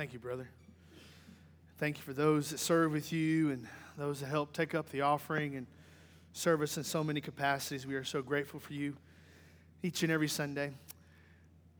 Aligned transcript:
Thank 0.00 0.14
you, 0.14 0.18
brother. 0.18 0.48
Thank 1.76 1.98
you 1.98 2.02
for 2.04 2.14
those 2.14 2.48
that 2.48 2.58
serve 2.58 2.90
with 2.90 3.12
you 3.12 3.50
and 3.50 3.66
those 3.98 4.20
that 4.20 4.28
help 4.28 4.54
take 4.54 4.74
up 4.74 4.88
the 4.88 5.02
offering 5.02 5.56
and 5.56 5.66
service 6.32 6.78
in 6.78 6.84
so 6.84 7.04
many 7.04 7.20
capacities. 7.20 7.86
We 7.86 7.96
are 7.96 8.04
so 8.04 8.22
grateful 8.22 8.60
for 8.60 8.72
you 8.72 8.96
each 9.82 10.02
and 10.02 10.10
every 10.10 10.28
Sunday. 10.28 10.72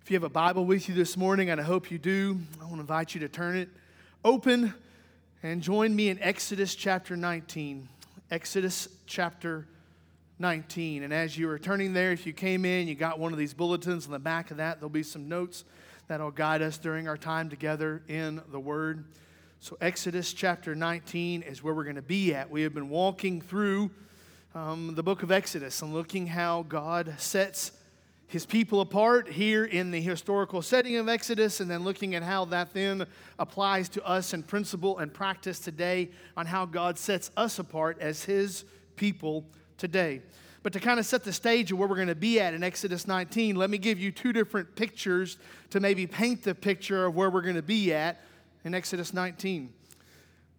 If 0.02 0.10
you 0.10 0.16
have 0.16 0.22
a 0.22 0.28
Bible 0.28 0.66
with 0.66 0.86
you 0.86 0.94
this 0.94 1.16
morning, 1.16 1.48
and 1.48 1.58
I 1.58 1.64
hope 1.64 1.90
you 1.90 1.96
do, 1.96 2.38
I 2.60 2.64
want 2.64 2.74
to 2.74 2.80
invite 2.80 3.14
you 3.14 3.21
to 3.21 3.28
turn 3.30 3.56
it 3.56 3.71
open 4.22 4.74
and 5.42 5.62
join 5.62 5.96
me 5.96 6.10
in 6.10 6.18
Exodus 6.21 6.74
chapter 6.74 7.16
19. 7.16 7.88
Exodus 8.30 8.90
chapter 9.06 9.66
19. 10.38 11.04
And 11.04 11.14
as 11.14 11.38
you 11.38 11.48
are 11.48 11.58
turning 11.58 11.94
there, 11.94 12.12
if 12.12 12.26
you 12.26 12.34
came 12.34 12.66
in, 12.66 12.87
you 12.87 12.94
got 12.94 13.18
one 13.18 13.32
of 13.32 13.38
these 13.38 13.54
bulletins 13.54 14.04
on 14.04 14.12
the 14.12 14.18
back 14.18 14.50
of 14.50 14.58
that, 14.58 14.78
there'll 14.78 14.90
be 14.90 15.02
some 15.02 15.26
notes 15.26 15.64
that'll 16.11 16.33
guide 16.33 16.61
us 16.61 16.77
during 16.77 17.06
our 17.06 17.16
time 17.16 17.48
together 17.48 18.02
in 18.09 18.42
the 18.51 18.59
Word. 18.59 19.05
So, 19.60 19.78
Exodus 19.80 20.32
chapter 20.32 20.74
19 20.74 21.42
is 21.42 21.62
where 21.62 21.73
we're 21.73 21.84
going 21.84 21.95
to 21.95 22.02
be 22.02 22.34
at. 22.34 22.51
We 22.51 22.62
have 22.62 22.74
been 22.74 22.88
walking 22.88 23.41
through 23.41 23.92
um, 24.52 24.96
the 24.96 25.04
book 25.04 25.23
of 25.23 25.30
Exodus 25.30 25.80
and 25.82 25.95
looking 25.95 26.27
how 26.27 26.65
God 26.65 27.15
sets 27.18 27.70
his 28.27 28.45
people 28.45 28.80
apart 28.80 29.28
here 29.28 29.65
in 29.65 29.92
the 29.92 30.01
historical 30.01 30.62
setting 30.62 30.96
of 30.96 31.09
Exodus, 31.09 31.60
and 31.60 31.70
then 31.70 31.84
looking 31.84 32.16
at 32.16 32.24
how 32.24 32.45
that 32.46 32.74
then 32.74 33.06
applies 33.38 33.88
to 33.90 34.04
us 34.04 34.34
in 34.34 34.42
principle 34.42 34.98
and 34.98 35.15
practice 35.15 35.60
today 35.60 36.10
on 36.37 36.45
how 36.45 36.66
God 36.66 36.98
sets 36.98 37.30
us 37.37 37.60
apart 37.60 37.98
as 38.01 38.24
his 38.24 38.65
people 38.96 39.45
today. 39.79 40.23
But 40.62 40.74
to 40.74 40.80
kind 40.80 41.00
of 41.00 41.06
set 41.06 41.24
the 41.24 41.32
stage 41.32 41.73
of 41.73 41.78
where 41.78 41.88
we're 41.88 41.96
going 41.96 42.09
to 42.09 42.14
be 42.14 42.38
at 42.38 42.52
in 42.52 42.62
Exodus 42.62 43.06
19, 43.06 43.56
let 43.56 43.70
me 43.70 43.78
give 43.78 43.98
you 43.98 44.12
two 44.12 44.32
different 44.32 44.74
pictures 44.77 45.38
to 45.70 45.80
maybe 45.80 46.06
paint 46.06 46.42
the 46.42 46.55
picture 46.55 47.06
of 47.06 47.14
where 47.14 47.30
we're 47.30 47.41
going 47.41 47.55
to 47.55 47.62
be 47.62 47.95
at 47.95 48.20
in 48.65 48.74
Exodus 48.74 49.15
19. 49.15 49.73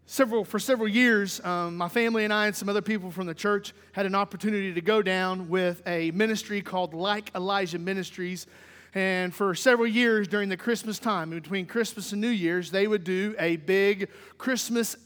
Several, 0.08 0.44
for 0.44 0.60
several 0.60 0.88
years, 0.88 1.40
um, 1.46 1.78
my 1.78 1.88
family 1.88 2.24
and 2.24 2.34
I 2.34 2.48
and 2.48 2.56
some 2.56 2.68
other 2.68 2.82
people 2.82 3.12
from 3.12 3.28
the 3.28 3.36
church 3.36 3.74
had 3.94 4.06
an 4.06 4.16
opportunity 4.16 4.74
to 4.74 4.82
go 4.82 5.02
down 5.02 5.48
with 5.48 5.82
a 5.86 6.12
ministry 6.12 6.62
called 6.62 6.94
Like 6.94 7.34
Elijah 7.36 7.80
Ministries 7.80 8.48
and 8.94 9.34
for 9.34 9.56
several 9.56 9.88
years 9.88 10.28
during 10.28 10.50
the 10.50 10.58
Christmas 10.58 11.00
time, 11.00 11.30
between 11.30 11.66
Christmas 11.66 12.12
and 12.12 12.20
New 12.20 12.28
Year's, 12.28 12.72
they 12.72 12.88
would 12.88 13.06
do 13.06 13.34
a 13.40 13.56
big 13.56 14.10
Christmas 14.38 14.98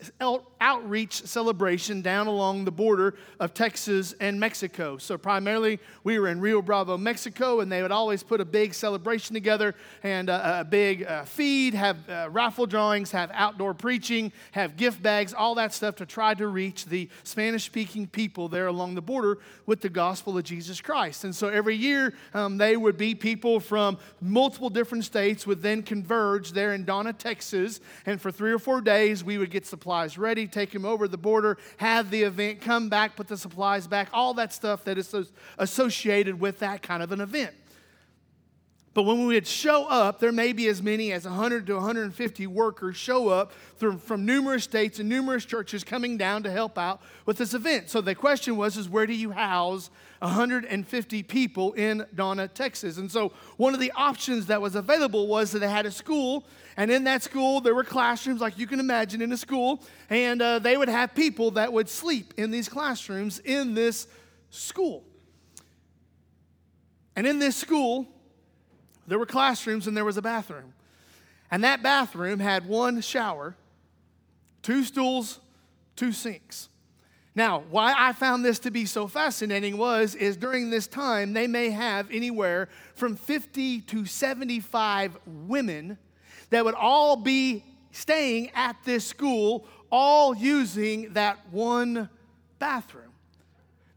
outreach 0.59 1.21
celebration 1.25 2.01
down 2.01 2.25
along 2.25 2.65
the 2.65 2.71
border 2.71 3.15
of 3.39 3.53
Texas 3.53 4.15
and 4.19 4.39
Mexico. 4.39 4.97
So, 4.97 5.19
primarily, 5.19 5.79
we 6.03 6.17
were 6.17 6.29
in 6.29 6.39
Rio 6.39 6.63
Bravo, 6.63 6.97
Mexico, 6.97 7.59
and 7.59 7.71
they 7.71 7.83
would 7.83 7.91
always 7.91 8.23
put 8.23 8.41
a 8.41 8.45
big 8.45 8.73
celebration 8.73 9.35
together 9.35 9.75
and 10.01 10.29
a, 10.29 10.61
a 10.61 10.63
big 10.63 11.03
uh, 11.03 11.25
feed, 11.25 11.75
have 11.75 12.09
uh, 12.09 12.29
raffle 12.31 12.65
drawings, 12.65 13.11
have 13.11 13.29
outdoor 13.33 13.75
preaching, 13.75 14.31
have 14.53 14.77
gift 14.77 15.03
bags, 15.03 15.31
all 15.31 15.53
that 15.55 15.73
stuff 15.75 15.95
to 15.97 16.07
try 16.07 16.33
to 16.33 16.47
reach 16.47 16.85
the 16.85 17.07
Spanish 17.23 17.65
speaking 17.65 18.07
people 18.07 18.49
there 18.49 18.67
along 18.67 18.95
the 18.95 19.01
border 19.01 19.37
with 19.67 19.81
the 19.81 19.89
gospel 19.89 20.37
of 20.37 20.43
Jesus 20.43 20.81
Christ. 20.81 21.23
And 21.23 21.35
so, 21.35 21.49
every 21.49 21.75
year, 21.75 22.15
um, 22.33 22.57
they 22.57 22.77
would 22.77 22.97
be 22.97 23.13
people 23.13 23.59
from 23.59 23.74
from 23.75 23.97
multiple 24.21 24.69
different 24.69 25.03
states 25.03 25.45
would 25.45 25.61
then 25.61 25.83
converge 25.83 26.53
there 26.53 26.73
in 26.73 26.85
Donna, 26.85 27.11
Texas. 27.11 27.81
And 28.05 28.21
for 28.21 28.31
three 28.31 28.53
or 28.53 28.57
four 28.57 28.79
days, 28.79 29.21
we 29.21 29.37
would 29.37 29.51
get 29.51 29.65
supplies 29.65 30.17
ready, 30.17 30.47
take 30.47 30.71
them 30.71 30.85
over 30.85 31.09
the 31.09 31.17
border, 31.17 31.57
have 31.75 32.09
the 32.09 32.23
event, 32.23 32.61
come 32.61 32.87
back, 32.87 33.17
put 33.17 33.27
the 33.27 33.35
supplies 33.35 33.85
back, 33.85 34.07
all 34.13 34.33
that 34.35 34.53
stuff 34.53 34.85
that 34.85 34.97
is 34.97 35.13
associated 35.57 36.39
with 36.39 36.59
that 36.59 36.83
kind 36.83 37.03
of 37.03 37.11
an 37.11 37.19
event. 37.19 37.53
But 38.95 39.03
when 39.03 39.27
we 39.27 39.33
would 39.33 39.45
show 39.45 39.87
up, 39.87 40.19
there 40.19 40.31
may 40.31 40.53
be 40.53 40.69
as 40.69 40.81
many 40.81 41.11
as 41.11 41.25
100 41.25 41.67
to 41.67 41.73
150 41.73 42.47
workers 42.47 42.95
show 42.95 43.27
up 43.27 43.51
from, 43.75 43.99
from 43.99 44.25
numerous 44.25 44.63
states 44.63 44.99
and 44.99 45.09
numerous 45.09 45.43
churches 45.43 45.83
coming 45.83 46.15
down 46.17 46.43
to 46.43 46.49
help 46.49 46.77
out 46.77 47.01
with 47.25 47.37
this 47.37 47.53
event. 47.53 47.89
So 47.89 47.99
the 47.99 48.15
question 48.15 48.55
was, 48.55 48.77
is 48.77 48.87
where 48.87 49.05
do 49.05 49.13
you 49.13 49.31
house 49.31 49.89
150 50.19 51.23
people 51.23 51.73
in 51.73 52.05
Donna, 52.15 52.47
Texas? 52.47 52.97
And 52.97 53.11
so 53.11 53.33
one 53.57 53.73
of 53.73 53.81
the 53.81 53.91
options 53.97 54.45
that 54.45 54.61
was 54.61 54.75
available 54.75 55.27
was 55.27 55.51
that 55.51 55.59
they 55.59 55.69
had 55.69 55.85
a 55.85 55.91
school, 55.91 56.45
and 56.77 56.89
in 56.89 57.03
that 57.03 57.21
school 57.21 57.59
there 57.59 57.75
were 57.75 57.83
classrooms, 57.83 58.39
like 58.39 58.57
you 58.57 58.65
can 58.65 58.79
imagine 58.79 59.21
in 59.21 59.29
a 59.33 59.37
school, 59.37 59.83
and 60.09 60.41
uh, 60.41 60.59
they 60.59 60.77
would 60.77 60.87
have 60.87 61.13
people 61.13 61.51
that 61.51 61.73
would 61.73 61.89
sleep 61.89 62.33
in 62.37 62.49
these 62.49 62.69
classrooms 62.69 63.39
in 63.39 63.73
this 63.73 64.07
school. 64.51 65.03
And 67.17 67.27
in 67.27 67.39
this 67.39 67.57
school, 67.57 68.07
there 69.07 69.19
were 69.19 69.25
classrooms 69.25 69.87
and 69.87 69.95
there 69.95 70.05
was 70.05 70.17
a 70.17 70.21
bathroom. 70.21 70.73
And 71.51 71.63
that 71.63 71.83
bathroom 71.83 72.39
had 72.39 72.67
one 72.67 73.01
shower, 73.01 73.55
two 74.61 74.83
stools, 74.83 75.39
two 75.95 76.11
sinks. 76.11 76.69
Now, 77.35 77.63
why 77.69 77.93
I 77.97 78.13
found 78.13 78.45
this 78.45 78.59
to 78.59 78.71
be 78.71 78.85
so 78.85 79.07
fascinating 79.07 79.77
was 79.77 80.15
is 80.15 80.37
during 80.37 80.69
this 80.69 80.87
time 80.87 81.33
they 81.33 81.47
may 81.47 81.69
have 81.69 82.09
anywhere 82.09 82.69
from 82.95 83.17
50 83.17 83.81
to 83.81 84.05
75 84.05 85.17
women 85.25 85.97
that 86.49 86.63
would 86.63 86.75
all 86.75 87.17
be 87.17 87.65
staying 87.91 88.51
at 88.55 88.77
this 88.85 89.05
school 89.05 89.67
all 89.91 90.35
using 90.35 91.13
that 91.13 91.39
one 91.51 92.09
bathroom. 92.57 93.04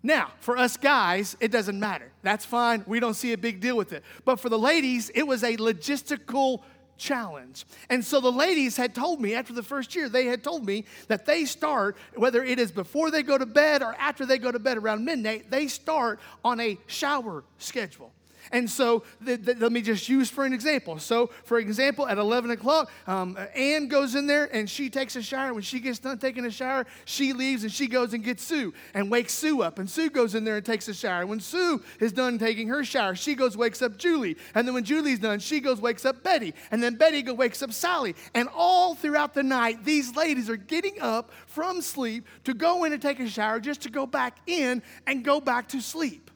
Now, 0.03 0.32
for 0.41 0.56
us 0.56 0.76
guys, 0.76 1.36
it 1.41 1.50
doesn't 1.50 1.78
matter. 1.78 2.10
That's 2.22 2.44
fine. 2.44 2.84
We 2.86 3.00
don't 3.00 3.14
see 3.14 3.32
a 3.32 3.38
big 3.38 3.60
deal 3.60 3.76
with 3.76 3.92
it. 3.92 4.04
But 4.25 4.38
for 4.38 4.48
the 4.48 4.59
ladies, 4.59 5.10
it 5.10 5.25
was 5.25 5.42
a 5.42 5.56
logistical 5.56 6.62
challenge. 6.97 7.64
And 7.91 8.04
so 8.04 8.20
the 8.20 8.31
ladies 8.31 8.76
had 8.76 8.94
told 8.94 9.20
me 9.20 9.34
after 9.34 9.53
the 9.53 9.62
first 9.62 9.94
year, 9.94 10.08
they 10.08 10.26
had 10.26 10.44
told 10.44 10.66
me 10.66 10.84
that 11.06 11.25
they 11.26 11.44
start, 11.44 11.97
whether 12.14 12.44
it 12.44 12.58
is 12.58 12.70
before 12.70 13.10
they 13.10 13.22
go 13.22 13.38
to 13.38 13.47
bed 13.47 13.82
or 13.82 13.94
after 13.98 14.26
they 14.26 14.38
go 14.38 14.53
to 14.53 14.58
bed 14.58 14.76
around 14.76 15.04
midnight, 15.04 15.50
they 15.50 15.69
start 15.69 16.20
on 16.44 16.60
a 16.60 16.78
shower 16.87 17.44
schedule. 17.58 18.12
And 18.53 18.69
so, 18.70 19.04
the, 19.20 19.36
the, 19.36 19.54
let 19.54 19.72
me 19.72 19.82
just 19.82 20.09
use 20.09 20.31
for 20.31 20.44
an 20.44 20.53
example. 20.53 20.98
So, 20.98 21.31
for 21.44 21.59
example, 21.59 22.06
at 22.06 22.19
11 22.19 22.50
o'clock, 22.50 22.91
um, 23.06 23.38
Anne 23.54 23.88
goes 23.88 24.14
in 24.14 24.26
there 24.26 24.48
and 24.54 24.69
she 24.69 24.91
takes 24.91 25.16
a 25.16 25.22
shower. 25.22 25.53
When 25.53 25.62
she 25.62 25.81
gets 25.81 25.98
done 25.98 26.19
taking 26.19 26.44
a 26.44 26.50
shower, 26.50 26.87
she 27.04 27.32
leaves 27.32 27.62
and 27.62 27.72
she 27.72 27.87
goes 27.87 28.14
and 28.14 28.22
gets 28.25 28.42
Sue 28.42 28.72
and 28.94 29.10
wakes 29.10 29.34
Sue 29.34 29.62
up. 29.62 29.78
And 29.78 29.88
Sue 29.88 30.10
goes 30.10 30.34
in 30.34 30.44
there 30.44 30.56
and 30.56 30.64
takes 30.64 30.88
a 30.88 30.94
shower. 30.94 31.26
When 31.26 31.41
Sue 31.41 31.82
is 32.00 32.12
done 32.12 32.38
taking 32.38 32.69
her 32.69 32.84
shower, 32.84 33.14
she 33.14 33.34
goes, 33.34 33.56
wakes 33.56 33.82
up 33.82 33.97
Julie. 33.97 34.37
And 34.54 34.66
then 34.66 34.75
when 34.75 34.84
Julie's 34.84 35.19
done, 35.19 35.38
she 35.41 35.60
goes, 35.60 35.81
wakes 35.81 36.04
up 36.04 36.22
Betty. 36.22 36.54
And 36.70 36.82
then 36.82 36.97
Betty 36.97 37.22
goes, 37.22 37.37
wakes 37.37 37.62
up 37.62 37.72
Sally. 37.72 38.14
And 38.34 38.48
all 38.54 38.94
throughout 38.94 39.34
the 39.34 39.42
night, 39.42 39.84
these 39.84 40.16
ladies 40.16 40.48
are 40.50 40.56
getting 40.56 41.00
up 41.00 41.31
from 41.47 41.82
sleep 41.82 42.26
to 42.44 42.54
go 42.54 42.84
in 42.84 42.92
and 42.92 43.03
take 43.03 43.20
a 43.20 43.28
shower 43.28 43.60
just 43.60 43.82
to 43.82 43.91
go 43.91 44.06
back 44.06 44.38
in 44.47 44.82
and 45.06 45.25
go 45.25 45.41
back 45.41 45.69
to 45.69 45.81
sleep. 45.81 46.31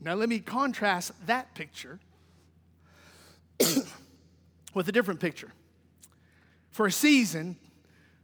Now, 0.00 0.14
let 0.14 0.28
me 0.28 0.38
contrast 0.38 1.12
that 1.26 1.54
picture 1.54 1.98
with 4.74 4.88
a 4.88 4.92
different 4.92 5.20
picture. 5.20 5.52
For 6.70 6.86
a 6.86 6.92
season, 6.92 7.56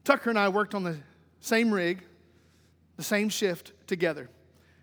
Tucker 0.04 0.30
and 0.30 0.38
I 0.38 0.48
worked 0.48 0.74
on 0.74 0.84
the 0.84 0.98
same 1.40 1.72
rig, 1.72 2.04
the 2.96 3.02
same 3.02 3.28
shift 3.28 3.72
together. 3.86 4.28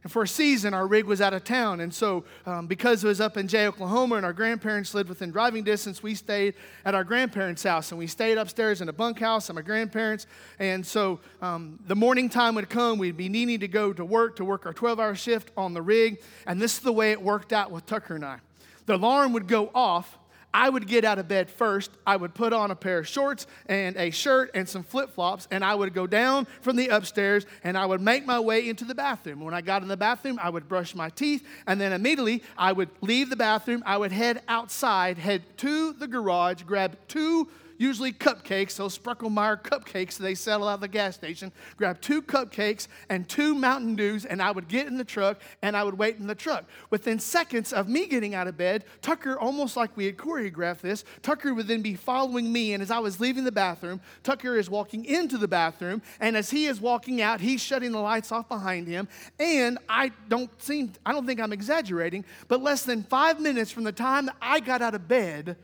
And 0.03 0.11
for 0.11 0.23
a 0.23 0.27
season, 0.27 0.73
our 0.73 0.87
rig 0.87 1.05
was 1.05 1.21
out 1.21 1.33
of 1.33 1.43
town. 1.43 1.79
And 1.79 1.93
so, 1.93 2.23
um, 2.47 2.65
because 2.65 3.03
it 3.03 3.07
was 3.07 3.21
up 3.21 3.37
in 3.37 3.47
Jay, 3.47 3.67
Oklahoma, 3.67 4.15
and 4.15 4.25
our 4.25 4.33
grandparents 4.33 4.95
lived 4.95 5.09
within 5.09 5.29
driving 5.29 5.63
distance, 5.63 6.01
we 6.01 6.15
stayed 6.15 6.55
at 6.85 6.95
our 6.95 7.03
grandparents' 7.03 7.61
house. 7.63 7.91
And 7.91 7.99
we 7.99 8.07
stayed 8.07 8.39
upstairs 8.39 8.81
in 8.81 8.89
a 8.89 8.93
bunkhouse 8.93 9.49
at 9.49 9.55
my 9.55 9.61
grandparents. 9.61 10.25
And 10.57 10.85
so, 10.85 11.19
um, 11.41 11.79
the 11.85 11.95
morning 11.95 12.29
time 12.29 12.55
would 12.55 12.69
come, 12.69 12.97
we'd 12.97 13.17
be 13.17 13.29
needing 13.29 13.59
to 13.59 13.67
go 13.67 13.93
to 13.93 14.03
work 14.03 14.37
to 14.37 14.45
work 14.45 14.65
our 14.65 14.73
12 14.73 14.99
hour 14.99 15.13
shift 15.13 15.51
on 15.55 15.75
the 15.75 15.81
rig. 15.83 16.21
And 16.47 16.59
this 16.59 16.73
is 16.73 16.79
the 16.79 16.93
way 16.93 17.11
it 17.11 17.21
worked 17.21 17.53
out 17.53 17.69
with 17.69 17.85
Tucker 17.85 18.15
and 18.15 18.25
I. 18.25 18.39
The 18.87 18.95
alarm 18.95 19.33
would 19.33 19.47
go 19.47 19.69
off 19.75 20.17
I 20.53 20.69
would 20.69 20.87
get 20.87 21.05
out 21.05 21.19
of 21.19 21.27
bed 21.27 21.49
first. 21.49 21.91
I 22.05 22.15
would 22.15 22.33
put 22.33 22.53
on 22.53 22.71
a 22.71 22.75
pair 22.75 22.99
of 22.99 23.07
shorts 23.07 23.47
and 23.67 23.95
a 23.97 24.11
shirt 24.11 24.51
and 24.53 24.67
some 24.67 24.83
flip 24.83 25.13
flops, 25.13 25.47
and 25.51 25.63
I 25.63 25.75
would 25.75 25.93
go 25.93 26.07
down 26.07 26.47
from 26.61 26.75
the 26.75 26.89
upstairs 26.89 27.45
and 27.63 27.77
I 27.77 27.85
would 27.85 28.01
make 28.01 28.25
my 28.25 28.39
way 28.39 28.67
into 28.67 28.85
the 28.85 28.95
bathroom. 28.95 29.41
When 29.41 29.53
I 29.53 29.61
got 29.61 29.81
in 29.81 29.87
the 29.87 29.97
bathroom, 29.97 30.39
I 30.41 30.49
would 30.49 30.67
brush 30.67 30.95
my 30.95 31.09
teeth, 31.09 31.45
and 31.67 31.79
then 31.79 31.93
immediately 31.93 32.43
I 32.57 32.71
would 32.71 32.89
leave 33.01 33.29
the 33.29 33.35
bathroom. 33.35 33.83
I 33.85 33.97
would 33.97 34.11
head 34.11 34.41
outside, 34.47 35.17
head 35.17 35.43
to 35.57 35.93
the 35.93 36.07
garage, 36.07 36.63
grab 36.63 36.97
two 37.07 37.47
usually 37.81 38.13
cupcakes, 38.13 38.75
those 38.75 38.97
Sprecklemeyer 38.97 39.61
cupcakes 39.61 40.17
they 40.17 40.35
sell 40.35 40.67
out 40.67 40.75
of 40.75 40.81
the 40.81 40.87
gas 40.87 41.15
station. 41.15 41.51
Grab 41.77 41.99
two 41.99 42.21
cupcakes 42.21 42.87
and 43.09 43.27
two 43.27 43.55
Mountain 43.55 43.95
Dews, 43.95 44.25
and 44.25 44.41
I 44.41 44.51
would 44.51 44.67
get 44.67 44.87
in 44.87 44.97
the 44.97 45.03
truck 45.03 45.41
and 45.61 45.75
I 45.75 45.83
would 45.83 45.97
wait 45.97 46.17
in 46.17 46.27
the 46.27 46.35
truck. 46.35 46.65
Within 46.89 47.19
seconds 47.19 47.73
of 47.73 47.89
me 47.89 48.05
getting 48.05 48.35
out 48.35 48.47
of 48.47 48.57
bed, 48.57 48.85
Tucker, 49.01 49.37
almost 49.37 49.75
like 49.75 49.97
we 49.97 50.05
had 50.05 50.17
choreographed 50.17 50.81
this, 50.81 51.03
Tucker 51.21 51.53
would 51.53 51.67
then 51.67 51.81
be 51.81 51.95
following 51.95 52.51
me. 52.51 52.73
And 52.73 52.83
as 52.83 52.91
I 52.91 52.99
was 52.99 53.19
leaving 53.19 53.43
the 53.43 53.51
bathroom, 53.51 53.99
Tucker 54.23 54.57
is 54.57 54.69
walking 54.69 55.03
into 55.05 55.37
the 55.37 55.47
bathroom, 55.47 56.01
and 56.19 56.37
as 56.37 56.51
he 56.51 56.65
is 56.65 56.79
walking 56.79 57.21
out, 57.21 57.41
he's 57.41 57.61
shutting 57.61 57.91
the 57.91 57.99
lights 57.99 58.31
off 58.31 58.47
behind 58.47 58.87
him. 58.87 59.07
And 59.39 59.79
I 59.89 60.11
don't 60.29 60.49
seem, 60.61 60.93
I 61.05 61.11
don't 61.11 61.25
think 61.25 61.39
I'm 61.39 61.53
exaggerating, 61.53 62.25
but 62.47 62.61
less 62.61 62.83
than 62.83 63.03
five 63.03 63.39
minutes 63.39 63.71
from 63.71 63.83
the 63.83 63.91
time 63.91 64.27
that 64.27 64.35
I 64.41 64.59
got 64.59 64.81
out 64.81 64.93
of 64.93 65.07
bed, 65.07 65.57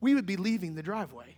we 0.00 0.14
would 0.14 0.26
be 0.26 0.36
leaving 0.36 0.74
the 0.74 0.82
driveway. 0.82 1.36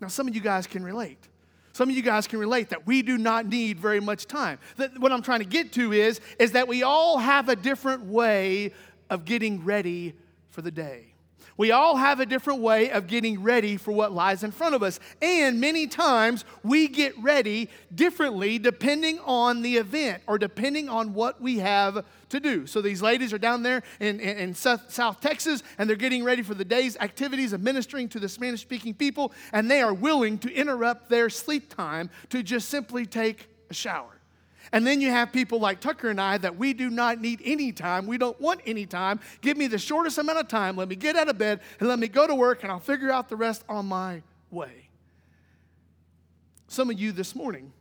Now, 0.00 0.08
some 0.08 0.26
of 0.26 0.34
you 0.34 0.40
guys 0.40 0.66
can 0.66 0.82
relate. 0.82 1.28
Some 1.72 1.88
of 1.88 1.96
you 1.96 2.02
guys 2.02 2.26
can 2.26 2.38
relate 2.38 2.70
that 2.70 2.86
we 2.86 3.02
do 3.02 3.16
not 3.16 3.46
need 3.46 3.78
very 3.78 4.00
much 4.00 4.26
time. 4.26 4.58
That, 4.76 4.98
what 4.98 5.12
I'm 5.12 5.22
trying 5.22 5.40
to 5.40 5.46
get 5.46 5.72
to 5.74 5.92
is, 5.92 6.20
is 6.38 6.52
that 6.52 6.68
we 6.68 6.82
all 6.82 7.18
have 7.18 7.48
a 7.48 7.56
different 7.56 8.04
way 8.04 8.72
of 9.08 9.24
getting 9.24 9.64
ready 9.64 10.14
for 10.50 10.60
the 10.60 10.70
day. 10.70 11.11
We 11.56 11.70
all 11.70 11.96
have 11.96 12.20
a 12.20 12.26
different 12.26 12.60
way 12.60 12.90
of 12.90 13.06
getting 13.06 13.42
ready 13.42 13.76
for 13.76 13.92
what 13.92 14.12
lies 14.12 14.42
in 14.42 14.52
front 14.52 14.74
of 14.74 14.82
us. 14.82 14.98
And 15.20 15.60
many 15.60 15.86
times 15.86 16.44
we 16.62 16.88
get 16.88 17.16
ready 17.18 17.68
differently 17.94 18.58
depending 18.58 19.18
on 19.20 19.62
the 19.62 19.76
event 19.76 20.22
or 20.26 20.38
depending 20.38 20.88
on 20.88 21.14
what 21.14 21.40
we 21.40 21.58
have 21.58 22.04
to 22.30 22.40
do. 22.40 22.66
So 22.66 22.80
these 22.80 23.02
ladies 23.02 23.32
are 23.32 23.38
down 23.38 23.62
there 23.62 23.82
in, 24.00 24.18
in, 24.20 24.38
in 24.38 24.54
South, 24.54 24.90
South 24.92 25.20
Texas 25.20 25.62
and 25.78 25.88
they're 25.88 25.96
getting 25.96 26.24
ready 26.24 26.42
for 26.42 26.54
the 26.54 26.64
day's 26.64 26.96
activities 26.96 27.52
of 27.52 27.60
ministering 27.60 28.08
to 28.10 28.20
the 28.20 28.28
Spanish 28.28 28.62
speaking 28.62 28.94
people, 28.94 29.32
and 29.52 29.70
they 29.70 29.82
are 29.82 29.94
willing 29.94 30.38
to 30.38 30.52
interrupt 30.52 31.08
their 31.10 31.28
sleep 31.28 31.74
time 31.74 32.10
to 32.30 32.42
just 32.42 32.68
simply 32.68 33.04
take 33.04 33.48
a 33.70 33.74
shower. 33.74 34.21
And 34.70 34.86
then 34.86 35.00
you 35.00 35.10
have 35.10 35.32
people 35.32 35.58
like 35.58 35.80
Tucker 35.80 36.10
and 36.10 36.20
I 36.20 36.38
that 36.38 36.56
we 36.56 36.72
do 36.72 36.88
not 36.88 37.20
need 37.20 37.40
any 37.44 37.72
time. 37.72 38.06
We 38.06 38.18
don't 38.18 38.40
want 38.40 38.60
any 38.66 38.86
time. 38.86 39.18
Give 39.40 39.56
me 39.56 39.66
the 39.66 39.78
shortest 39.78 40.18
amount 40.18 40.38
of 40.38 40.48
time. 40.48 40.76
Let 40.76 40.88
me 40.88 40.96
get 40.96 41.16
out 41.16 41.28
of 41.28 41.38
bed 41.38 41.60
and 41.80 41.88
let 41.88 41.98
me 41.98 42.08
go 42.08 42.26
to 42.26 42.34
work 42.34 42.62
and 42.62 42.70
I'll 42.70 42.78
figure 42.78 43.10
out 43.10 43.28
the 43.28 43.36
rest 43.36 43.64
on 43.68 43.86
my 43.86 44.22
way. 44.50 44.88
Some 46.68 46.90
of 46.90 46.98
you 46.98 47.12
this 47.12 47.34
morning, 47.34 47.72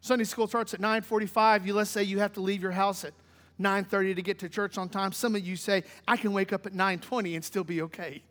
Sunday 0.00 0.24
school 0.24 0.46
starts 0.46 0.72
at 0.72 0.80
9:45. 0.80 1.66
You 1.66 1.74
let's 1.74 1.90
say 1.90 2.04
you 2.04 2.20
have 2.20 2.32
to 2.34 2.40
leave 2.40 2.62
your 2.62 2.72
house 2.72 3.04
at 3.04 3.12
9:30 3.58 4.14
to 4.14 4.22
get 4.22 4.38
to 4.38 4.48
church 4.48 4.78
on 4.78 4.88
time. 4.88 5.12
Some 5.12 5.34
of 5.34 5.46
you 5.46 5.56
say, 5.56 5.82
I 6.06 6.16
can 6.16 6.32
wake 6.32 6.52
up 6.52 6.64
at 6.64 6.72
9:20 6.72 7.34
and 7.34 7.44
still 7.44 7.64
be 7.64 7.82
okay. 7.82 8.22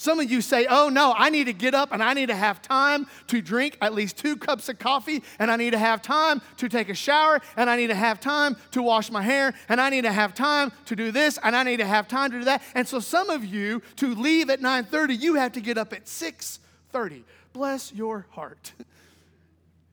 Some 0.00 0.18
of 0.18 0.30
you 0.30 0.40
say, 0.40 0.64
oh 0.64 0.88
no, 0.88 1.12
I 1.14 1.28
need 1.28 1.44
to 1.44 1.52
get 1.52 1.74
up 1.74 1.92
and 1.92 2.02
I 2.02 2.14
need 2.14 2.30
to 2.30 2.34
have 2.34 2.62
time 2.62 3.06
to 3.26 3.42
drink 3.42 3.76
at 3.82 3.92
least 3.92 4.16
two 4.16 4.34
cups 4.34 4.70
of 4.70 4.78
coffee, 4.78 5.22
and 5.38 5.50
I 5.50 5.56
need 5.56 5.72
to 5.72 5.78
have 5.78 6.00
time 6.00 6.40
to 6.56 6.70
take 6.70 6.88
a 6.88 6.94
shower, 6.94 7.42
and 7.54 7.68
I 7.68 7.76
need 7.76 7.88
to 7.88 7.94
have 7.94 8.18
time 8.18 8.56
to 8.70 8.82
wash 8.82 9.10
my 9.10 9.20
hair, 9.20 9.52
and 9.68 9.78
I 9.78 9.90
need 9.90 10.04
to 10.04 10.12
have 10.12 10.32
time 10.32 10.72
to 10.86 10.96
do 10.96 11.12
this, 11.12 11.38
and 11.42 11.54
I 11.54 11.64
need 11.64 11.80
to 11.80 11.86
have 11.86 12.08
time 12.08 12.30
to 12.30 12.38
do 12.38 12.44
that. 12.46 12.62
And 12.74 12.88
so 12.88 12.98
some 12.98 13.28
of 13.28 13.44
you, 13.44 13.82
to 13.96 14.14
leave 14.14 14.48
at 14.48 14.62
9:30, 14.62 15.20
you 15.20 15.34
have 15.34 15.52
to 15.52 15.60
get 15.60 15.76
up 15.76 15.92
at 15.92 16.06
6:30. 16.06 17.24
Bless 17.52 17.92
your 17.92 18.24
heart. 18.30 18.72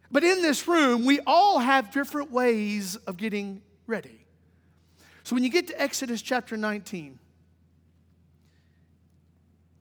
But 0.09 0.23
in 0.23 0.41
this 0.41 0.69
room, 0.69 1.03
we 1.03 1.19
all 1.27 1.59
have 1.59 1.91
different 1.91 2.31
ways 2.31 2.95
of 2.95 3.17
getting 3.17 3.61
ready. 3.87 4.25
So 5.23 5.35
when 5.35 5.43
you 5.43 5.49
get 5.49 5.67
to 5.67 5.81
Exodus 5.81 6.21
chapter 6.21 6.55
19, 6.55 7.19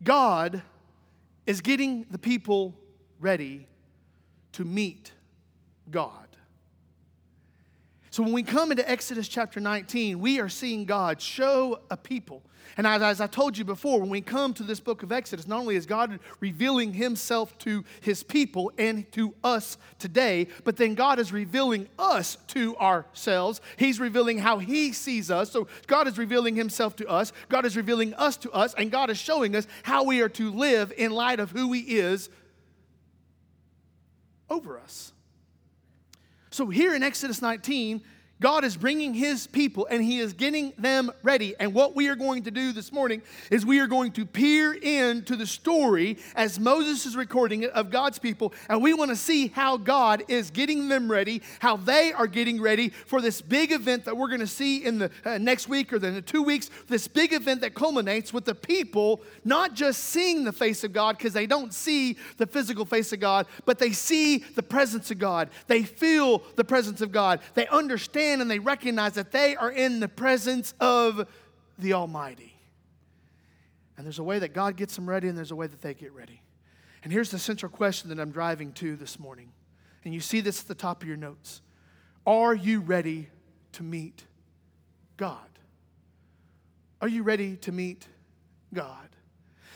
God 0.02 0.62
is 1.46 1.60
getting 1.60 2.06
the 2.10 2.19
people 2.19 2.75
ready 3.20 3.66
to 4.52 4.64
meet 4.64 5.12
God. 5.90 6.25
So 8.16 8.22
when 8.22 8.32
we 8.32 8.42
come 8.42 8.70
into 8.70 8.90
Exodus 8.90 9.28
chapter 9.28 9.60
19, 9.60 10.18
we 10.20 10.40
are 10.40 10.48
seeing 10.48 10.86
God 10.86 11.20
show 11.20 11.80
a 11.90 11.98
people 11.98 12.42
and 12.78 12.86
as, 12.86 13.02
as, 13.02 13.20
I 13.20 13.26
told 13.26 13.58
you 13.58 13.64
before, 13.64 14.00
when 14.00 14.08
we 14.08 14.22
come 14.22 14.54
to 14.54 14.62
this 14.62 14.80
book 14.80 15.02
of 15.02 15.12
Exodus, 15.12 15.46
not 15.46 15.60
only 15.60 15.76
is 15.76 15.84
God 15.84 16.18
revealing 16.40 16.94
himself 16.94 17.56
to 17.58 17.84
his 18.00 18.22
people 18.22 18.72
and 18.78 19.10
to 19.12 19.34
us 19.44 19.76
today, 19.98 20.48
but 20.64 20.78
then 20.78 20.94
God 20.94 21.18
is 21.18 21.30
revealing 21.30 21.88
us 21.98 22.38
to 22.48 22.74
ourselves. 22.78 23.60
He's 23.76 24.00
revealing 24.00 24.38
how 24.38 24.60
he 24.60 24.92
sees 24.92 25.30
us. 25.30 25.50
So 25.50 25.69
God 25.86 26.08
is 26.08 26.16
revealing 26.16 26.56
himself 26.56 26.96
to 26.96 27.06
us, 27.06 27.34
God 27.50 27.66
is 27.66 27.76
revealing 27.76 28.14
us 28.14 28.38
to 28.38 28.50
us, 28.52 28.72
and 28.74 28.90
God 28.90 29.10
is 29.10 29.19
showing 29.19 29.54
us 29.54 29.66
how 29.82 30.04
we 30.04 30.22
are 30.22 30.30
to 30.30 30.50
live 30.50 30.90
in 30.96 31.12
light 31.12 31.38
of 31.38 31.50
who 31.50 31.70
he 31.74 31.98
is 31.98 32.30
over 34.48 34.78
us. 34.78 35.12
So 36.56 36.70
here 36.70 36.94
in 36.94 37.03
Exodus 37.03 37.43
19, 37.43 38.00
God 38.40 38.64
is 38.64 38.76
bringing 38.76 39.14
his 39.14 39.46
people 39.46 39.86
and 39.90 40.04
he 40.04 40.18
is 40.18 40.34
getting 40.34 40.74
them 40.76 41.10
ready. 41.22 41.54
And 41.58 41.72
what 41.72 41.96
we 41.96 42.08
are 42.08 42.14
going 42.14 42.42
to 42.42 42.50
do 42.50 42.72
this 42.72 42.92
morning 42.92 43.22
is 43.50 43.64
we 43.64 43.80
are 43.80 43.86
going 43.86 44.12
to 44.12 44.26
peer 44.26 44.74
into 44.74 45.36
the 45.36 45.46
story 45.46 46.18
as 46.34 46.60
Moses 46.60 47.06
is 47.06 47.16
recording 47.16 47.62
it 47.62 47.70
of 47.70 47.90
God's 47.90 48.18
people. 48.18 48.52
And 48.68 48.82
we 48.82 48.92
want 48.92 49.10
to 49.10 49.16
see 49.16 49.48
how 49.48 49.78
God 49.78 50.22
is 50.28 50.50
getting 50.50 50.88
them 50.88 51.10
ready, 51.10 51.40
how 51.60 51.78
they 51.78 52.12
are 52.12 52.26
getting 52.26 52.60
ready 52.60 52.90
for 52.90 53.22
this 53.22 53.40
big 53.40 53.72
event 53.72 54.04
that 54.04 54.16
we're 54.16 54.28
going 54.28 54.40
to 54.40 54.46
see 54.46 54.84
in 54.84 54.98
the 54.98 55.10
uh, 55.24 55.38
next 55.38 55.66
week 55.68 55.92
or 55.94 55.98
the 55.98 56.20
two 56.20 56.42
weeks. 56.42 56.68
This 56.88 57.08
big 57.08 57.32
event 57.32 57.62
that 57.62 57.74
culminates 57.74 58.34
with 58.34 58.44
the 58.44 58.54
people 58.54 59.22
not 59.44 59.72
just 59.72 60.04
seeing 60.04 60.44
the 60.44 60.52
face 60.52 60.84
of 60.84 60.92
God 60.92 61.16
because 61.16 61.32
they 61.32 61.46
don't 61.46 61.72
see 61.72 62.18
the 62.36 62.46
physical 62.46 62.84
face 62.84 63.14
of 63.14 63.20
God, 63.20 63.46
but 63.64 63.78
they 63.78 63.92
see 63.92 64.38
the 64.38 64.62
presence 64.62 65.10
of 65.10 65.18
God. 65.18 65.48
They 65.68 65.84
feel 65.84 66.42
the 66.56 66.64
presence 66.64 67.00
of 67.00 67.12
God. 67.12 67.40
They 67.54 67.66
understand 67.68 68.25
understand 68.26 68.43
and 68.43 68.50
they 68.50 68.58
recognize 68.58 69.14
that 69.14 69.32
they 69.32 69.56
are 69.56 69.70
in 69.70 70.00
the 70.00 70.08
presence 70.08 70.75
of 70.81 71.26
the 71.78 71.93
Almighty. 71.93 72.55
And 73.96 74.05
there's 74.05 74.19
a 74.19 74.25
way 74.25 74.38
that 74.38 74.52
God 74.52 74.76
gets 74.76 74.94
them 74.94 75.08
ready, 75.08 75.28
and 75.28 75.37
there's 75.37 75.50
a 75.50 75.56
way 75.56 75.67
that 75.67 75.81
they 75.81 75.94
get 75.94 76.12
ready. 76.12 76.43
And 77.02 77.12
here's 77.12 77.31
the 77.31 77.38
central 77.38 77.70
question 77.70 78.11
that 78.11 78.20
I'm 78.20 78.31
driving 78.31 78.73
to 78.75 78.96
this 78.96 79.19
morning. 79.19 79.52
And 80.05 80.12
you 80.12 80.20
see 80.20 80.40
this 80.40 80.61
at 80.61 80.69
the 80.69 80.75
top 80.75 81.02
of 81.02 81.08
your 81.08 81.17
notes 81.17 81.62
Are 82.26 82.55
you 82.55 82.81
ready 82.81 83.28
to 83.73 83.82
meet 83.82 84.25
God? 85.17 85.38
Are 87.00 87.08
you 87.08 87.22
ready 87.22 87.56
to 87.58 87.72
meet 87.72 88.06
God? 88.75 89.08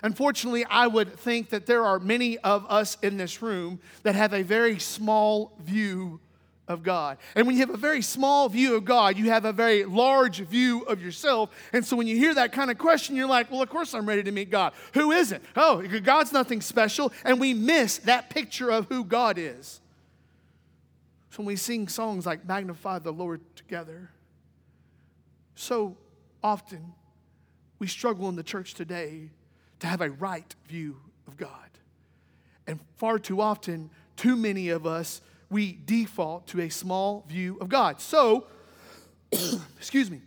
Unfortunately, 0.02 0.64
I 0.64 0.86
would 0.86 1.14
think 1.18 1.50
that 1.50 1.66
there 1.66 1.84
are 1.84 1.98
many 1.98 2.38
of 2.38 2.64
us 2.68 2.96
in 3.02 3.18
this 3.18 3.42
room 3.42 3.80
that 4.02 4.14
have 4.14 4.32
a 4.32 4.42
very 4.42 4.78
small 4.78 5.52
view 5.60 6.20
of 6.68 6.82
God. 6.82 7.18
And 7.34 7.46
when 7.46 7.56
you 7.56 7.60
have 7.60 7.74
a 7.74 7.76
very 7.76 8.00
small 8.00 8.48
view 8.48 8.76
of 8.76 8.84
God, 8.84 9.16
you 9.18 9.30
have 9.30 9.44
a 9.44 9.52
very 9.52 9.84
large 9.84 10.38
view 10.38 10.82
of 10.82 11.02
yourself. 11.02 11.50
And 11.72 11.84
so 11.84 11.96
when 11.96 12.06
you 12.06 12.16
hear 12.16 12.32
that 12.34 12.52
kind 12.52 12.70
of 12.70 12.78
question, 12.78 13.16
you're 13.16 13.26
like, 13.26 13.50
well, 13.50 13.60
of 13.60 13.68
course 13.68 13.92
I'm 13.92 14.06
ready 14.06 14.22
to 14.22 14.30
meet 14.30 14.50
God. 14.50 14.72
Who 14.94 15.10
is 15.10 15.32
it? 15.32 15.42
Oh, 15.56 15.82
God's 16.00 16.32
nothing 16.32 16.60
special. 16.60 17.12
And 17.24 17.40
we 17.40 17.54
miss 17.54 17.98
that 17.98 18.30
picture 18.30 18.70
of 18.70 18.86
who 18.86 19.04
God 19.04 19.36
is. 19.36 19.80
So 21.30 21.38
when 21.38 21.46
we 21.46 21.56
sing 21.56 21.88
songs 21.88 22.26
like 22.26 22.46
Magnify 22.46 23.00
the 23.00 23.12
Lord 23.12 23.40
together, 23.56 24.10
so 25.54 25.96
often 26.42 26.92
we 27.78 27.86
struggle 27.86 28.28
in 28.28 28.36
the 28.36 28.42
church 28.42 28.74
today 28.74 29.30
to 29.80 29.86
have 29.86 30.00
a 30.00 30.10
right 30.10 30.54
view 30.68 30.96
of 31.26 31.36
God. 31.36 31.50
And 32.66 32.78
far 32.96 33.18
too 33.18 33.40
often, 33.40 33.90
too 34.16 34.36
many 34.36 34.68
of 34.68 34.86
us 34.86 35.20
we 35.50 35.78
default 35.84 36.46
to 36.48 36.60
a 36.60 36.68
small 36.68 37.24
view 37.28 37.58
of 37.60 37.68
God. 37.68 38.00
So, 38.00 38.46
excuse 39.76 40.10
me, 40.10 40.20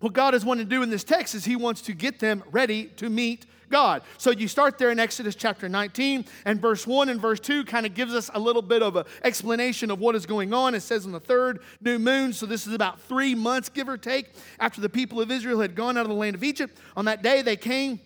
what 0.00 0.12
God 0.12 0.34
is 0.34 0.44
wanting 0.44 0.66
to 0.66 0.70
do 0.70 0.82
in 0.82 0.90
this 0.90 1.04
text 1.04 1.34
is 1.34 1.44
He 1.44 1.56
wants 1.56 1.82
to 1.82 1.92
get 1.92 2.18
them 2.18 2.42
ready 2.50 2.86
to 2.96 3.08
meet 3.08 3.46
God. 3.70 4.02
So 4.18 4.30
you 4.30 4.48
start 4.48 4.78
there 4.78 4.90
in 4.90 4.98
Exodus 5.00 5.34
chapter 5.34 5.68
19, 5.68 6.26
and 6.44 6.60
verse 6.60 6.86
1 6.86 7.08
and 7.08 7.20
verse 7.20 7.40
2 7.40 7.64
kind 7.64 7.86
of 7.86 7.94
gives 7.94 8.14
us 8.14 8.30
a 8.34 8.38
little 8.38 8.62
bit 8.62 8.82
of 8.82 8.96
an 8.96 9.04
explanation 9.22 9.90
of 9.90 9.98
what 9.98 10.14
is 10.14 10.26
going 10.26 10.52
on. 10.52 10.74
It 10.74 10.82
says 10.82 11.06
on 11.06 11.12
the 11.12 11.20
third 11.20 11.60
new 11.80 11.98
moon, 11.98 12.32
so 12.32 12.46
this 12.46 12.66
is 12.66 12.74
about 12.74 13.00
three 13.00 13.34
months, 13.34 13.68
give 13.68 13.88
or 13.88 13.96
take, 13.96 14.32
after 14.60 14.80
the 14.80 14.88
people 14.88 15.20
of 15.20 15.30
Israel 15.30 15.60
had 15.60 15.74
gone 15.74 15.96
out 15.96 16.02
of 16.02 16.08
the 16.08 16.14
land 16.14 16.34
of 16.34 16.44
Egypt. 16.44 16.78
On 16.96 17.04
that 17.06 17.22
day, 17.22 17.42
they 17.42 17.56
came 17.56 17.98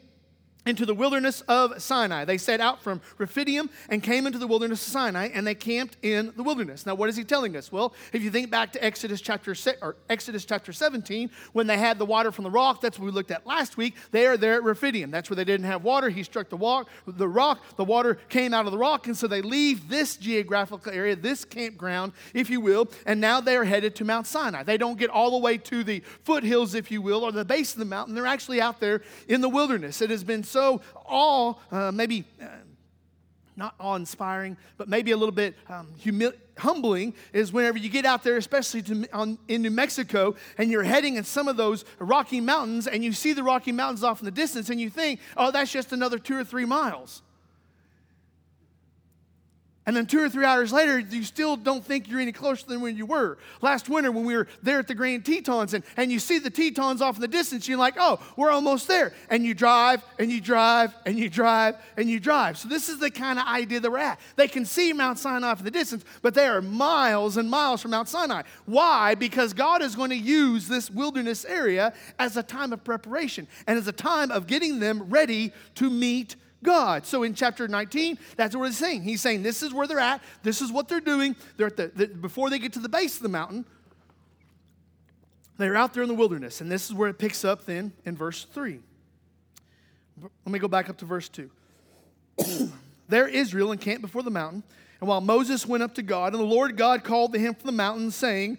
into 0.66 0.84
the 0.84 0.94
wilderness 0.94 1.40
of 1.42 1.80
Sinai. 1.80 2.24
They 2.24 2.36
set 2.36 2.60
out 2.60 2.82
from 2.82 3.00
Rephidim 3.16 3.70
and 3.88 4.02
came 4.02 4.26
into 4.26 4.38
the 4.38 4.46
wilderness 4.46 4.86
of 4.86 4.92
Sinai, 4.92 5.28
and 5.32 5.46
they 5.46 5.54
camped 5.54 5.96
in 6.02 6.32
the 6.36 6.42
wilderness. 6.42 6.84
Now, 6.84 6.94
what 6.94 7.08
is 7.08 7.16
he 7.16 7.24
telling 7.24 7.56
us? 7.56 7.72
Well, 7.72 7.94
if 8.12 8.22
you 8.22 8.30
think 8.30 8.50
back 8.50 8.72
to 8.72 8.84
Exodus 8.84 9.20
chapter 9.20 9.54
or 9.80 9.96
Exodus 10.10 10.44
chapter 10.44 10.72
17, 10.72 11.30
when 11.52 11.66
they 11.66 11.78
had 11.78 11.98
the 11.98 12.04
water 12.04 12.30
from 12.30 12.44
the 12.44 12.50
rock, 12.50 12.80
that's 12.80 12.98
what 12.98 13.06
we 13.06 13.10
looked 13.12 13.30
at 13.30 13.46
last 13.46 13.76
week. 13.76 13.96
They 14.10 14.26
are 14.26 14.36
there 14.36 14.54
at 14.54 14.62
Rephidim. 14.62 15.10
That's 15.10 15.30
where 15.30 15.36
they 15.36 15.44
didn't 15.44 15.66
have 15.66 15.84
water. 15.84 16.10
He 16.10 16.22
struck 16.22 16.48
the, 16.50 16.56
walk, 16.56 16.88
the 17.06 17.28
rock. 17.28 17.62
The 17.76 17.84
water 17.84 18.16
came 18.28 18.52
out 18.52 18.66
of 18.66 18.72
the 18.72 18.78
rock, 18.78 19.06
and 19.06 19.16
so 19.16 19.26
they 19.26 19.42
leave 19.42 19.88
this 19.88 20.16
geographical 20.16 20.92
area, 20.92 21.16
this 21.16 21.44
campground, 21.44 22.12
if 22.34 22.50
you 22.50 22.60
will, 22.60 22.90
and 23.06 23.20
now 23.20 23.40
they 23.40 23.56
are 23.56 23.64
headed 23.64 23.94
to 23.96 24.04
Mount 24.04 24.26
Sinai. 24.26 24.64
They 24.64 24.76
don't 24.76 24.98
get 24.98 25.10
all 25.10 25.30
the 25.30 25.38
way 25.38 25.56
to 25.58 25.82
the 25.82 26.02
foothills, 26.24 26.74
if 26.74 26.90
you 26.90 27.00
will, 27.00 27.24
or 27.24 27.32
the 27.32 27.44
base 27.44 27.72
of 27.72 27.78
the 27.78 27.84
mountain. 27.84 28.14
They're 28.14 28.26
actually 28.26 28.60
out 28.60 28.80
there 28.80 29.02
in 29.28 29.40
the 29.40 29.48
wilderness. 29.48 30.02
It 30.02 30.10
has 30.10 30.24
been 30.24 30.44
so 30.48 30.80
awe, 31.04 31.54
uh, 31.70 31.92
maybe 31.92 32.24
uh, 32.40 32.46
not 33.56 33.74
awe 33.80 33.96
inspiring, 33.96 34.56
but 34.76 34.88
maybe 34.88 35.10
a 35.10 35.16
little 35.16 35.32
bit 35.32 35.54
um, 35.68 35.88
humbling 36.58 37.14
is 37.32 37.52
whenever 37.52 37.76
you 37.76 37.88
get 37.88 38.04
out 38.04 38.22
there, 38.22 38.36
especially 38.36 38.82
to, 38.82 39.08
on, 39.12 39.38
in 39.48 39.62
New 39.62 39.70
Mexico, 39.70 40.36
and 40.58 40.70
you're 40.70 40.84
heading 40.84 41.16
in 41.16 41.24
some 41.24 41.48
of 41.48 41.56
those 41.56 41.84
Rocky 41.98 42.40
Mountains, 42.40 42.86
and 42.86 43.04
you 43.04 43.12
see 43.12 43.32
the 43.32 43.42
Rocky 43.42 43.72
Mountains 43.72 44.04
off 44.04 44.20
in 44.20 44.24
the 44.24 44.30
distance, 44.30 44.70
and 44.70 44.80
you 44.80 44.90
think, 44.90 45.20
oh, 45.36 45.50
that's 45.50 45.72
just 45.72 45.92
another 45.92 46.18
two 46.18 46.36
or 46.36 46.44
three 46.44 46.64
miles. 46.64 47.22
And 49.88 49.96
then 49.96 50.04
two 50.04 50.20
or 50.20 50.28
three 50.28 50.44
hours 50.44 50.70
later, 50.70 50.98
you 50.98 51.24
still 51.24 51.56
don't 51.56 51.82
think 51.82 52.10
you're 52.10 52.20
any 52.20 52.30
closer 52.30 52.66
than 52.66 52.82
when 52.82 52.98
you 52.98 53.06
were. 53.06 53.38
Last 53.62 53.88
winter, 53.88 54.12
when 54.12 54.26
we 54.26 54.36
were 54.36 54.46
there 54.62 54.78
at 54.78 54.86
the 54.86 54.94
Grand 54.94 55.24
Tetons, 55.24 55.72
and, 55.72 55.82
and 55.96 56.12
you 56.12 56.18
see 56.18 56.38
the 56.38 56.50
Tetons 56.50 57.00
off 57.00 57.14
in 57.14 57.22
the 57.22 57.26
distance, 57.26 57.66
you're 57.66 57.78
like, 57.78 57.94
oh, 57.98 58.20
we're 58.36 58.50
almost 58.50 58.86
there. 58.86 59.14
And 59.30 59.46
you 59.46 59.54
drive, 59.54 60.04
and 60.18 60.30
you 60.30 60.42
drive, 60.42 60.94
and 61.06 61.18
you 61.18 61.30
drive, 61.30 61.76
and 61.96 62.10
you 62.10 62.20
drive. 62.20 62.58
So 62.58 62.68
this 62.68 62.90
is 62.90 62.98
the 62.98 63.10
kind 63.10 63.38
of 63.38 63.46
idea 63.46 63.80
that 63.80 63.90
we're 63.90 63.96
at. 63.96 64.20
They 64.36 64.46
can 64.46 64.66
see 64.66 64.92
Mount 64.92 65.18
Sinai 65.18 65.48
off 65.48 65.60
in 65.60 65.64
the 65.64 65.70
distance, 65.70 66.04
but 66.20 66.34
they 66.34 66.48
are 66.48 66.60
miles 66.60 67.38
and 67.38 67.48
miles 67.48 67.80
from 67.80 67.92
Mount 67.92 68.10
Sinai. 68.10 68.42
Why? 68.66 69.14
Because 69.14 69.54
God 69.54 69.80
is 69.80 69.96
going 69.96 70.10
to 70.10 70.16
use 70.16 70.68
this 70.68 70.90
wilderness 70.90 71.46
area 71.46 71.94
as 72.18 72.36
a 72.36 72.42
time 72.42 72.74
of 72.74 72.84
preparation 72.84 73.48
and 73.66 73.78
as 73.78 73.88
a 73.88 73.92
time 73.92 74.32
of 74.32 74.46
getting 74.46 74.80
them 74.80 75.08
ready 75.08 75.50
to 75.76 75.88
meet 75.88 76.36
God. 76.62 77.06
So 77.06 77.22
in 77.22 77.34
chapter 77.34 77.68
19, 77.68 78.18
that's 78.36 78.56
what 78.56 78.66
he's 78.66 78.78
saying. 78.78 79.02
He's 79.02 79.22
saying 79.22 79.42
this 79.42 79.62
is 79.62 79.72
where 79.72 79.86
they're 79.86 79.98
at, 79.98 80.22
this 80.42 80.60
is 80.60 80.72
what 80.72 80.88
they're 80.88 81.00
doing. 81.00 81.36
They're 81.56 81.68
at 81.68 81.76
the, 81.76 81.88
the, 81.94 82.06
before 82.08 82.50
they 82.50 82.58
get 82.58 82.72
to 82.74 82.80
the 82.80 82.88
base 82.88 83.16
of 83.16 83.22
the 83.22 83.28
mountain, 83.28 83.64
they're 85.56 85.76
out 85.76 85.94
there 85.94 86.02
in 86.02 86.08
the 86.08 86.14
wilderness. 86.14 86.60
And 86.60 86.70
this 86.70 86.86
is 86.86 86.94
where 86.94 87.08
it 87.08 87.18
picks 87.18 87.44
up 87.44 87.64
then 87.66 87.92
in 88.04 88.16
verse 88.16 88.44
3. 88.44 88.80
Let 90.22 90.52
me 90.52 90.58
go 90.58 90.68
back 90.68 90.88
up 90.88 90.96
to 90.98 91.04
verse 91.04 91.28
2. 91.28 91.50
there 93.08 93.28
Israel 93.28 93.72
encamped 93.72 94.02
before 94.02 94.22
the 94.22 94.30
mountain, 94.30 94.62
and 95.00 95.08
while 95.08 95.20
Moses 95.20 95.66
went 95.66 95.82
up 95.82 95.94
to 95.94 96.02
God, 96.02 96.32
and 96.32 96.42
the 96.42 96.46
Lord 96.46 96.76
God 96.76 97.04
called 97.04 97.32
to 97.32 97.38
him 97.38 97.54
from 97.54 97.66
the 97.66 97.72
mountain, 97.72 98.10
saying, 98.10 98.58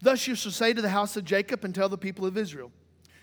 Thus 0.00 0.26
you 0.26 0.34
shall 0.34 0.52
say 0.52 0.72
to 0.72 0.80
the 0.80 0.88
house 0.88 1.16
of 1.16 1.24
Jacob 1.24 1.64
and 1.64 1.74
tell 1.74 1.88
the 1.88 1.98
people 1.98 2.26
of 2.26 2.36
Israel. 2.36 2.70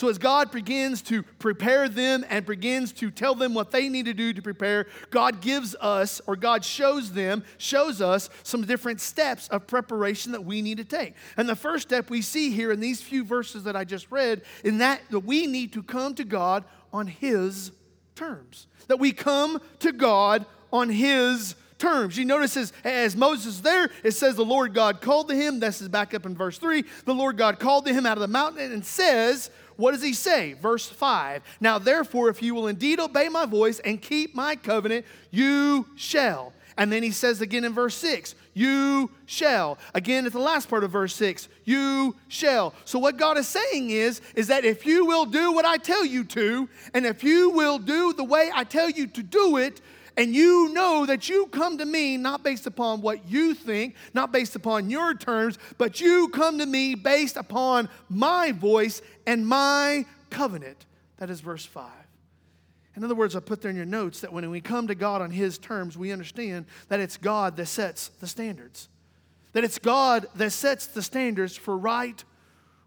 So, 0.00 0.08
as 0.08 0.16
God 0.16 0.50
begins 0.50 1.02
to 1.02 1.22
prepare 1.22 1.86
them 1.86 2.24
and 2.30 2.46
begins 2.46 2.90
to 2.94 3.10
tell 3.10 3.34
them 3.34 3.52
what 3.52 3.70
they 3.70 3.90
need 3.90 4.06
to 4.06 4.14
do 4.14 4.32
to 4.32 4.40
prepare, 4.40 4.86
God 5.10 5.42
gives 5.42 5.74
us, 5.74 6.22
or 6.26 6.36
God 6.36 6.64
shows 6.64 7.12
them, 7.12 7.44
shows 7.58 8.00
us 8.00 8.30
some 8.42 8.64
different 8.64 9.02
steps 9.02 9.46
of 9.48 9.66
preparation 9.66 10.32
that 10.32 10.42
we 10.42 10.62
need 10.62 10.78
to 10.78 10.84
take. 10.84 11.16
And 11.36 11.46
the 11.46 11.54
first 11.54 11.86
step 11.86 12.08
we 12.08 12.22
see 12.22 12.50
here 12.50 12.72
in 12.72 12.80
these 12.80 13.02
few 13.02 13.24
verses 13.24 13.64
that 13.64 13.76
I 13.76 13.84
just 13.84 14.10
read, 14.10 14.40
in 14.64 14.78
that, 14.78 15.02
that 15.10 15.20
we 15.20 15.46
need 15.46 15.74
to 15.74 15.82
come 15.82 16.14
to 16.14 16.24
God 16.24 16.64
on 16.94 17.06
His 17.06 17.70
terms. 18.14 18.68
That 18.86 19.00
we 19.00 19.12
come 19.12 19.60
to 19.80 19.92
God 19.92 20.46
on 20.72 20.88
His 20.88 21.56
terms. 21.80 22.16
You 22.16 22.24
notice 22.24 22.56
as, 22.56 22.72
as 22.84 23.16
Moses 23.16 23.60
there, 23.60 23.90
it 24.04 24.12
says 24.12 24.36
the 24.36 24.44
Lord 24.44 24.72
God 24.72 25.00
called 25.00 25.28
to 25.30 25.34
him. 25.34 25.58
This 25.58 25.80
is 25.80 25.88
back 25.88 26.14
up 26.14 26.26
in 26.26 26.36
verse 26.36 26.58
3. 26.58 26.84
The 27.06 27.14
Lord 27.14 27.36
God 27.36 27.58
called 27.58 27.86
to 27.86 27.92
him 27.92 28.06
out 28.06 28.16
of 28.16 28.20
the 28.20 28.28
mountain 28.28 28.70
and 28.70 28.84
says, 28.84 29.50
what 29.80 29.92
does 29.92 30.02
he 30.02 30.12
say? 30.12 30.52
Verse 30.52 30.86
5 30.86 31.42
Now, 31.60 31.78
therefore, 31.78 32.28
if 32.28 32.42
you 32.42 32.54
will 32.54 32.68
indeed 32.68 33.00
obey 33.00 33.28
my 33.28 33.46
voice 33.46 33.80
and 33.80 34.00
keep 34.00 34.34
my 34.34 34.54
covenant, 34.54 35.06
you 35.30 35.86
shall. 35.96 36.52
And 36.76 36.92
then 36.92 37.02
he 37.02 37.10
says 37.10 37.40
again 37.40 37.64
in 37.64 37.72
verse 37.72 37.94
6, 37.96 38.34
you 38.54 39.10
shall. 39.26 39.78
Again 39.94 40.26
at 40.26 40.32
the 40.32 40.38
last 40.38 40.68
part 40.68 40.84
of 40.84 40.90
verse 40.90 41.14
6, 41.14 41.48
you 41.64 42.16
shall. 42.28 42.74
So 42.84 42.98
what 42.98 43.16
God 43.16 43.38
is 43.38 43.48
saying 43.48 43.90
is 43.90 44.20
is 44.34 44.48
that 44.48 44.64
if 44.64 44.86
you 44.86 45.04
will 45.04 45.26
do 45.26 45.52
what 45.52 45.64
I 45.64 45.76
tell 45.76 46.04
you 46.04 46.24
to, 46.24 46.68
and 46.94 47.06
if 47.06 47.22
you 47.22 47.50
will 47.50 47.78
do 47.78 48.12
the 48.12 48.24
way 48.24 48.50
I 48.54 48.64
tell 48.64 48.90
you 48.90 49.06
to 49.08 49.22
do 49.22 49.56
it, 49.56 49.80
and 50.16 50.34
you 50.34 50.72
know 50.72 51.06
that 51.06 51.28
you 51.28 51.46
come 51.46 51.78
to 51.78 51.84
me 51.84 52.16
not 52.16 52.42
based 52.42 52.66
upon 52.66 53.00
what 53.00 53.28
you 53.28 53.54
think, 53.54 53.94
not 54.14 54.32
based 54.32 54.56
upon 54.56 54.90
your 54.90 55.14
terms, 55.14 55.58
but 55.78 56.00
you 56.00 56.28
come 56.28 56.58
to 56.58 56.66
me 56.66 56.94
based 56.94 57.36
upon 57.36 57.88
my 58.08 58.52
voice 58.52 59.02
and 59.26 59.46
my 59.46 60.04
covenant. 60.30 60.86
That 61.18 61.30
is 61.30 61.40
verse 61.40 61.64
5. 61.64 61.90
In 62.96 63.04
other 63.04 63.14
words, 63.14 63.36
I 63.36 63.40
put 63.40 63.62
there 63.62 63.70
in 63.70 63.76
your 63.76 63.86
notes 63.86 64.20
that 64.20 64.32
when 64.32 64.48
we 64.50 64.60
come 64.60 64.88
to 64.88 64.94
God 64.94 65.22
on 65.22 65.30
His 65.30 65.58
terms, 65.58 65.96
we 65.96 66.12
understand 66.12 66.66
that 66.88 67.00
it's 67.00 67.16
God 67.16 67.56
that 67.56 67.66
sets 67.66 68.08
the 68.08 68.26
standards. 68.26 68.88
That 69.52 69.64
it's 69.64 69.78
God 69.78 70.26
that 70.34 70.50
sets 70.50 70.86
the 70.86 71.02
standards 71.02 71.56
for 71.56 71.76
right 71.76 72.22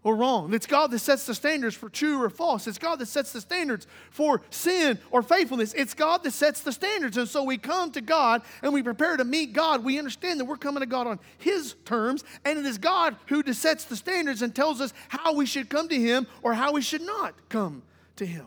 or 0.04 0.14
wrong. 0.14 0.52
It's 0.54 0.66
God 0.66 0.90
that 0.92 1.00
sets 1.00 1.26
the 1.26 1.34
standards 1.34 1.74
for 1.74 1.88
true 1.88 2.22
or 2.22 2.30
false. 2.30 2.66
It's 2.66 2.78
God 2.78 3.00
that 3.00 3.06
sets 3.06 3.32
the 3.32 3.40
standards 3.40 3.86
for 4.10 4.42
sin 4.50 4.98
or 5.10 5.22
faithfulness. 5.22 5.72
It's 5.74 5.94
God 5.94 6.22
that 6.22 6.32
sets 6.32 6.60
the 6.60 6.72
standards. 6.72 7.16
And 7.16 7.26
so 7.26 7.42
we 7.42 7.56
come 7.56 7.90
to 7.92 8.02
God 8.02 8.42
and 8.62 8.72
we 8.72 8.82
prepare 8.82 9.16
to 9.16 9.24
meet 9.24 9.54
God. 9.54 9.82
We 9.82 9.98
understand 9.98 10.38
that 10.38 10.44
we're 10.44 10.56
coming 10.56 10.80
to 10.80 10.86
God 10.86 11.06
on 11.06 11.18
His 11.38 11.74
terms, 11.86 12.22
and 12.44 12.58
it 12.58 12.66
is 12.66 12.78
God 12.78 13.16
who 13.26 13.42
sets 13.52 13.84
the 13.84 13.96
standards 13.96 14.42
and 14.42 14.54
tells 14.54 14.80
us 14.80 14.92
how 15.08 15.34
we 15.34 15.46
should 15.46 15.70
come 15.70 15.88
to 15.88 15.98
Him 15.98 16.26
or 16.42 16.52
how 16.52 16.72
we 16.72 16.82
should 16.82 17.02
not 17.02 17.34
come 17.48 17.82
to 18.16 18.26
Him. 18.26 18.46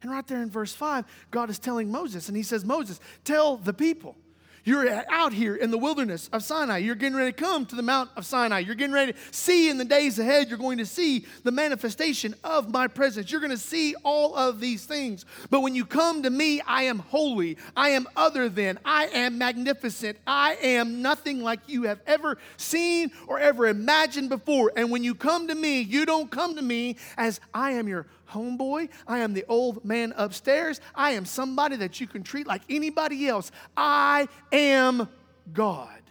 And 0.00 0.10
right 0.10 0.26
there 0.26 0.42
in 0.42 0.50
verse 0.50 0.72
5, 0.72 1.04
God 1.30 1.50
is 1.50 1.58
telling 1.58 1.90
Moses, 1.90 2.28
and 2.28 2.36
He 2.36 2.42
says, 2.42 2.64
Moses, 2.64 3.00
tell 3.24 3.56
the 3.56 3.72
people. 3.72 4.16
You're 4.64 5.02
out 5.10 5.32
here 5.32 5.56
in 5.56 5.72
the 5.72 5.78
wilderness 5.78 6.28
of 6.32 6.44
Sinai. 6.44 6.78
You're 6.78 6.94
getting 6.94 7.16
ready 7.16 7.32
to 7.32 7.36
come 7.36 7.66
to 7.66 7.74
the 7.74 7.82
Mount 7.82 8.10
of 8.16 8.24
Sinai. 8.24 8.60
You're 8.60 8.76
getting 8.76 8.94
ready 8.94 9.12
to 9.12 9.18
see 9.32 9.68
in 9.68 9.76
the 9.76 9.84
days 9.84 10.20
ahead, 10.20 10.48
you're 10.48 10.58
going 10.58 10.78
to 10.78 10.86
see 10.86 11.26
the 11.42 11.50
manifestation 11.50 12.34
of 12.44 12.70
my 12.70 12.86
presence. 12.86 13.32
You're 13.32 13.40
going 13.40 13.50
to 13.50 13.58
see 13.58 13.96
all 14.04 14.36
of 14.36 14.60
these 14.60 14.84
things. 14.84 15.24
But 15.50 15.62
when 15.62 15.74
you 15.74 15.84
come 15.84 16.22
to 16.22 16.30
me, 16.30 16.60
I 16.60 16.84
am 16.84 17.00
holy. 17.00 17.56
I 17.76 17.90
am 17.90 18.06
other 18.14 18.48
than. 18.48 18.78
I 18.84 19.06
am 19.06 19.36
magnificent. 19.36 20.16
I 20.28 20.56
am 20.62 21.02
nothing 21.02 21.42
like 21.42 21.60
you 21.66 21.84
have 21.84 22.00
ever 22.06 22.38
seen 22.56 23.10
or 23.26 23.40
ever 23.40 23.66
imagined 23.66 24.28
before. 24.28 24.70
And 24.76 24.92
when 24.92 25.02
you 25.02 25.16
come 25.16 25.48
to 25.48 25.56
me, 25.56 25.80
you 25.80 26.06
don't 26.06 26.30
come 26.30 26.54
to 26.54 26.62
me 26.62 26.98
as 27.16 27.40
I 27.52 27.72
am 27.72 27.88
your 27.88 28.06
homeboy. 28.32 28.88
I 29.06 29.18
am 29.18 29.34
the 29.34 29.44
old 29.48 29.84
man 29.84 30.12
upstairs. 30.16 30.80
I 30.94 31.12
am 31.12 31.24
somebody 31.24 31.76
that 31.76 32.00
you 32.00 32.06
can 32.06 32.22
treat 32.22 32.46
like 32.46 32.62
anybody 32.68 33.28
else. 33.28 33.52
I 33.76 34.28
am 34.50 35.08
God. 35.52 36.02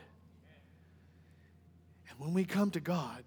And 2.10 2.20
when 2.20 2.34
we 2.34 2.46
come 2.46 2.72
to 2.72 2.80
God, 2.80 3.24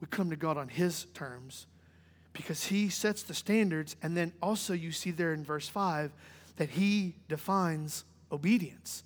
we 0.00 0.06
come 0.08 0.30
to 0.30 0.36
God 0.36 0.56
on 0.56 0.68
His 0.68 1.06
terms 1.14 1.66
because 2.32 2.64
He 2.64 2.88
sets 2.88 3.22
the 3.22 3.34
standards. 3.34 3.96
And 4.02 4.16
then 4.16 4.32
also, 4.42 4.72
you 4.72 4.92
see 4.92 5.10
there 5.10 5.32
in 5.32 5.44
verse 5.44 5.68
5 5.68 6.10
that 6.56 6.70
He 6.70 7.14
defines 7.28 8.04
obedience. 8.32 9.04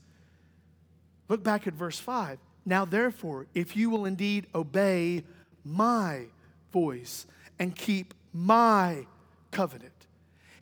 Look 1.28 1.42
back 1.42 1.66
at 1.66 1.74
verse 1.74 1.98
5. 1.98 2.38
Now, 2.66 2.84
therefore, 2.84 3.46
if 3.54 3.76
you 3.76 3.90
will 3.90 4.04
indeed 4.04 4.46
obey 4.54 5.24
my 5.64 6.26
voice 6.72 7.26
and 7.58 7.74
keep 7.74 8.14
my 8.34 9.06
covenant. 9.50 9.92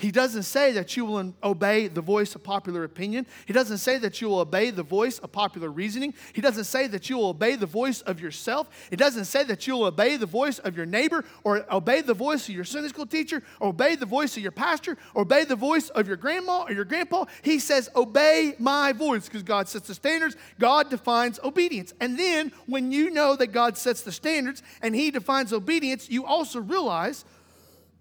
He 0.02 0.10
doesn't 0.10 0.42
say 0.42 0.72
that 0.72 0.96
you 0.96 1.04
will 1.04 1.32
obey 1.44 1.86
the 1.86 2.00
voice 2.00 2.34
of 2.34 2.42
popular 2.42 2.82
opinion. 2.82 3.24
He 3.46 3.52
doesn't 3.52 3.78
say 3.78 3.98
that 3.98 4.20
you 4.20 4.28
will 4.28 4.40
obey 4.40 4.70
the 4.70 4.82
voice 4.82 5.20
of 5.20 5.30
popular 5.30 5.70
reasoning. 5.70 6.12
He 6.32 6.40
doesn't 6.40 6.64
say 6.64 6.88
that 6.88 7.08
you 7.08 7.18
will 7.18 7.28
obey 7.28 7.54
the 7.54 7.66
voice 7.66 8.00
of 8.00 8.18
yourself. 8.18 8.68
It 8.90 8.96
doesn't 8.96 9.26
say 9.26 9.44
that 9.44 9.64
you'll 9.64 9.84
obey 9.84 10.16
the 10.16 10.26
voice 10.26 10.58
of 10.58 10.76
your 10.76 10.86
neighbor 10.86 11.24
or 11.44 11.64
obey 11.72 12.00
the 12.00 12.14
voice 12.14 12.48
of 12.48 12.54
your 12.56 12.64
Sunday 12.64 12.88
school 12.88 13.06
teacher 13.06 13.44
or 13.60 13.68
obey 13.68 13.94
the 13.94 14.04
voice 14.04 14.36
of 14.36 14.42
your 14.42 14.50
pastor 14.50 14.98
or 15.14 15.22
obey 15.22 15.44
the 15.44 15.54
voice 15.54 15.88
of 15.90 16.08
your 16.08 16.16
grandma 16.16 16.64
or 16.64 16.72
your 16.72 16.84
grandpa. 16.84 17.26
He 17.42 17.60
says, 17.60 17.88
Obey 17.94 18.56
my 18.58 18.92
voice 18.92 19.26
because 19.26 19.44
God 19.44 19.68
sets 19.68 19.86
the 19.86 19.94
standards. 19.94 20.34
God 20.58 20.90
defines 20.90 21.38
obedience. 21.44 21.94
And 22.00 22.18
then 22.18 22.50
when 22.66 22.90
you 22.90 23.10
know 23.10 23.36
that 23.36 23.52
God 23.52 23.78
sets 23.78 24.02
the 24.02 24.10
standards 24.10 24.64
and 24.82 24.96
He 24.96 25.12
defines 25.12 25.52
obedience, 25.52 26.10
you 26.10 26.26
also 26.26 26.60
realize 26.60 27.24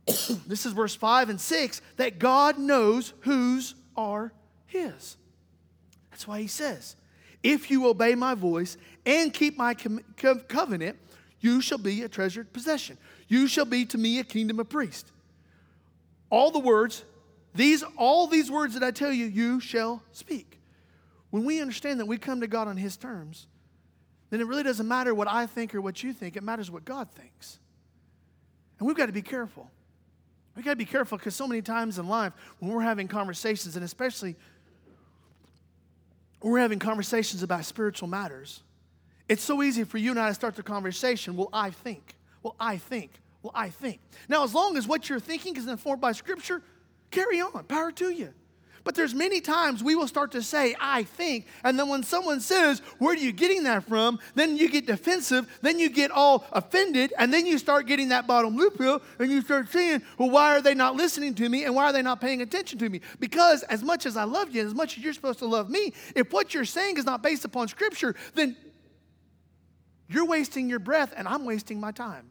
this 0.48 0.65
is 0.65 0.74
verse 0.74 0.96
5 0.96 1.29
and 1.29 1.39
6 1.39 1.81
that 1.98 2.20
God 2.20 2.58
knows 2.58 3.13
whose 3.22 3.75
are 3.96 4.31
His. 4.65 5.17
That's 6.10 6.27
why 6.27 6.41
He 6.41 6.48
says, 6.48 6.96
If 7.43 7.70
you 7.70 7.88
obey 7.88 8.15
my 8.15 8.34
voice 8.34 8.77
and 9.05 9.34
keep 9.34 9.58
my 9.58 9.74
com- 9.74 10.03
co- 10.17 10.39
covenant, 10.39 10.98
you 11.39 11.62
shall 11.62 11.77
be 11.77 12.03
a 12.03 12.10
treasured 12.10 12.53
possession. 12.53 12.98
You 13.27 13.48
shall 13.48 13.65
be 13.65 13.86
to 13.86 13.98
me 13.98 14.20
a 14.20 14.24
kingdom 14.24 14.60
of 14.60 14.70
priests. 14.70 15.12
All 16.29 16.51
the 16.51 16.60
words, 16.60 17.03
these, 17.53 17.84
all 17.98 18.27
these 18.27 18.50
words 18.50 18.74
that 18.75 18.84
I 18.84 18.91
tell 18.91 19.12
you, 19.12 19.25
you 19.25 19.60
shall 19.60 20.03
speak. 20.12 20.60
When 21.29 21.46
we 21.46 21.62
understand 21.62 22.00
that 22.00 22.05
we 22.05 22.17
come 22.17 22.41
to 22.41 22.48
God 22.48 22.67
on 22.67 22.77
His 22.77 22.98
terms, 22.98 23.48
then 24.29 24.39
it 24.39 24.48
really 24.48 24.63
doesn't 24.63 24.88
matter 24.88 25.13
what 25.13 25.27
I 25.27 25.46
think 25.46 25.75
or 25.75 25.81
what 25.81 26.03
you 26.03 26.13
think. 26.13 26.36
It 26.36 26.43
matters 26.43 26.72
what 26.72 26.86
God 26.86 27.12
thinks. 27.12 27.60
And 28.79 28.88
we've 28.88 28.98
got 28.98 29.08
to 29.08 29.12
be 29.12 29.22
careful. 29.22 29.70
We 30.55 30.63
got 30.63 30.72
to 30.72 30.75
be 30.75 30.86
careful 30.86 31.17
because 31.17 31.36
so 31.36 31.48
many 31.48 31.62
times 31.62 31.98
in 31.98 32.08
life, 32.08 32.34
when 32.60 32.72
we're 32.72 32.81
having 32.81 33.08
conversations, 33.08 33.75
and 33.75 33.86
especially 33.86 34.36
when 36.41 36.51
we're 36.51 36.60
having 36.60 36.79
conversations 36.79 37.43
about 37.43 37.65
spiritual 37.65 38.08
matters, 38.08 38.63
it's 39.29 39.43
so 39.43 39.63
easy 39.63 39.84
for 39.86 39.98
you 39.98 40.12
and 40.12 40.20
I 40.20 40.27
to 40.27 40.34
start 40.34 40.55
the 40.55 40.63
conversation. 40.63 41.38
Well, 41.38 41.50
I 41.53 41.70
think. 41.70 42.15
Well, 42.43 42.55
I 42.60 42.77
think. 42.77 43.12
Well, 43.43 43.53
I 43.55 43.70
think. 43.70 44.01
Now, 44.27 44.43
as 44.43 44.53
long 44.53 44.75
as 44.75 44.88
what 44.88 45.10
you're 45.10 45.20
thinking 45.20 45.55
is 45.55 45.67
informed 45.67 46.01
by 46.01 46.12
Scripture, 46.12 46.62
carry 47.12 47.39
on. 47.39 47.63
Power 47.63 47.91
to 47.93 48.10
you. 48.10 48.34
But 48.84 48.96
there's 48.96 49.14
many 49.14 49.42
times 49.42 49.84
we 49.84 49.96
will 49.96 50.08
start 50.08 50.32
to 50.32 50.42
say, 50.42 50.76
I 50.80 51.04
think, 51.04 51.46
and 51.64 51.78
then 51.78 51.88
when 51.88 52.04
someone 52.04 52.42
says, 52.42 52.80
Where 52.98 53.14
are 53.14 53.18
you 53.18 53.32
getting 53.32 53.64
that 53.64 53.88
from? 53.88 54.20
Then 54.34 54.58
you 54.58 54.70
get 54.70 54.88
defensive, 54.88 55.48
then 55.62 55.78
you 55.78 55.90
get 55.90 56.10
all 56.10 56.46
offended, 56.52 57.14
and 57.18 57.32
then 57.32 57.46
you 57.46 57.58
start 57.58 57.86
getting 57.86 58.10
that 58.10 58.26
bottom 58.26 58.58
lip 58.58 58.78
hill, 58.78 59.02
and 59.20 59.30
you 59.30 59.42
start 59.42 59.70
saying, 59.70 60.02
Well, 60.18 60.30
why 60.30 60.56
are 60.56 60.62
they 60.62 60.74
not 60.74 60.96
listening 60.96 61.36
to 61.36 61.48
me 61.48 61.66
and 61.66 61.76
why 61.76 61.86
are 61.86 61.94
they 61.94 62.02
not 62.02 62.22
paying 62.22 62.42
attention 62.42 62.80
to 62.80 62.90
me? 62.90 63.02
Because 63.20 63.64
as 63.64 63.84
much 63.84 64.06
as 64.06 64.18
I 64.18 64.24
love 64.24 64.54
you, 64.56 64.66
as 64.66 64.74
much 64.74 64.98
as 64.98 65.04
you're 65.04 65.14
supposed 65.14 65.40
to 65.40 65.48
love 65.48 65.70
me, 65.70 65.94
if 66.16 66.34
what 66.34 66.54
you're 66.54 66.66
saying 66.66 66.98
is 66.98 67.06
not 67.06 67.22
based 67.22 67.46
upon 67.46 67.68
Scripture, 67.68 68.16
then 68.34 68.56
you're 70.10 70.26
wasting 70.26 70.70
your 70.70 70.80
breath 70.80 71.14
and 71.16 71.28
I'm 71.28 71.46
wasting 71.46 71.80
my 71.80 71.92
time. 71.92 72.30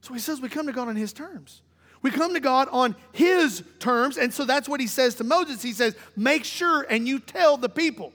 So 0.00 0.12
he 0.12 0.20
says 0.20 0.40
we 0.40 0.48
come 0.48 0.66
to 0.66 0.72
God 0.72 0.88
on 0.88 0.96
his 0.96 1.12
terms. 1.12 1.62
We 2.04 2.10
come 2.10 2.34
to 2.34 2.40
God 2.40 2.68
on 2.70 2.94
His 3.12 3.64
terms. 3.78 4.18
And 4.18 4.32
so 4.32 4.44
that's 4.44 4.68
what 4.68 4.78
He 4.78 4.86
says 4.86 5.14
to 5.16 5.24
Moses. 5.24 5.62
He 5.62 5.72
says, 5.72 5.96
Make 6.14 6.44
sure 6.44 6.82
and 6.82 7.08
you 7.08 7.18
tell 7.18 7.56
the 7.56 7.70
people 7.70 8.12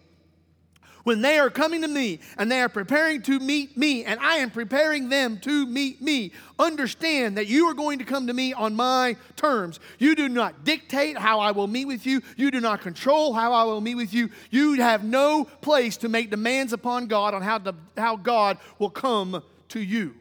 when 1.06 1.24
they 1.24 1.40
are 1.40 1.50
coming 1.50 1.82
to 1.82 1.88
me 1.88 2.20
and 2.38 2.52
they 2.52 2.62
are 2.62 2.70
preparing 2.70 3.24
to 3.24 3.40
meet 3.40 3.76
me 3.76 4.06
and 4.06 4.20
I 4.20 4.36
am 4.36 4.52
preparing 4.52 5.10
them 5.10 5.40
to 5.40 5.66
meet 5.66 6.04
me, 6.04 6.34
understand 6.60 7.38
that 7.38 7.48
you 7.48 7.66
are 7.66 7.74
going 7.74 7.98
to 7.98 8.06
come 8.06 8.28
to 8.28 8.34
me 8.34 8.54
on 8.54 8.76
my 8.76 9.16
terms. 9.36 9.80
You 9.98 10.14
do 10.14 10.30
not 10.30 10.64
dictate 10.64 11.18
how 11.18 11.40
I 11.40 11.50
will 11.50 11.66
meet 11.66 11.86
with 11.86 12.06
you, 12.06 12.22
you 12.38 12.52
do 12.52 12.62
not 12.62 12.82
control 12.82 13.34
how 13.34 13.54
I 13.54 13.64
will 13.64 13.82
meet 13.82 13.96
with 13.96 14.14
you. 14.14 14.30
You 14.52 14.74
have 14.74 15.04
no 15.04 15.46
place 15.46 15.98
to 15.98 16.10
make 16.10 16.30
demands 16.30 16.74
upon 16.74 17.08
God 17.08 17.34
on 17.34 17.42
how, 17.42 17.60
how 17.98 18.18
God 18.18 18.60
will 18.78 18.92
come 18.92 19.42
to 19.70 19.80
you. 19.80 20.14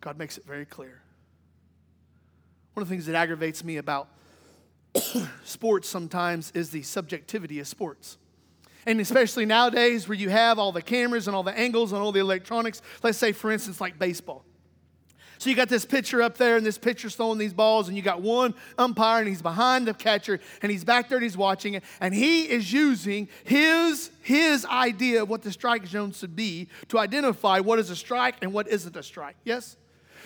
God 0.00 0.16
makes 0.16 0.38
it 0.38 0.46
very 0.46 0.64
clear. 0.64 1.02
One 2.76 2.82
of 2.82 2.90
the 2.90 2.94
things 2.94 3.06
that 3.06 3.14
aggravates 3.14 3.64
me 3.64 3.78
about 3.78 4.06
sports 5.44 5.88
sometimes 5.88 6.50
is 6.50 6.68
the 6.68 6.82
subjectivity 6.82 7.58
of 7.58 7.66
sports. 7.66 8.18
And 8.84 9.00
especially 9.00 9.46
nowadays 9.46 10.06
where 10.06 10.18
you 10.18 10.28
have 10.28 10.58
all 10.58 10.72
the 10.72 10.82
cameras 10.82 11.26
and 11.26 11.34
all 11.34 11.42
the 11.42 11.58
angles 11.58 11.94
and 11.94 12.02
all 12.02 12.12
the 12.12 12.20
electronics. 12.20 12.82
Let's 13.02 13.16
say, 13.16 13.32
for 13.32 13.50
instance, 13.50 13.80
like 13.80 13.98
baseball. 13.98 14.44
So 15.38 15.48
you 15.48 15.56
got 15.56 15.70
this 15.70 15.86
pitcher 15.86 16.20
up 16.20 16.36
there, 16.36 16.58
and 16.58 16.66
this 16.66 16.76
pitcher's 16.76 17.16
throwing 17.16 17.38
these 17.38 17.54
balls, 17.54 17.88
and 17.88 17.96
you 17.96 18.02
got 18.02 18.20
one 18.20 18.52
umpire, 18.76 19.20
and 19.20 19.28
he's 19.28 19.40
behind 19.40 19.88
the 19.88 19.94
catcher, 19.94 20.38
and 20.60 20.70
he's 20.70 20.84
back 20.84 21.08
there, 21.08 21.16
and 21.16 21.22
he's 21.22 21.36
watching 21.36 21.74
it, 21.74 21.84
and 21.98 22.14
he 22.14 22.42
is 22.42 22.70
using 22.70 23.28
his 23.44 24.10
his 24.20 24.66
idea 24.66 25.22
of 25.22 25.30
what 25.30 25.40
the 25.40 25.52
strike 25.52 25.86
zone 25.86 26.12
should 26.12 26.36
be 26.36 26.68
to 26.88 26.98
identify 26.98 27.58
what 27.58 27.78
is 27.78 27.88
a 27.88 27.96
strike 27.96 28.34
and 28.42 28.52
what 28.52 28.68
isn't 28.68 28.96
a 28.96 29.02
strike. 29.02 29.36
Yes. 29.44 29.78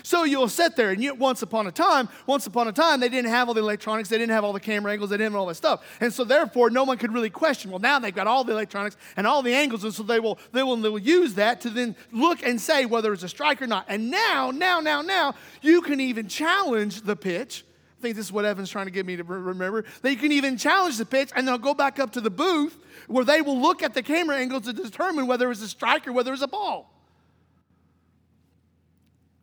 So 0.03 0.25
you'll 0.25 0.49
sit 0.49 0.77
there, 0.77 0.91
and 0.91 1.03
you, 1.03 1.15
once 1.15 1.43
upon 1.43 1.67
a 1.67 1.73
time, 1.73 2.09
once 2.27 2.47
upon 2.47 2.69
a 2.69 2.73
time, 2.73 3.01
they 3.01 3.09
didn't 3.09 3.31
have 3.31 3.49
all 3.49 3.55
the 3.55 3.61
electronics, 3.61 4.09
they 4.09 4.19
didn't 4.19 4.33
have 4.33 4.45
all 4.45 4.53
the 4.53 4.61
camera 4.61 4.93
angles, 4.93 5.11
they 5.11 5.17
didn't 5.17 5.33
have 5.33 5.41
all 5.41 5.47
that 5.47 5.55
stuff, 5.55 5.85
and 6.01 6.13
so 6.13 6.25
therefore, 6.25 6.71
no 6.71 6.85
one 6.85 6.99
could 6.99 7.13
really 7.13 7.31
question. 7.31 7.71
Well, 7.71 7.81
now 7.81 7.99
they've 7.99 8.15
got 8.15 8.27
all 8.27 8.45
the 8.45 8.53
electronics 8.53 8.97
and 9.17 9.27
all 9.27 9.43
the 9.43 9.55
angles, 9.55 9.85
and 9.85 9.95
so 9.95 10.03
they 10.03 10.21
will 10.21 10.39
they 10.53 10.63
will, 10.63 10.77
they 10.77 10.89
will 10.89 10.99
use 10.99 11.35
that 11.35 11.61
to 11.63 11.71
then 11.71 11.97
look 12.13 12.43
and 12.43 12.61
say 12.61 12.87
whether 12.87 13.13
it's 13.13 13.23
a 13.23 13.29
strike 13.29 13.61
or 13.63 13.67
not. 13.67 13.85
And 13.89 14.11
now, 14.11 14.51
now, 14.51 14.81
now, 14.81 15.03
now, 15.03 15.35
you 15.63 15.83
can 15.83 16.01
even 16.01 16.29
challenge 16.29 17.03
the 17.03 17.17
pitch. 17.17 17.65
I 17.99 18.03
think 18.03 18.17
this 18.17 18.27
is 18.27 18.33
what 18.33 18.47
Evan's 18.47 18.71
trying 18.71 18.87
to 18.87 18.91
get 18.91 19.05
me 19.05 19.17
to 19.17 19.25
remember. 19.25 19.85
You 20.03 20.17
can 20.17 20.33
even 20.33 20.57
challenge 20.57 20.97
the 20.97 21.05
pitch, 21.05 21.31
and 21.37 21.47
they'll 21.47 21.59
go 21.59 21.75
back 21.75 21.99
up 21.99 22.13
to 22.13 22.21
the 22.23 22.31
booth 22.31 22.79
where 23.09 23.25
they 23.25 23.43
will 23.43 23.61
look 23.61 23.83
at 23.83 23.93
the 23.93 24.03
camera 24.03 24.37
angles 24.37 24.65
to 24.65 24.73
determine 24.73 25.27
whether 25.27 25.47
it 25.47 25.49
was 25.49 25.61
a 25.61 25.69
strike 25.69 26.09
or 26.09 26.13
whether 26.13 26.31
it 26.31 26.33
was 26.33 26.43
a 26.43 26.49
ball. 26.49 27.00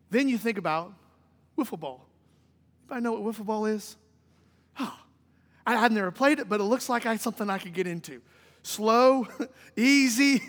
Then 0.10 0.30
you 0.30 0.38
think 0.38 0.58
about 0.58 0.94
wiffle 1.58 1.80
ball. 1.80 2.06
Anybody 2.90 3.04
know 3.04 3.20
what 3.20 3.36
wiffle 3.36 3.46
ball 3.46 3.66
is? 3.66 3.98
Oh, 4.80 4.98
I, 5.66 5.76
have 5.76 5.92
never 5.92 6.12
played 6.12 6.40
it, 6.40 6.48
but 6.48 6.60
it 6.60 6.64
looks 6.64 6.88
like 6.88 7.06
I, 7.06 7.18
something 7.18 7.50
I 7.50 7.58
could 7.58 7.74
get 7.74 7.88
into. 7.88 8.22
Slow, 8.64 9.28
easy, 9.76 10.42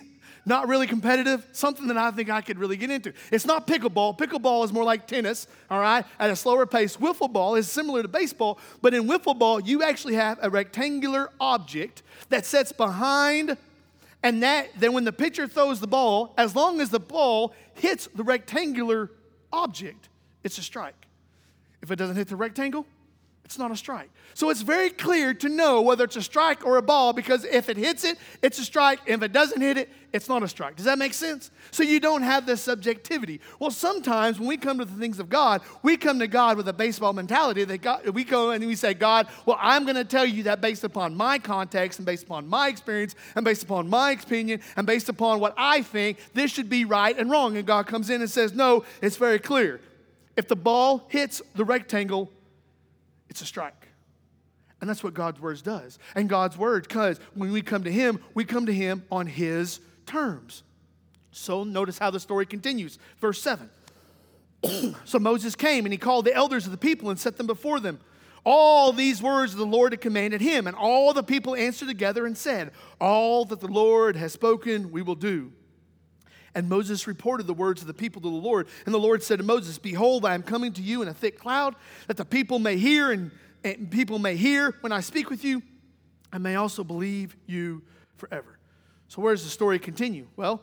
not 0.44 0.68
really 0.68 0.86
competitive, 0.86 1.46
something 1.52 1.88
that 1.88 1.96
I 1.96 2.10
think 2.12 2.30
I 2.30 2.40
could 2.40 2.58
really 2.58 2.76
get 2.76 2.90
into. 2.90 3.12
It's 3.32 3.44
not 3.44 3.66
pickleball. 3.66 4.16
Pickleball 4.16 4.64
is 4.64 4.72
more 4.72 4.84
like 4.84 5.06
tennis, 5.06 5.48
all 5.70 5.80
right, 5.80 6.04
at 6.20 6.30
a 6.30 6.36
slower 6.36 6.66
pace. 6.66 6.96
Wiffle 6.96 7.32
ball 7.32 7.56
is 7.56 7.70
similar 7.70 8.02
to 8.02 8.08
baseball, 8.08 8.58
but 8.80 8.94
in 8.94 9.08
wiffle 9.08 9.38
ball, 9.38 9.60
you 9.60 9.82
actually 9.82 10.14
have 10.14 10.38
a 10.40 10.50
rectangular 10.50 11.30
object 11.40 12.02
that 12.28 12.46
sits 12.46 12.70
behind, 12.70 13.56
and 14.22 14.42
that 14.42 14.68
then 14.78 14.92
when 14.92 15.04
the 15.04 15.12
pitcher 15.12 15.48
throws 15.48 15.80
the 15.80 15.86
ball, 15.86 16.34
as 16.38 16.54
long 16.54 16.80
as 16.80 16.90
the 16.90 17.00
ball 17.00 17.52
hits 17.74 18.08
the 18.14 18.22
rectangular 18.22 19.10
object, 19.52 20.08
it's 20.44 20.58
a 20.58 20.62
strike. 20.62 21.06
If 21.82 21.90
it 21.90 21.96
doesn't 21.96 22.16
hit 22.16 22.28
the 22.28 22.36
rectangle, 22.36 22.86
it's 23.48 23.58
not 23.58 23.70
a 23.70 23.76
strike. 23.76 24.10
So 24.34 24.50
it's 24.50 24.60
very 24.60 24.90
clear 24.90 25.32
to 25.32 25.48
know 25.48 25.80
whether 25.80 26.04
it's 26.04 26.16
a 26.16 26.22
strike 26.22 26.66
or 26.66 26.76
a 26.76 26.82
ball 26.82 27.14
because 27.14 27.44
if 27.44 27.70
it 27.70 27.78
hits 27.78 28.04
it, 28.04 28.18
it's 28.42 28.58
a 28.58 28.62
strike. 28.62 29.00
If 29.06 29.22
it 29.22 29.32
doesn't 29.32 29.62
hit 29.62 29.78
it, 29.78 29.88
it's 30.12 30.28
not 30.28 30.42
a 30.42 30.48
strike. 30.48 30.76
Does 30.76 30.84
that 30.84 30.98
make 30.98 31.14
sense? 31.14 31.50
So 31.70 31.82
you 31.82 31.98
don't 31.98 32.20
have 32.20 32.44
this 32.44 32.60
subjectivity. 32.60 33.40
Well, 33.58 33.70
sometimes 33.70 34.38
when 34.38 34.48
we 34.48 34.58
come 34.58 34.76
to 34.80 34.84
the 34.84 34.98
things 35.00 35.18
of 35.18 35.30
God, 35.30 35.62
we 35.82 35.96
come 35.96 36.18
to 36.18 36.26
God 36.26 36.58
with 36.58 36.68
a 36.68 36.74
baseball 36.74 37.14
mentality 37.14 37.64
that 37.64 37.78
God, 37.78 38.06
we 38.10 38.22
go 38.22 38.50
and 38.50 38.66
we 38.66 38.76
say, 38.76 38.92
God, 38.92 39.28
well, 39.46 39.56
I'm 39.58 39.84
going 39.84 39.96
to 39.96 40.04
tell 40.04 40.26
you 40.26 40.42
that 40.42 40.60
based 40.60 40.84
upon 40.84 41.14
my 41.14 41.38
context 41.38 41.98
and 41.98 42.04
based 42.04 42.24
upon 42.24 42.46
my 42.48 42.68
experience 42.68 43.14
and 43.34 43.46
based 43.46 43.62
upon 43.62 43.88
my 43.88 44.10
opinion 44.10 44.60
and 44.76 44.86
based 44.86 45.08
upon 45.08 45.40
what 45.40 45.54
I 45.56 45.80
think, 45.80 46.18
this 46.34 46.52
should 46.52 46.68
be 46.68 46.84
right 46.84 47.16
and 47.18 47.30
wrong. 47.30 47.56
And 47.56 47.66
God 47.66 47.86
comes 47.86 48.10
in 48.10 48.20
and 48.20 48.30
says, 48.30 48.52
no, 48.52 48.84
it's 49.00 49.16
very 49.16 49.38
clear. 49.38 49.80
If 50.36 50.48
the 50.48 50.56
ball 50.56 51.06
hits 51.08 51.40
the 51.54 51.64
rectangle, 51.64 52.30
it's 53.28 53.40
a 53.40 53.46
strike. 53.46 53.88
And 54.80 54.88
that's 54.88 55.02
what 55.02 55.14
God's 55.14 55.40
word 55.40 55.62
does. 55.62 55.98
And 56.14 56.28
God's 56.28 56.56
word, 56.56 56.86
because 56.86 57.18
when 57.34 57.52
we 57.52 57.62
come 57.62 57.84
to 57.84 57.92
Him, 57.92 58.20
we 58.34 58.44
come 58.44 58.66
to 58.66 58.72
Him 58.72 59.04
on 59.10 59.26
His 59.26 59.80
terms. 60.06 60.62
So 61.32 61.64
notice 61.64 61.98
how 61.98 62.10
the 62.10 62.20
story 62.20 62.46
continues. 62.46 62.98
Verse 63.20 63.42
7. 63.42 63.70
so 65.04 65.18
Moses 65.18 65.54
came 65.54 65.84
and 65.84 65.92
he 65.92 65.98
called 65.98 66.24
the 66.24 66.34
elders 66.34 66.66
of 66.66 66.72
the 66.72 66.78
people 66.78 67.10
and 67.10 67.18
set 67.18 67.36
them 67.36 67.46
before 67.46 67.80
them. 67.80 68.00
All 68.44 68.92
these 68.92 69.22
words 69.22 69.54
the 69.54 69.66
Lord 69.66 69.92
had 69.92 70.00
commanded 70.00 70.40
him, 70.40 70.66
and 70.66 70.76
all 70.76 71.12
the 71.12 71.22
people 71.22 71.54
answered 71.54 71.88
together 71.88 72.24
and 72.24 72.36
said, 72.36 72.72
All 73.00 73.44
that 73.46 73.60
the 73.60 73.66
Lord 73.66 74.16
has 74.16 74.32
spoken, 74.32 74.90
we 74.90 75.02
will 75.02 75.16
do. 75.16 75.52
And 76.58 76.68
Moses 76.68 77.06
reported 77.06 77.46
the 77.46 77.54
words 77.54 77.82
of 77.82 77.86
the 77.86 77.94
people 77.94 78.20
to 78.20 78.28
the 78.28 78.34
Lord. 78.34 78.66
And 78.84 78.92
the 78.92 78.98
Lord 78.98 79.22
said 79.22 79.38
to 79.38 79.44
Moses, 79.44 79.78
Behold, 79.78 80.24
I 80.24 80.34
am 80.34 80.42
coming 80.42 80.72
to 80.72 80.82
you 80.82 81.02
in 81.02 81.06
a 81.06 81.14
thick 81.14 81.38
cloud, 81.38 81.76
that 82.08 82.16
the 82.16 82.24
people 82.24 82.58
may 82.58 82.76
hear, 82.76 83.12
and, 83.12 83.30
and 83.62 83.88
people 83.92 84.18
may 84.18 84.34
hear 84.34 84.74
when 84.80 84.90
I 84.90 84.98
speak 84.98 85.30
with 85.30 85.44
you, 85.44 85.62
and 86.32 86.42
may 86.42 86.56
also 86.56 86.82
believe 86.82 87.36
you 87.46 87.82
forever. 88.16 88.58
So, 89.06 89.22
where 89.22 89.32
does 89.32 89.44
the 89.44 89.50
story 89.50 89.78
continue? 89.78 90.26
Well, 90.34 90.60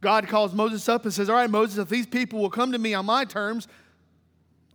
God 0.00 0.26
calls 0.26 0.52
Moses 0.52 0.88
up 0.88 1.04
and 1.04 1.14
says, 1.14 1.30
All 1.30 1.36
right, 1.36 1.48
Moses, 1.48 1.78
if 1.78 1.88
these 1.88 2.06
people 2.06 2.40
will 2.40 2.50
come 2.50 2.72
to 2.72 2.78
me 2.78 2.92
on 2.92 3.06
my 3.06 3.24
terms, 3.24 3.68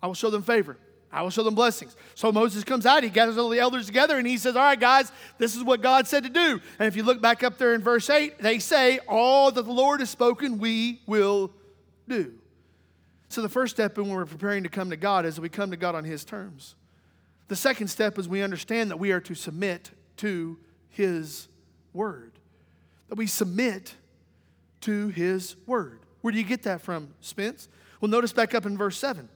I 0.01 0.07
will 0.07 0.13
show 0.13 0.29
them 0.29 0.41
favor. 0.41 0.77
I 1.11 1.23
will 1.23 1.31
show 1.31 1.43
them 1.43 1.55
blessings. 1.55 1.95
So 2.13 2.31
Moses 2.31 2.63
comes 2.63 2.85
out, 2.85 3.03
he 3.03 3.09
gathers 3.09 3.37
all 3.37 3.49
the 3.49 3.59
elders 3.59 3.87
together, 3.87 4.17
and 4.17 4.27
he 4.27 4.37
says, 4.37 4.55
All 4.55 4.63
right, 4.63 4.79
guys, 4.79 5.11
this 5.37 5.55
is 5.55 5.63
what 5.63 5.81
God 5.81 6.07
said 6.07 6.23
to 6.23 6.29
do. 6.29 6.61
And 6.77 6.87
if 6.87 6.95
you 6.95 7.03
look 7.03 7.19
back 7.21 7.43
up 7.43 7.57
there 7.57 7.73
in 7.73 7.81
verse 7.81 8.09
8, 8.09 8.39
they 8.39 8.59
say, 8.59 8.99
All 9.07 9.51
that 9.51 9.63
the 9.63 9.71
Lord 9.71 10.01
has 10.01 10.09
spoken, 10.09 10.59
we 10.59 11.01
will 11.07 11.51
do. 12.07 12.33
So 13.29 13.41
the 13.41 13.49
first 13.49 13.75
step 13.75 13.97
in 13.97 14.05
when 14.05 14.15
we're 14.15 14.25
preparing 14.25 14.63
to 14.63 14.69
come 14.69 14.89
to 14.91 14.97
God 14.97 15.25
is 15.25 15.39
we 15.39 15.49
come 15.49 15.71
to 15.71 15.77
God 15.77 15.95
on 15.95 16.03
his 16.03 16.23
terms. 16.23 16.75
The 17.47 17.55
second 17.55 17.87
step 17.87 18.19
is 18.19 18.27
we 18.27 18.43
understand 18.43 18.91
that 18.91 18.97
we 18.97 19.11
are 19.11 19.19
to 19.21 19.33
submit 19.33 19.91
to 20.17 20.57
his 20.89 21.47
word. 21.93 22.33
That 23.09 23.17
we 23.17 23.25
submit 23.25 23.95
to 24.81 25.09
his 25.09 25.55
word. 25.65 25.99
Where 26.21 26.31
do 26.31 26.37
you 26.37 26.43
get 26.43 26.63
that 26.63 26.81
from, 26.81 27.13
Spence? 27.21 27.67
Well, 27.99 28.09
notice 28.09 28.33
back 28.33 28.53
up 28.53 28.65
in 28.65 28.77
verse 28.77 28.97
7. 28.97 29.29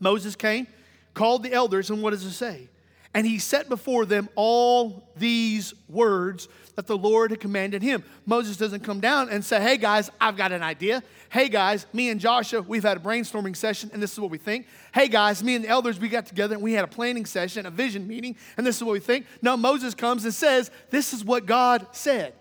Moses 0.00 0.34
came 0.34 0.66
called 1.14 1.42
the 1.42 1.52
elders, 1.52 1.90
and 1.90 2.02
what 2.02 2.10
does 2.10 2.24
it 2.24 2.32
say? 2.32 2.68
And 3.12 3.26
he 3.26 3.38
set 3.38 3.68
before 3.68 4.06
them 4.06 4.28
all 4.36 5.08
these 5.16 5.74
words 5.88 6.48
that 6.76 6.86
the 6.86 6.96
Lord 6.96 7.32
had 7.32 7.40
commanded 7.40 7.82
him. 7.82 8.04
Moses 8.24 8.56
doesn't 8.56 8.84
come 8.84 9.00
down 9.00 9.28
and 9.28 9.44
say, 9.44 9.60
Hey 9.60 9.76
guys, 9.76 10.10
I've 10.20 10.36
got 10.36 10.52
an 10.52 10.62
idea. 10.62 11.02
Hey 11.28 11.48
guys, 11.48 11.86
me 11.92 12.08
and 12.08 12.20
Joshua, 12.20 12.62
we've 12.62 12.84
had 12.84 12.96
a 12.96 13.00
brainstorming 13.00 13.56
session, 13.56 13.90
and 13.92 14.00
this 14.00 14.12
is 14.12 14.20
what 14.20 14.30
we 14.30 14.38
think. 14.38 14.66
Hey 14.94 15.08
guys, 15.08 15.42
me 15.42 15.56
and 15.56 15.64
the 15.64 15.68
elders, 15.68 15.98
we 15.98 16.08
got 16.08 16.26
together 16.26 16.54
and 16.54 16.62
we 16.62 16.72
had 16.72 16.84
a 16.84 16.88
planning 16.88 17.26
session, 17.26 17.66
a 17.66 17.70
vision 17.70 18.06
meeting, 18.06 18.36
and 18.56 18.64
this 18.64 18.76
is 18.76 18.84
what 18.84 18.92
we 18.92 19.00
think. 19.00 19.26
No, 19.42 19.56
Moses 19.56 19.94
comes 19.94 20.24
and 20.24 20.32
says, 20.32 20.70
This 20.90 21.12
is 21.12 21.24
what 21.24 21.46
God 21.46 21.88
said. 21.92 22.34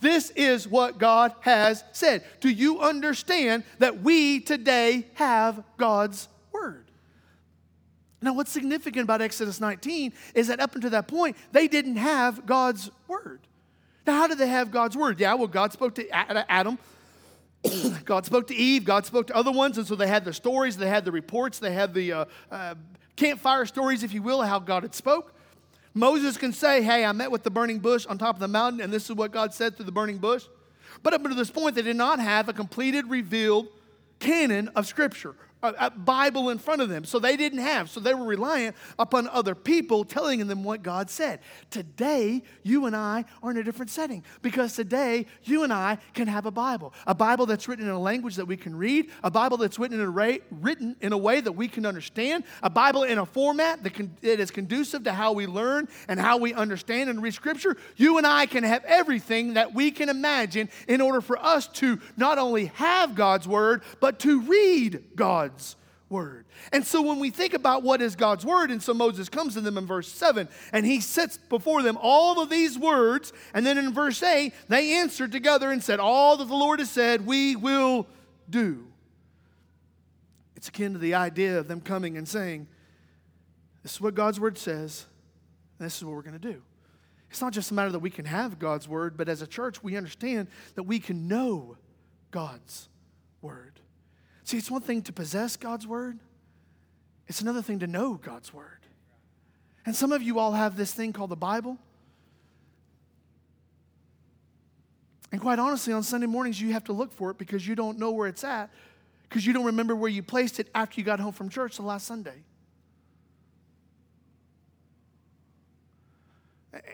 This 0.00 0.30
is 0.30 0.66
what 0.66 0.98
God 0.98 1.32
has 1.40 1.84
said. 1.92 2.24
Do 2.40 2.48
you 2.48 2.80
understand 2.80 3.64
that 3.78 4.02
we 4.02 4.40
today 4.40 5.06
have 5.14 5.62
God's 5.76 6.28
word? 6.52 6.86
Now, 8.22 8.32
what's 8.32 8.52
significant 8.52 9.02
about 9.02 9.20
Exodus 9.20 9.60
19 9.60 10.12
is 10.34 10.46
that 10.46 10.60
up 10.60 10.74
until 10.74 10.90
that 10.90 11.08
point, 11.08 11.36
they 11.50 11.66
didn't 11.66 11.96
have 11.96 12.46
God's 12.46 12.90
word. 13.08 13.40
Now, 14.06 14.14
how 14.14 14.26
did 14.28 14.38
they 14.38 14.48
have 14.48 14.70
God's 14.70 14.96
word? 14.96 15.20
Yeah, 15.20 15.34
well, 15.34 15.48
God 15.48 15.72
spoke 15.72 15.96
to 15.96 16.08
Adam, 16.10 16.78
God 18.04 18.24
spoke 18.24 18.46
to 18.48 18.54
Eve, 18.54 18.84
God 18.84 19.06
spoke 19.06 19.26
to 19.28 19.36
other 19.36 19.52
ones, 19.52 19.76
and 19.78 19.86
so 19.86 19.94
they 19.96 20.06
had 20.06 20.24
the 20.24 20.32
stories, 20.32 20.76
they 20.76 20.88
had 20.88 21.04
the 21.04 21.12
reports, 21.12 21.58
they 21.58 21.72
had 21.72 21.94
the 21.94 22.12
uh, 22.12 22.24
uh, 22.50 22.74
campfire 23.16 23.66
stories, 23.66 24.02
if 24.02 24.14
you 24.14 24.22
will, 24.22 24.40
of 24.40 24.48
how 24.48 24.58
God 24.58 24.82
had 24.84 24.94
spoke. 24.94 25.34
Moses 25.94 26.36
can 26.36 26.52
say, 26.52 26.82
hey, 26.82 27.04
I 27.04 27.12
met 27.12 27.30
with 27.30 27.42
the 27.42 27.50
burning 27.50 27.78
bush 27.78 28.06
on 28.06 28.18
top 28.18 28.36
of 28.36 28.40
the 28.40 28.48
mountain, 28.48 28.80
and 28.80 28.92
this 28.92 29.04
is 29.04 29.16
what 29.16 29.30
God 29.30 29.52
said 29.52 29.76
through 29.76 29.86
the 29.86 29.92
burning 29.92 30.18
bush. 30.18 30.46
But 31.02 31.12
up 31.12 31.20
until 31.22 31.36
this 31.36 31.50
point, 31.50 31.74
they 31.74 31.82
did 31.82 31.96
not 31.96 32.18
have 32.18 32.48
a 32.48 32.52
completed, 32.52 33.10
revealed 33.10 33.68
canon 34.18 34.68
of 34.68 34.86
Scripture 34.86 35.34
a 35.62 35.90
Bible 35.90 36.50
in 36.50 36.58
front 36.58 36.82
of 36.82 36.88
them. 36.88 37.04
So 37.04 37.18
they 37.18 37.36
didn't 37.36 37.60
have. 37.60 37.88
So 37.88 38.00
they 38.00 38.14
were 38.14 38.26
reliant 38.26 38.76
upon 38.98 39.28
other 39.28 39.54
people 39.54 40.04
telling 40.04 40.46
them 40.46 40.64
what 40.64 40.82
God 40.82 41.08
said. 41.08 41.40
Today, 41.70 42.42
you 42.62 42.86
and 42.86 42.96
I 42.96 43.24
are 43.42 43.50
in 43.50 43.56
a 43.56 43.62
different 43.62 43.90
setting 43.90 44.24
because 44.42 44.74
today, 44.74 45.26
you 45.44 45.62
and 45.62 45.72
I 45.72 45.98
can 46.14 46.26
have 46.26 46.46
a 46.46 46.50
Bible. 46.50 46.92
A 47.06 47.14
Bible 47.14 47.46
that's 47.46 47.68
written 47.68 47.86
in 47.86 47.92
a 47.92 47.98
language 47.98 48.36
that 48.36 48.46
we 48.46 48.56
can 48.56 48.74
read, 48.74 49.10
a 49.22 49.30
Bible 49.30 49.56
that's 49.56 49.78
written 49.78 50.00
in 50.00 50.06
a, 50.06 50.10
way, 50.10 50.40
written 50.50 50.96
in 51.00 51.12
a 51.12 51.18
way 51.18 51.40
that 51.40 51.52
we 51.52 51.68
can 51.68 51.86
understand, 51.86 52.44
a 52.62 52.70
Bible 52.70 53.04
in 53.04 53.18
a 53.18 53.26
format 53.26 53.82
that, 53.84 53.94
that 54.22 54.40
is 54.40 54.50
conducive 54.50 55.04
to 55.04 55.12
how 55.12 55.32
we 55.32 55.46
learn 55.46 55.88
and 56.08 56.18
how 56.18 56.38
we 56.38 56.52
understand 56.54 57.08
and 57.08 57.22
read 57.22 57.34
Scripture. 57.34 57.76
You 57.96 58.18
and 58.18 58.26
I 58.26 58.46
can 58.46 58.64
have 58.64 58.84
everything 58.84 59.54
that 59.54 59.74
we 59.74 59.90
can 59.90 60.08
imagine 60.08 60.68
in 60.88 61.00
order 61.00 61.20
for 61.20 61.38
us 61.38 61.68
to 61.68 62.00
not 62.16 62.38
only 62.38 62.66
have 62.66 63.14
God's 63.14 63.46
Word, 63.46 63.82
but 64.00 64.18
to 64.20 64.40
read 64.40 65.04
God's 65.14 65.51
God's 65.52 65.76
word. 66.08 66.44
And 66.72 66.86
so 66.86 67.02
when 67.02 67.18
we 67.18 67.30
think 67.30 67.54
about 67.54 67.82
what 67.82 68.02
is 68.02 68.16
God's 68.16 68.44
word, 68.44 68.70
and 68.70 68.82
so 68.82 68.92
Moses 68.92 69.28
comes 69.28 69.54
to 69.54 69.60
them 69.60 69.78
in 69.78 69.86
verse 69.86 70.08
7, 70.08 70.48
and 70.72 70.84
he 70.84 71.00
sets 71.00 71.38
before 71.38 71.82
them 71.82 71.98
all 72.00 72.40
of 72.42 72.50
these 72.50 72.78
words, 72.78 73.32
and 73.54 73.64
then 73.64 73.78
in 73.78 73.92
verse 73.92 74.22
8, 74.22 74.52
they 74.68 74.94
answered 74.94 75.32
together 75.32 75.70
and 75.70 75.82
said, 75.82 76.00
All 76.00 76.36
that 76.36 76.44
the 76.44 76.54
Lord 76.54 76.80
has 76.80 76.90
said, 76.90 77.26
we 77.26 77.56
will 77.56 78.06
do. 78.48 78.86
It's 80.54 80.68
akin 80.68 80.92
to 80.92 80.98
the 80.98 81.14
idea 81.14 81.58
of 81.58 81.66
them 81.66 81.80
coming 81.80 82.16
and 82.16 82.28
saying, 82.28 82.68
This 83.82 83.94
is 83.94 84.00
what 84.00 84.14
God's 84.14 84.38
word 84.38 84.58
says, 84.58 85.06
and 85.78 85.86
this 85.86 85.96
is 85.96 86.04
what 86.04 86.14
we're 86.14 86.22
going 86.22 86.38
to 86.38 86.52
do. 86.52 86.62
It's 87.30 87.40
not 87.40 87.54
just 87.54 87.70
a 87.70 87.74
matter 87.74 87.90
that 87.90 88.00
we 88.00 88.10
can 88.10 88.26
have 88.26 88.58
God's 88.58 88.86
word, 88.86 89.16
but 89.16 89.30
as 89.30 89.40
a 89.40 89.46
church, 89.46 89.82
we 89.82 89.96
understand 89.96 90.48
that 90.74 90.82
we 90.82 91.00
can 91.00 91.28
know 91.28 91.78
God's 92.30 92.90
word. 93.40 93.71
See, 94.44 94.58
it's 94.58 94.70
one 94.70 94.82
thing 94.82 95.02
to 95.02 95.12
possess 95.12 95.56
God's 95.56 95.86
word, 95.86 96.18
it's 97.26 97.40
another 97.40 97.62
thing 97.62 97.78
to 97.80 97.86
know 97.86 98.14
God's 98.14 98.52
word. 98.52 98.78
And 99.84 99.96
some 99.96 100.12
of 100.12 100.22
you 100.22 100.38
all 100.38 100.52
have 100.52 100.76
this 100.76 100.92
thing 100.92 101.12
called 101.12 101.30
the 101.30 101.36
Bible. 101.36 101.78
And 105.32 105.40
quite 105.40 105.58
honestly, 105.58 105.92
on 105.92 106.02
Sunday 106.02 106.26
mornings, 106.26 106.60
you 106.60 106.72
have 106.72 106.84
to 106.84 106.92
look 106.92 107.12
for 107.12 107.30
it 107.30 107.38
because 107.38 107.66
you 107.66 107.74
don't 107.74 107.98
know 107.98 108.10
where 108.10 108.28
it's 108.28 108.44
at, 108.44 108.70
because 109.28 109.46
you 109.46 109.52
don't 109.52 109.64
remember 109.64 109.96
where 109.96 110.10
you 110.10 110.22
placed 110.22 110.60
it 110.60 110.68
after 110.74 111.00
you 111.00 111.04
got 111.04 111.20
home 111.20 111.32
from 111.32 111.48
church 111.48 111.76
the 111.76 111.82
last 111.82 112.06
Sunday. 112.06 112.44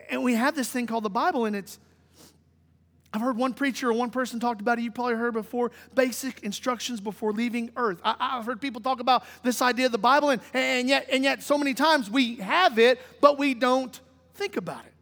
And 0.09 0.23
we 0.23 0.35
have 0.35 0.55
this 0.55 0.71
thing 0.71 0.87
called 0.87 1.03
the 1.03 1.09
Bible, 1.09 1.45
and 1.45 1.55
it's 1.55 1.79
I've 3.11 3.21
heard 3.21 3.37
one 3.37 3.53
preacher 3.53 3.89
or 3.89 3.93
one 3.93 4.11
person 4.11 4.39
talked 4.39 4.61
about 4.61 4.77
it, 4.77 4.83
you 4.83 4.91
probably 4.91 5.15
heard 5.15 5.33
before, 5.33 5.71
basic 5.95 6.43
instructions 6.43 7.01
before 7.01 7.33
leaving 7.33 7.71
earth. 7.75 7.99
I, 8.03 8.35
have 8.37 8.45
heard 8.45 8.61
people 8.61 8.81
talk 8.81 8.99
about 8.99 9.23
this 9.41 9.61
idea 9.61 9.87
of 9.87 9.91
the 9.91 9.97
Bible, 9.97 10.29
and, 10.29 10.41
and, 10.53 10.87
yet, 10.87 11.07
and 11.11 11.23
yet 11.23 11.41
so 11.41 11.57
many 11.57 11.73
times 11.73 12.09
we 12.09 12.35
have 12.35 12.77
it, 12.77 12.99
but 13.19 13.39
we 13.39 13.55
don't 13.55 13.99
think 14.35 14.57
about 14.57 14.85
it. 14.85 14.93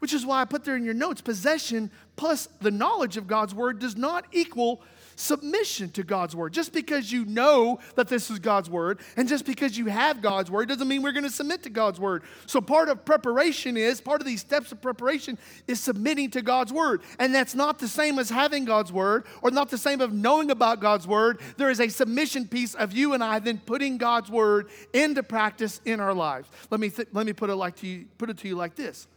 Which 0.00 0.12
is 0.12 0.26
why 0.26 0.40
I 0.40 0.44
put 0.44 0.64
there 0.64 0.76
in 0.76 0.84
your 0.84 0.94
notes 0.94 1.20
possession 1.20 1.90
plus 2.16 2.48
the 2.60 2.70
knowledge 2.70 3.16
of 3.16 3.26
God's 3.26 3.54
word 3.54 3.78
does 3.78 3.96
not 3.96 4.26
equal 4.32 4.82
submission 5.16 5.90
to 5.90 6.02
God's 6.02 6.36
word. 6.36 6.52
Just 6.52 6.72
because 6.72 7.10
you 7.10 7.24
know 7.24 7.80
that 7.96 8.08
this 8.08 8.30
is 8.30 8.38
God's 8.38 8.70
word 8.70 9.00
and 9.16 9.28
just 9.28 9.44
because 9.44 9.76
you 9.76 9.86
have 9.86 10.22
God's 10.22 10.50
word 10.50 10.68
doesn't 10.68 10.86
mean 10.86 11.02
we're 11.02 11.12
going 11.12 11.24
to 11.24 11.30
submit 11.30 11.62
to 11.64 11.70
God's 11.70 11.98
word. 11.98 12.22
So 12.46 12.60
part 12.60 12.88
of 12.88 13.04
preparation 13.04 13.76
is, 13.76 14.00
part 14.00 14.20
of 14.20 14.26
these 14.26 14.40
steps 14.40 14.70
of 14.70 14.80
preparation 14.80 15.38
is 15.66 15.80
submitting 15.80 16.30
to 16.32 16.42
God's 16.42 16.72
word. 16.72 17.00
And 17.18 17.34
that's 17.34 17.54
not 17.54 17.78
the 17.78 17.88
same 17.88 18.18
as 18.18 18.30
having 18.30 18.64
God's 18.64 18.92
word 18.92 19.24
or 19.42 19.50
not 19.50 19.70
the 19.70 19.78
same 19.78 20.00
of 20.00 20.12
knowing 20.12 20.50
about 20.50 20.80
God's 20.80 21.06
word. 21.06 21.40
There 21.56 21.70
is 21.70 21.80
a 21.80 21.88
submission 21.88 22.46
piece 22.46 22.74
of 22.74 22.92
you 22.92 23.14
and 23.14 23.24
I 23.24 23.38
then 23.38 23.58
putting 23.58 23.96
God's 23.96 24.30
word 24.30 24.68
into 24.92 25.22
practice 25.22 25.80
in 25.84 25.98
our 25.98 26.14
lives. 26.14 26.48
Let 26.70 26.80
me, 26.80 26.90
th- 26.90 27.08
let 27.12 27.26
me 27.26 27.32
put, 27.32 27.50
it 27.50 27.56
like 27.56 27.76
to 27.76 27.86
you, 27.86 28.04
put 28.18 28.30
it 28.30 28.38
to 28.38 28.48
you 28.48 28.54
like 28.54 28.76
this. 28.76 29.08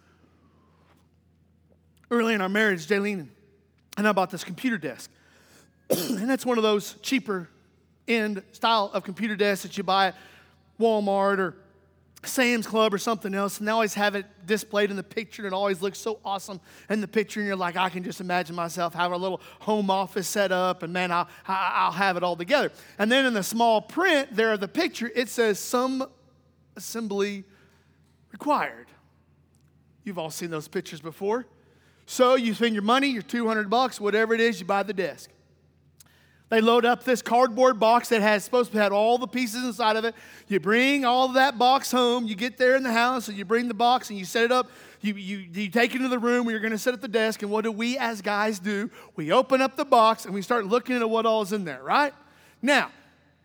Early 2.10 2.34
in 2.34 2.42
our 2.42 2.50
marriage, 2.50 2.88
Jaylene 2.88 3.28
and 3.98 4.08
I 4.08 4.14
bought 4.14 4.30
this 4.30 4.46
computer 4.46 4.78
desk. 4.78 5.12
and 5.90 6.30
that's 6.30 6.46
one 6.46 6.58
of 6.58 6.64
those 6.64 6.96
cheaper 7.02 7.50
end 8.08 8.44
style 8.52 8.92
of 8.94 9.04
computer 9.04 9.36
desks 9.36 9.64
that 9.64 9.78
you 9.78 9.84
buy 9.84 10.08
at 10.08 10.16
Walmart 10.80 11.40
or 11.40 11.56
Sam's 12.24 12.68
Club 12.68 12.94
or 12.94 12.98
something 12.98 13.34
else, 13.34 13.60
and 13.60 13.68
they 13.68 13.72
always 13.72 13.94
have 13.94 14.14
it 14.14 14.26
displayed 14.46 14.90
in 14.90 14.98
the 14.98 15.04
picture, 15.04 15.44
and 15.44 15.54
it 15.54 15.56
always 15.56 15.82
looks 15.82 15.98
so 15.98 16.20
awesome 16.26 16.60
in 16.90 17.00
the 17.00 17.08
picture. 17.08 17.40
And 17.40 17.48
you're 17.48 17.56
like, 17.56 17.78
I 17.78 17.90
can 17.90 18.04
just 18.04 18.20
imagine 18.20 18.56
myself 18.56 18.94
having 18.94 19.16
a 19.16 19.18
little 19.18 19.42
home 19.60 19.90
office 19.90 20.28
set 20.28 20.52
up, 20.52 20.84
and 20.84 20.92
man, 20.92 21.12
I'll, 21.12 21.30
I'll 21.48 21.92
have 21.94 22.18
it 22.18 22.24
all 22.24 22.36
together. 22.36 22.72
And 22.98 23.10
then 23.10 23.26
in 23.26 23.34
the 23.34 23.44
small 23.44 23.82
print 23.82 24.36
there 24.36 24.52
of 24.52 24.60
the 24.60 24.68
picture, 24.68 25.10
it 25.16 25.30
says 25.30 25.60
some 25.60 26.10
assembly 26.76 27.46
required. 28.32 28.88
You've 30.04 30.20
all 30.20 30.32
seen 30.32 30.50
those 30.50 30.68
pictures 30.68 31.00
before. 31.00 31.46
So 32.06 32.36
you 32.36 32.54
spend 32.54 32.74
your 32.74 32.84
money, 32.84 33.08
your 33.08 33.22
200 33.22 33.70
bucks, 33.70 34.00
whatever 34.00 34.34
it 34.34 34.42
is, 34.42 34.60
you 34.60 34.66
buy 34.66 34.84
the 34.84 34.94
desk. 34.94 35.30
They 36.50 36.60
load 36.62 36.84
up 36.84 37.04
this 37.04 37.22
cardboard 37.22 37.80
box 37.80 38.10
that 38.10 38.22
has 38.22 38.44
supposed 38.44 38.72
to 38.72 38.80
have 38.80 38.92
all 38.92 39.20
the 39.20 39.28
pieces 39.28 39.64
inside 39.64 39.96
of 39.96 40.06
it. 40.06 40.16
You 40.48 40.60
bring 40.60 41.06
all 41.06 41.28
that 41.30 41.60
box 41.60 41.92
home. 41.92 42.26
You 42.26 42.34
get 42.36 42.58
there 42.58 42.76
in 42.76 42.82
the 42.82 42.92
house 42.92 43.28
and 43.28 43.38
you 43.38 43.46
bring 43.46 43.68
the 43.68 43.76
box 43.76 44.10
and 44.10 44.18
you 44.18 44.26
set 44.26 44.46
it 44.46 44.52
up. 44.52 44.72
You, 45.02 45.14
you, 45.14 45.38
you 45.38 45.70
take 45.70 45.94
it 45.94 45.98
into 45.98 46.10
the 46.10 46.18
room 46.18 46.46
where 46.46 46.54
you're 46.54 46.62
going 46.62 46.72
to 46.72 46.80
sit 46.80 46.96
at 46.96 47.02
the 47.02 47.08
desk. 47.08 47.44
And 47.44 47.52
what 47.52 47.64
do 47.64 47.72
we 47.72 48.00
as 48.00 48.22
guys 48.22 48.58
do? 48.58 48.90
We 49.16 49.32
open 49.32 49.62
up 49.62 49.78
the 49.78 49.86
box 49.86 50.26
and 50.26 50.34
we 50.34 50.42
start 50.42 50.66
looking 50.66 50.96
at 50.96 51.08
what 51.08 51.28
all 51.28 51.44
is 51.44 51.54
in 51.54 51.66
there, 51.66 51.84
right? 51.84 52.16
Now, 52.64 52.90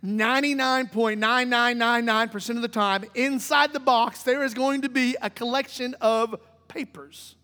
99.9999% 0.02 2.50
of 2.50 2.62
the 2.62 2.68
time, 2.68 3.04
inside 3.14 3.74
the 3.74 3.80
box, 3.80 4.22
there 4.22 4.42
is 4.44 4.54
going 4.54 4.80
to 4.82 4.88
be 4.88 5.14
a 5.20 5.28
collection 5.28 5.94
of 6.00 6.36
papers. 6.68 7.36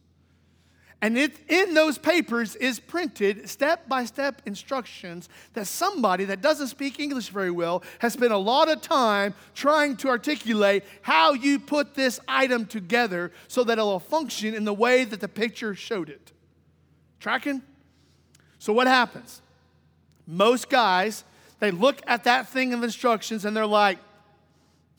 And 1.02 1.16
it, 1.16 1.32
in 1.48 1.72
those 1.72 1.96
papers 1.96 2.56
is 2.56 2.78
printed 2.78 3.48
step 3.48 3.88
by 3.88 4.04
step 4.04 4.42
instructions 4.44 5.30
that 5.54 5.66
somebody 5.66 6.26
that 6.26 6.42
doesn't 6.42 6.68
speak 6.68 7.00
English 7.00 7.30
very 7.30 7.50
well 7.50 7.82
has 8.00 8.12
spent 8.12 8.32
a 8.32 8.38
lot 8.38 8.70
of 8.70 8.82
time 8.82 9.34
trying 9.54 9.96
to 9.98 10.08
articulate 10.08 10.84
how 11.00 11.32
you 11.32 11.58
put 11.58 11.94
this 11.94 12.20
item 12.28 12.66
together 12.66 13.32
so 13.48 13.64
that 13.64 13.78
it 13.78 13.82
will 13.82 13.98
function 13.98 14.54
in 14.54 14.64
the 14.64 14.74
way 14.74 15.04
that 15.04 15.20
the 15.20 15.28
picture 15.28 15.74
showed 15.74 16.10
it. 16.10 16.32
Tracking? 17.18 17.62
So, 18.58 18.74
what 18.74 18.86
happens? 18.86 19.40
Most 20.26 20.68
guys, 20.68 21.24
they 21.60 21.70
look 21.70 22.02
at 22.06 22.24
that 22.24 22.48
thing 22.48 22.74
of 22.74 22.82
instructions 22.82 23.46
and 23.46 23.56
they're 23.56 23.66
like, 23.66 23.98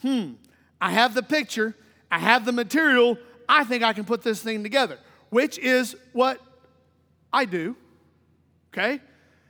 hmm, 0.01 0.31
I 0.79 0.91
have 0.91 1.13
the 1.13 1.23
picture, 1.23 1.75
I 2.11 2.17
have 2.17 2.43
the 2.43 2.51
material, 2.51 3.19
I 3.47 3.63
think 3.63 3.83
I 3.83 3.93
can 3.93 4.03
put 4.03 4.23
this 4.23 4.41
thing 4.41 4.63
together, 4.63 4.97
which 5.31 5.57
is 5.57 5.95
what 6.13 6.39
I 7.33 7.45
do. 7.45 7.75
Okay? 8.71 9.01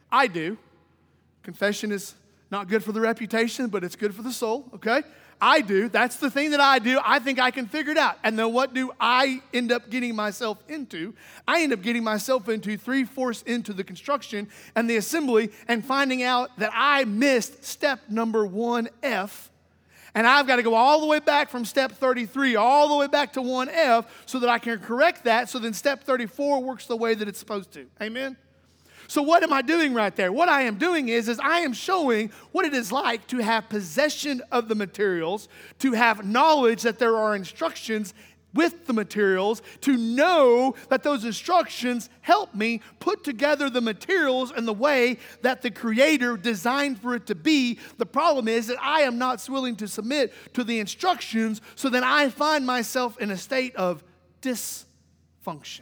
I 0.10 0.28
do. 0.28 0.58
Confession 1.44 1.92
is 1.92 2.16
not 2.50 2.68
good 2.68 2.84
for 2.84 2.92
the 2.92 3.02
reputation, 3.02 3.68
but 3.68 3.84
it's 3.84 3.96
good 3.96 4.16
for 4.16 4.22
the 4.22 4.32
soul, 4.32 4.70
okay? 4.76 5.04
I 5.40 5.62
do. 5.62 5.90
That's 5.90 6.18
the 6.18 6.30
thing 6.30 6.52
that 6.52 6.60
I 6.60 6.78
do. 6.78 7.00
I 7.04 7.18
think 7.18 7.40
I 7.40 7.50
can 7.50 7.66
figure 7.66 7.92
it 7.92 7.98
out. 7.98 8.18
And 8.24 8.38
then 8.38 8.54
what 8.54 8.76
do 8.76 8.92
I 9.00 9.42
end 9.54 9.72
up 9.72 9.90
getting 9.90 10.16
myself 10.16 10.60
into? 10.68 11.16
I 11.48 11.64
end 11.64 11.74
up 11.74 11.82
getting 11.82 12.04
myself 12.04 12.48
into 12.48 12.78
three 12.78 13.06
fourths 13.06 13.42
into 13.44 13.74
the 13.74 13.84
construction 13.84 14.50
and 14.76 14.88
the 14.88 14.98
assembly 14.98 15.52
and 15.68 15.84
finding 15.84 16.22
out 16.22 16.56
that 16.60 16.72
I 16.76 17.06
missed 17.06 17.64
step 17.64 18.02
number 18.08 18.46
one 18.46 18.90
F. 19.02 19.51
And 20.14 20.28
I've 20.28 20.46
got 20.46 20.58
to 20.58 20.64
go 20.64 20.76
all 20.76 21.00
the 21.00 21.08
way 21.08 21.20
back 21.20 21.50
from 21.50 21.64
step 21.64 21.94
33, 21.94 22.56
all 22.56 22.90
the 22.90 22.96
way 22.96 23.08
back 23.08 23.34
to 23.34 23.40
1F, 23.40 24.06
so 24.26 24.40
that 24.40 24.50
I 24.50 24.60
can 24.60 24.80
correct 24.80 25.24
that. 25.24 25.50
So 25.50 25.58
then 25.58 25.74
step 25.74 26.04
34 26.04 26.62
works 26.62 26.86
the 26.86 26.98
way 26.98 27.14
that 27.14 27.28
it's 27.28 27.40
supposed 27.40 27.72
to. 27.74 27.88
Amen? 28.02 28.36
So 29.12 29.22
what 29.22 29.44
am 29.44 29.52
I 29.52 29.62
doing 29.62 29.94
right 29.94 30.16
there? 30.16 30.32
What 30.32 30.48
I 30.48 30.62
am 30.62 30.78
doing 30.78 31.10
is, 31.10 31.28
is 31.28 31.38
I 31.40 31.60
am 31.60 31.74
showing 31.74 32.32
what 32.54 32.64
it 32.64 32.74
is 32.74 32.94
like 32.94 33.28
to 33.28 33.40
have 33.40 33.68
possession 33.68 34.42
of 34.54 34.70
the 34.70 34.76
materials, 34.76 35.50
to 35.80 35.92
have 35.92 36.26
knowledge 36.26 36.84
that 36.84 36.98
there 36.98 37.18
are 37.18 37.36
instructions 37.36 38.14
with 38.54 38.86
the 38.86 38.94
materials, 38.94 39.62
to 39.82 39.98
know 39.98 40.76
that 40.90 41.04
those 41.04 41.24
instructions 41.26 42.10
help 42.22 42.54
me 42.54 42.82
put 43.00 43.24
together 43.24 43.70
the 43.70 43.82
materials 43.82 44.52
in 44.52 44.66
the 44.66 44.74
way 44.74 45.18
that 45.42 45.62
the 45.62 45.72
Creator 45.72 46.38
designed 46.38 47.02
for 47.02 47.16
it 47.16 47.28
to 47.28 47.36
be. 47.36 47.80
The 47.98 48.06
problem 48.06 48.48
is 48.48 48.68
that 48.68 48.82
I 48.82 49.02
am 49.02 49.18
not 49.18 49.48
willing 49.50 49.76
to 49.78 49.88
submit 49.88 50.34
to 50.54 50.64
the 50.64 50.80
instructions, 50.80 51.62
so 51.76 51.90
then 51.90 52.04
I 52.04 52.30
find 52.30 52.66
myself 52.66 53.18
in 53.20 53.32
a 53.32 53.38
state 53.38 53.76
of 53.76 54.04
dysfunction. 54.42 55.82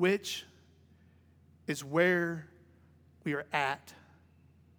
which 0.00 0.46
is 1.66 1.84
where 1.84 2.48
we 3.22 3.34
are 3.34 3.44
at 3.52 3.92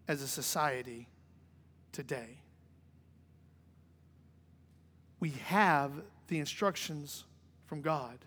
as 0.08 0.24
a 0.24 0.28
society 0.28 1.08
today. 2.02 2.40
We 5.20 5.30
have 5.46 5.92
the 6.30 6.40
instructions 6.40 7.26
from 7.68 7.82
God. 7.82 8.18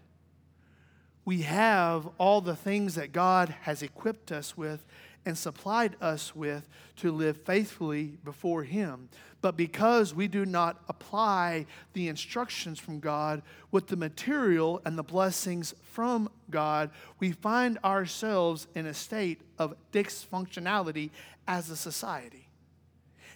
We 1.25 1.43
have 1.43 2.09
all 2.17 2.41
the 2.41 2.55
things 2.55 2.95
that 2.95 3.13
God 3.13 3.49
has 3.63 3.83
equipped 3.83 4.31
us 4.31 4.57
with 4.57 4.87
and 5.27 5.37
supplied 5.37 5.97
us 6.01 6.37
with 6.37 6.69
to 6.99 7.11
live 7.11 7.39
faithfully 7.39 8.17
before 8.25 8.63
Him. 8.63 9.09
But 9.41 9.57
because 9.57 10.15
we 10.15 10.29
do 10.29 10.47
not 10.47 10.81
apply 10.89 11.67
the 11.95 12.07
instructions 12.07 12.79
from 12.79 13.01
God 13.01 13.43
with 13.73 13.89
the 13.89 13.97
material 13.97 14.81
and 14.85 14.97
the 14.97 15.03
blessings 15.03 15.75
from 15.83 16.31
God, 16.49 16.91
we 17.19 17.33
find 17.33 17.79
ourselves 17.83 18.69
in 18.77 18.87
a 18.87 18.95
state 18.95 19.41
of 19.59 19.75
dysfunctionality 19.93 21.11
as 21.49 21.71
a 21.71 21.77
society. 21.77 22.44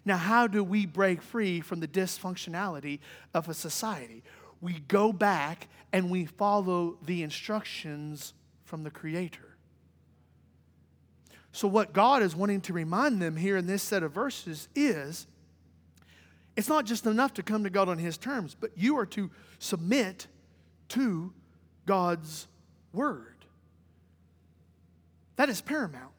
Now, 0.05 0.17
how 0.17 0.47
do 0.47 0.63
we 0.65 0.87
break 0.87 1.23
free 1.23 1.61
from 1.61 1.81
the 1.81 1.89
dysfunctionality 1.89 3.01
of 3.35 3.49
a 3.49 3.55
society? 3.55 4.23
We 4.61 4.81
go 4.89 5.13
back 5.13 5.69
and 5.93 6.11
we 6.11 6.27
follow 6.27 6.99
the 7.05 7.23
instructions 7.23 8.35
from 8.65 8.85
the 8.85 8.91
Creator. 8.91 9.57
So, 11.53 11.67
what 11.67 11.93
God 11.93 12.23
is 12.23 12.37
wanting 12.37 12.61
to 12.63 12.73
remind 12.73 13.21
them 13.21 13.37
here 13.37 13.57
in 13.57 13.67
this 13.67 13.83
set 13.83 14.03
of 14.03 14.13
verses 14.13 14.69
is 14.75 15.27
it's 16.57 16.69
not 16.69 16.85
just 16.85 17.07
enough 17.07 17.35
to 17.35 17.43
come 17.43 17.65
to 17.65 17.71
God 17.71 17.89
on 17.89 17.99
His 17.99 18.19
terms, 18.19 18.57
but 18.59 18.71
you 18.77 18.99
are 18.99 19.07
to 19.07 19.31
submit 19.59 20.27
to 20.91 21.33
God's 21.87 22.47
word. 22.93 23.45
That 25.37 25.49
is 25.49 25.61
paramount. 25.61 26.18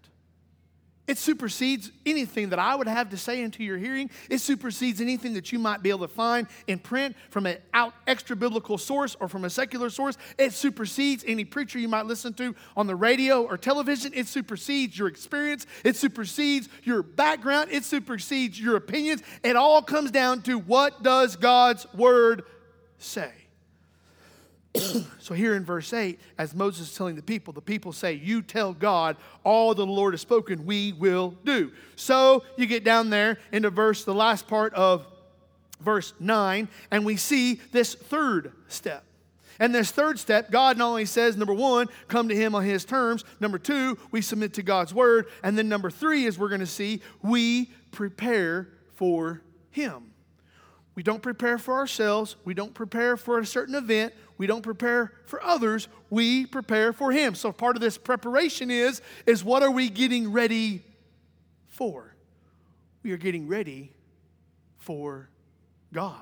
It 1.10 1.18
supersedes 1.18 1.92
anything 2.06 2.50
that 2.50 2.60
I 2.60 2.76
would 2.76 2.88
have 2.88 3.10
to 3.10 3.18
say 3.18 3.42
into 3.42 3.64
your 3.64 3.80
hearing. 3.80 4.12
It 4.30 4.38
supersedes 4.38 5.02
anything 5.02 5.34
that 5.34 5.52
you 5.52 5.58
might 5.58 5.82
be 5.82 5.90
able 5.90 6.08
to 6.08 6.14
find 6.14 6.46
in 6.68 6.78
print 6.78 7.16
from 7.32 7.48
an 7.48 7.58
out 7.74 7.96
extra 8.06 8.36
biblical 8.36 8.78
source 8.78 9.16
or 9.20 9.28
from 9.28 9.44
a 9.44 9.50
secular 9.50 9.90
source. 9.90 10.20
It 10.38 10.54
supersedes 10.54 11.24
any 11.26 11.46
preacher 11.46 11.80
you 11.80 11.88
might 11.88 12.06
listen 12.06 12.36
to 12.36 12.56
on 12.78 12.86
the 12.86 12.96
radio 12.96 13.42
or 13.42 13.58
television. 13.58 14.12
It 14.14 14.28
supersedes 14.28 15.00
your 15.00 15.08
experience. 15.08 15.66
It 15.84 15.96
supersedes 15.96 16.70
your 16.84 17.02
background. 17.02 17.72
It 17.72 17.86
supersedes 17.86 18.62
your 18.62 18.76
opinions. 18.76 19.24
It 19.42 19.56
all 19.56 19.82
comes 19.82 20.12
down 20.12 20.44
to 20.44 20.60
what 20.60 21.02
does 21.02 21.36
God's 21.36 21.92
word 21.92 22.44
say? 23.00 23.32
so 25.20 25.34
here 25.34 25.56
in 25.56 25.66
verse 25.66 25.94
8, 25.94 26.20
as 26.38 26.54
Moses 26.54 26.90
is 26.90 26.96
telling 26.96 27.16
the 27.16 27.22
people, 27.22 27.54
the 27.54 27.62
people 27.62 27.92
say, 27.92 28.14
You 28.14 28.42
tell 28.42 28.74
God 28.74 29.18
all 29.44 29.74
the 29.74 29.86
Lord 29.86 30.14
has 30.14 30.22
spoken, 30.22 30.66
we 30.66 30.94
will 30.94 31.36
do. 31.44 31.72
So 31.96 32.44
you 32.58 32.66
get 32.68 32.84
down 32.84 33.10
there 33.10 33.40
into 33.52 33.70
verse, 33.70 34.04
the 34.04 34.14
last 34.14 34.48
part 34.48 34.74
of 34.74 35.08
verse 35.82 36.14
9, 36.20 36.68
and 36.92 37.06
we 37.06 37.16
see 37.16 37.56
this 37.72 37.96
third 37.96 38.52
step. 38.68 39.04
And 39.62 39.76
this 39.76 39.92
third 39.92 40.18
step, 40.20 40.52
God 40.52 40.78
not 40.78 40.88
only 40.88 41.06
says, 41.06 41.36
number 41.36 41.54
one, 41.54 41.88
come 42.08 42.30
to 42.30 42.36
Him 42.36 42.56
on 42.56 42.64
His 42.64 42.86
terms. 42.86 43.26
Number 43.42 43.58
two, 43.58 43.98
we 44.10 44.22
submit 44.22 44.54
to 44.54 44.64
God's 44.64 44.94
word. 44.94 45.26
And 45.44 45.58
then 45.58 45.68
number 45.68 45.92
three, 45.92 46.28
as 46.28 46.40
we're 46.40 46.48
going 46.48 46.62
to 46.62 46.66
see, 46.66 47.02
we 47.22 47.70
prepare 47.92 48.70
for 48.96 49.42
Him. 49.72 50.14
We 50.96 51.04
don't 51.04 51.22
prepare 51.22 51.58
for 51.58 51.76
ourselves. 51.76 52.38
We 52.46 52.54
don't 52.54 52.74
prepare 52.74 53.18
for 53.18 53.40
a 53.40 53.46
certain 53.46 53.76
event. 53.76 54.14
We 54.40 54.48
don't 54.48 54.64
prepare 54.64 55.12
for 55.26 55.44
others. 55.44 55.90
We 56.10 56.46
prepare 56.48 56.94
for 56.94 57.12
Him. 57.12 57.36
So 57.36 57.52
part 57.52 57.76
of 57.76 57.82
this 57.82 57.98
preparation 57.98 58.72
is, 58.72 59.02
is 59.28 59.44
what 59.44 59.62
are 59.62 59.70
we 59.70 59.90
getting 59.90 60.32
ready 60.32 60.82
for? 61.68 62.16
We 63.04 63.12
are 63.12 63.18
getting 63.18 63.50
ready 63.50 63.92
for 64.78 65.30
God. 65.94 66.22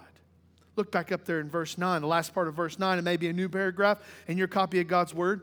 Look 0.75 0.91
back 0.91 1.11
up 1.11 1.25
there 1.25 1.39
in 1.39 1.49
verse 1.49 1.77
9, 1.77 2.01
the 2.01 2.07
last 2.07 2.33
part 2.33 2.47
of 2.47 2.55
verse 2.55 2.79
9, 2.79 2.97
it 2.97 3.03
may 3.03 3.17
be 3.17 3.29
a 3.29 3.33
new 3.33 3.49
paragraph 3.49 3.99
in 4.27 4.37
your 4.37 4.47
copy 4.47 4.79
of 4.81 4.87
God's 4.87 5.13
Word. 5.13 5.41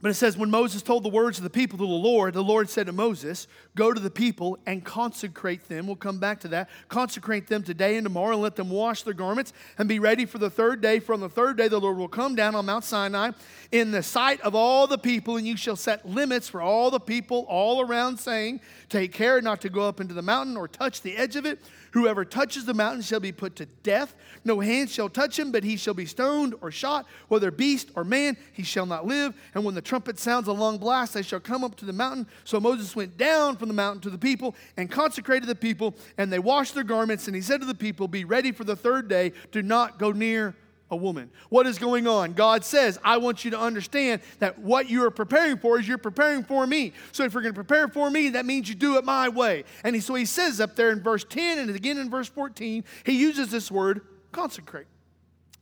But 0.00 0.10
it 0.10 0.14
says, 0.14 0.36
when 0.36 0.50
Moses 0.50 0.82
told 0.82 1.02
the 1.02 1.08
words 1.08 1.38
of 1.38 1.44
the 1.44 1.50
people 1.50 1.78
to 1.78 1.86
the 1.86 1.90
Lord, 1.90 2.34
the 2.34 2.42
Lord 2.42 2.68
said 2.68 2.86
to 2.86 2.92
Moses, 2.92 3.46
Go 3.74 3.92
to 3.92 4.00
the 4.00 4.10
people 4.10 4.58
and 4.66 4.84
consecrate 4.84 5.68
them. 5.68 5.86
We'll 5.86 5.96
come 5.96 6.18
back 6.18 6.40
to 6.40 6.48
that. 6.48 6.68
Consecrate 6.88 7.46
them 7.46 7.62
today 7.62 7.96
and 7.96 8.04
tomorrow 8.04 8.32
and 8.32 8.42
let 8.42 8.54
them 8.56 8.68
wash 8.68 9.02
their 9.02 9.14
garments 9.14 9.52
and 9.78 9.88
be 9.88 9.98
ready 9.98 10.26
for 10.26 10.38
the 10.38 10.50
third 10.50 10.80
day. 10.80 11.00
For 11.00 11.14
on 11.14 11.20
the 11.20 11.30
third 11.30 11.56
day, 11.56 11.68
the 11.68 11.80
Lord 11.80 11.96
will 11.96 12.08
come 12.08 12.34
down 12.34 12.54
on 12.54 12.66
Mount 12.66 12.84
Sinai 12.84 13.30
in 13.72 13.92
the 13.92 14.02
sight 14.02 14.40
of 14.42 14.54
all 14.54 14.86
the 14.86 14.98
people, 14.98 15.36
and 15.36 15.46
you 15.46 15.56
shall 15.56 15.76
set 15.76 16.06
limits 16.06 16.48
for 16.48 16.60
all 16.60 16.90
the 16.90 17.00
people 17.00 17.46
all 17.48 17.80
around, 17.80 18.18
saying, 18.18 18.60
Take 18.90 19.12
care 19.12 19.40
not 19.40 19.62
to 19.62 19.70
go 19.70 19.88
up 19.88 20.00
into 20.00 20.12
the 20.12 20.22
mountain 20.22 20.56
or 20.56 20.68
touch 20.68 21.00
the 21.00 21.16
edge 21.16 21.36
of 21.36 21.46
it 21.46 21.60
Whoever 21.94 22.24
touches 22.24 22.64
the 22.64 22.74
mountain 22.74 23.02
shall 23.02 23.20
be 23.20 23.30
put 23.30 23.54
to 23.54 23.66
death. 23.84 24.16
No 24.44 24.58
hand 24.58 24.90
shall 24.90 25.08
touch 25.08 25.38
him, 25.38 25.52
but 25.52 25.62
he 25.62 25.76
shall 25.76 25.94
be 25.94 26.06
stoned 26.06 26.56
or 26.60 26.72
shot, 26.72 27.06
whether 27.28 27.52
beast 27.52 27.88
or 27.94 28.02
man, 28.02 28.36
he 28.52 28.64
shall 28.64 28.84
not 28.84 29.06
live. 29.06 29.32
And 29.54 29.64
when 29.64 29.76
the 29.76 29.80
trumpet 29.80 30.18
sounds 30.18 30.48
a 30.48 30.52
long 30.52 30.78
blast, 30.78 31.14
they 31.14 31.22
shall 31.22 31.38
come 31.38 31.62
up 31.62 31.76
to 31.76 31.84
the 31.84 31.92
mountain. 31.92 32.26
So 32.42 32.58
Moses 32.58 32.96
went 32.96 33.16
down 33.16 33.56
from 33.56 33.68
the 33.68 33.74
mountain 33.74 34.00
to 34.02 34.10
the 34.10 34.18
people 34.18 34.56
and 34.76 34.90
consecrated 34.90 35.46
the 35.46 35.54
people, 35.54 35.94
and 36.18 36.32
they 36.32 36.40
washed 36.40 36.74
their 36.74 36.82
garments. 36.82 37.28
And 37.28 37.36
he 37.36 37.42
said 37.42 37.60
to 37.60 37.66
the 37.66 37.76
people, 37.76 38.08
Be 38.08 38.24
ready 38.24 38.50
for 38.50 38.64
the 38.64 38.74
third 38.74 39.06
day. 39.06 39.30
Do 39.52 39.62
not 39.62 40.00
go 40.00 40.10
near 40.10 40.56
a 40.90 40.96
woman. 40.96 41.30
What 41.48 41.66
is 41.66 41.78
going 41.78 42.06
on? 42.06 42.34
God 42.34 42.64
says, 42.64 42.98
I 43.02 43.16
want 43.16 43.44
you 43.44 43.50
to 43.52 43.58
understand 43.58 44.20
that 44.38 44.58
what 44.58 44.88
you 44.88 45.04
are 45.04 45.10
preparing 45.10 45.58
for 45.58 45.78
is 45.78 45.88
you're 45.88 45.98
preparing 45.98 46.44
for 46.44 46.66
me. 46.66 46.92
So 47.12 47.24
if 47.24 47.32
you're 47.32 47.42
going 47.42 47.54
to 47.54 47.58
prepare 47.58 47.88
for 47.88 48.10
me, 48.10 48.30
that 48.30 48.46
means 48.46 48.68
you 48.68 48.74
do 48.74 48.96
it 48.98 49.04
my 49.04 49.28
way. 49.28 49.64
And 49.82 49.94
he, 49.94 50.00
so 50.00 50.14
he 50.14 50.24
says 50.24 50.60
up 50.60 50.76
there 50.76 50.90
in 50.90 51.02
verse 51.02 51.24
10 51.24 51.58
and 51.58 51.70
again 51.70 51.98
in 51.98 52.10
verse 52.10 52.28
14, 52.28 52.84
he 53.04 53.12
uses 53.12 53.50
this 53.50 53.70
word 53.70 54.02
consecrate. 54.32 54.86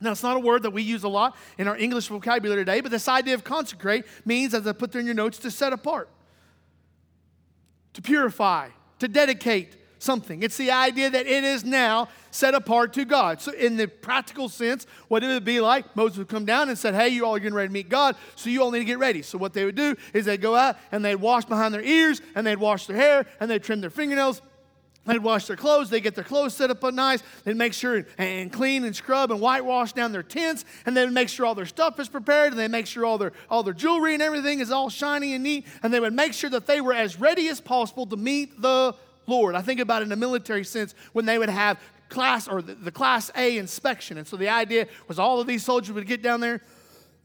Now, 0.01 0.11
it's 0.11 0.23
not 0.23 0.35
a 0.35 0.39
word 0.39 0.63
that 0.63 0.71
we 0.71 0.81
use 0.81 1.03
a 1.03 1.09
lot 1.09 1.37
in 1.57 1.67
our 1.67 1.77
English 1.77 2.07
vocabulary 2.07 2.61
today, 2.61 2.81
but 2.81 2.91
this 2.91 3.07
idea 3.07 3.35
of 3.35 3.45
consecrate 3.45 4.03
means, 4.25 4.53
as 4.53 4.67
I 4.67 4.73
put 4.73 4.91
there 4.91 4.99
in 4.99 5.05
your 5.05 5.15
notes, 5.15 5.37
to 5.39 5.51
set 5.51 5.71
apart, 5.71 6.09
to 7.93 8.01
purify, 8.01 8.69
to 8.99 9.07
dedicate, 9.07 9.77
something. 10.03 10.43
It's 10.43 10.57
the 10.57 10.71
idea 10.71 11.09
that 11.09 11.25
it 11.25 11.43
is 11.43 11.63
now 11.63 12.09
set 12.31 12.53
apart 12.53 12.93
to 12.93 13.05
God. 13.05 13.41
So, 13.41 13.51
in 13.53 13.77
the 13.77 13.87
practical 13.87 14.49
sense, 14.49 14.85
what 15.07 15.23
it 15.23 15.27
would 15.27 15.45
be 15.45 15.61
like, 15.61 15.95
Moses 15.95 16.17
would 16.17 16.29
come 16.29 16.45
down 16.45 16.69
and 16.69 16.77
said, 16.77 16.93
Hey, 16.93 17.09
you 17.09 17.25
all 17.25 17.35
are 17.35 17.39
getting 17.39 17.53
ready 17.53 17.69
to 17.69 17.73
meet 17.73 17.89
God, 17.89 18.15
so 18.35 18.49
you 18.49 18.61
all 18.61 18.71
need 18.71 18.79
to 18.79 18.85
get 18.85 18.99
ready. 18.99 19.21
So, 19.21 19.37
what 19.37 19.53
they 19.53 19.65
would 19.65 19.75
do 19.75 19.95
is 20.13 20.25
they'd 20.25 20.41
go 20.41 20.55
out 20.55 20.77
and 20.91 21.03
they'd 21.03 21.15
wash 21.15 21.45
behind 21.45 21.73
their 21.73 21.83
ears 21.83 22.21
and 22.35 22.45
they'd 22.45 22.57
wash 22.57 22.87
their 22.87 22.97
hair 22.97 23.25
and 23.39 23.49
they'd 23.49 23.63
trim 23.63 23.81
their 23.81 23.89
fingernails 23.89 24.41
They'd 25.05 25.19
wash 25.19 25.47
their 25.47 25.57
clothes. 25.57 25.89
They'd 25.89 26.01
get 26.01 26.15
their 26.15 26.23
clothes 26.23 26.53
set 26.53 26.69
up 26.69 26.81
nice. 26.93 27.21
They'd 27.43 27.57
make 27.57 27.73
sure 27.73 28.05
and 28.17 28.51
clean 28.51 28.85
and 28.85 28.95
scrub 28.95 29.31
and 29.31 29.41
whitewash 29.41 29.93
down 29.93 30.13
their 30.13 30.23
tents. 30.23 30.63
And 30.85 30.95
they'd 30.95 31.09
make 31.09 31.29
sure 31.29 31.45
all 31.45 31.55
their 31.55 31.65
stuff 31.65 31.99
is 31.99 32.07
prepared. 32.07 32.53
And 32.53 32.59
they'd 32.59 32.71
make 32.71 32.87
sure 32.87 33.05
all 33.05 33.17
their, 33.17 33.33
all 33.49 33.63
their 33.63 33.73
jewelry 33.73 34.13
and 34.13 34.23
everything 34.23 34.59
is 34.59 34.71
all 34.71 34.89
shiny 34.89 35.33
and 35.33 35.43
neat. 35.43 35.67
And 35.81 35.93
they 35.93 35.99
would 35.99 36.13
make 36.13 36.33
sure 36.33 36.49
that 36.51 36.67
they 36.67 36.79
were 36.79 36.93
as 36.93 37.19
ready 37.19 37.49
as 37.49 37.59
possible 37.59 38.05
to 38.07 38.15
meet 38.15 38.61
the 38.61 38.95
Lord. 39.27 39.55
I 39.55 39.61
think 39.61 39.79
about 39.79 40.01
it 40.01 40.05
in 40.05 40.11
a 40.11 40.17
military 40.17 40.63
sense 40.63 40.93
when 41.13 41.25
they 41.25 41.37
would 41.37 41.49
have 41.49 41.79
class 42.09 42.47
or 42.47 42.61
the, 42.61 42.75
the 42.75 42.91
class 42.91 43.31
A 43.35 43.57
inspection. 43.57 44.17
And 44.17 44.27
so 44.27 44.37
the 44.37 44.49
idea 44.49 44.87
was 45.07 45.19
all 45.19 45.39
of 45.41 45.47
these 45.47 45.65
soldiers 45.65 45.93
would 45.93 46.07
get 46.07 46.21
down 46.21 46.39
there 46.39 46.61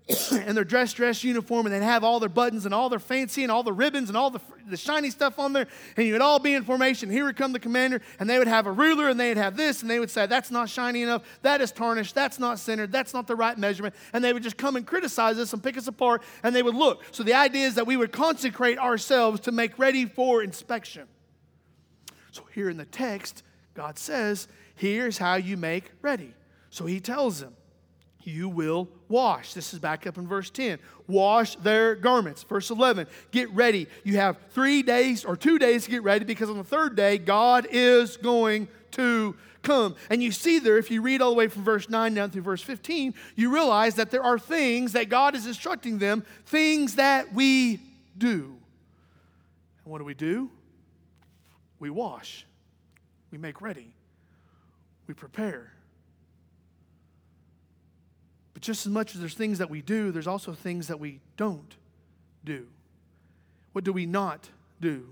and 0.32 0.56
their 0.56 0.64
dress 0.64 0.94
dress 0.94 1.22
uniform 1.22 1.66
and 1.66 1.74
they'd 1.74 1.82
have 1.82 2.02
all 2.02 2.18
their 2.18 2.30
buttons 2.30 2.64
and 2.64 2.72
all 2.72 2.88
their 2.88 2.98
fancy 2.98 3.42
and 3.42 3.52
all 3.52 3.62
the 3.62 3.72
ribbons 3.72 4.08
and 4.08 4.16
all 4.16 4.30
the, 4.30 4.40
the 4.66 4.76
shiny 4.76 5.10
stuff 5.10 5.38
on 5.38 5.52
there 5.52 5.66
and 5.98 6.06
you 6.06 6.14
would 6.14 6.22
all 6.22 6.38
be 6.38 6.54
in 6.54 6.64
formation. 6.64 7.10
Here 7.10 7.26
would 7.26 7.36
come 7.36 7.52
the 7.52 7.58
commander 7.58 8.00
and 8.18 8.28
they 8.28 8.38
would 8.38 8.48
have 8.48 8.66
a 8.66 8.72
ruler 8.72 9.08
and 9.08 9.20
they'd 9.20 9.36
have 9.36 9.56
this 9.56 9.82
and 9.82 9.90
they 9.90 9.98
would 9.98 10.10
say 10.10 10.24
that's 10.24 10.50
not 10.50 10.70
shiny 10.70 11.02
enough. 11.02 11.22
That 11.42 11.60
is 11.60 11.70
tarnished. 11.70 12.14
That's 12.14 12.38
not 12.38 12.58
centered. 12.58 12.90
That's 12.90 13.12
not 13.12 13.26
the 13.26 13.36
right 13.36 13.58
measurement. 13.58 13.94
And 14.14 14.24
they 14.24 14.32
would 14.32 14.42
just 14.42 14.56
come 14.56 14.76
and 14.76 14.86
criticize 14.86 15.38
us 15.38 15.52
and 15.52 15.62
pick 15.62 15.76
us 15.76 15.86
apart 15.86 16.22
and 16.42 16.56
they 16.56 16.62
would 16.62 16.74
look. 16.74 17.04
So 17.10 17.22
the 17.22 17.34
idea 17.34 17.66
is 17.66 17.74
that 17.74 17.86
we 17.86 17.98
would 17.98 18.12
consecrate 18.12 18.78
ourselves 18.78 19.40
to 19.40 19.52
make 19.52 19.78
ready 19.78 20.06
for 20.06 20.42
inspection 20.42 21.06
so 22.30 22.42
here 22.54 22.68
in 22.68 22.76
the 22.76 22.84
text 22.84 23.42
god 23.74 23.98
says 23.98 24.48
here's 24.74 25.18
how 25.18 25.34
you 25.34 25.56
make 25.56 25.90
ready 26.02 26.34
so 26.70 26.86
he 26.86 27.00
tells 27.00 27.40
them 27.40 27.54
you 28.28 28.48
will 28.48 28.88
wash. 29.08 29.54
This 29.54 29.72
is 29.72 29.78
back 29.78 30.06
up 30.06 30.18
in 30.18 30.28
verse 30.28 30.50
10. 30.50 30.78
Wash 31.06 31.56
their 31.56 31.94
garments. 31.94 32.42
Verse 32.42 32.70
11, 32.70 33.06
get 33.30 33.50
ready. 33.50 33.86
You 34.04 34.16
have 34.16 34.36
three 34.50 34.82
days 34.82 35.24
or 35.24 35.36
two 35.36 35.58
days 35.58 35.84
to 35.84 35.90
get 35.90 36.02
ready 36.02 36.24
because 36.24 36.50
on 36.50 36.58
the 36.58 36.64
third 36.64 36.94
day, 36.94 37.18
God 37.18 37.66
is 37.70 38.16
going 38.16 38.68
to 38.92 39.34
come. 39.62 39.96
And 40.10 40.22
you 40.22 40.30
see 40.30 40.58
there, 40.58 40.78
if 40.78 40.90
you 40.90 41.02
read 41.02 41.22
all 41.22 41.30
the 41.30 41.36
way 41.36 41.48
from 41.48 41.64
verse 41.64 41.88
9 41.88 42.14
down 42.14 42.30
through 42.30 42.42
verse 42.42 42.62
15, 42.62 43.14
you 43.34 43.52
realize 43.52 43.94
that 43.94 44.10
there 44.10 44.22
are 44.22 44.38
things 44.38 44.92
that 44.92 45.08
God 45.08 45.34
is 45.34 45.46
instructing 45.46 45.98
them, 45.98 46.24
things 46.46 46.96
that 46.96 47.32
we 47.32 47.80
do. 48.16 48.56
And 49.84 49.92
what 49.92 49.98
do 49.98 50.04
we 50.04 50.14
do? 50.14 50.50
We 51.78 51.90
wash, 51.90 52.46
we 53.30 53.38
make 53.38 53.60
ready, 53.60 53.92
we 55.06 55.14
prepare. 55.14 55.72
But 58.54 58.62
just 58.62 58.86
as 58.86 58.92
much 58.92 59.14
as 59.14 59.20
there's 59.20 59.34
things 59.34 59.58
that 59.58 59.70
we 59.70 59.82
do, 59.82 60.10
there's 60.10 60.26
also 60.26 60.52
things 60.52 60.88
that 60.88 60.98
we 60.98 61.20
don't 61.36 61.76
do. 62.44 62.66
What 63.72 63.84
do 63.84 63.92
we 63.92 64.06
not 64.06 64.48
do? 64.80 65.06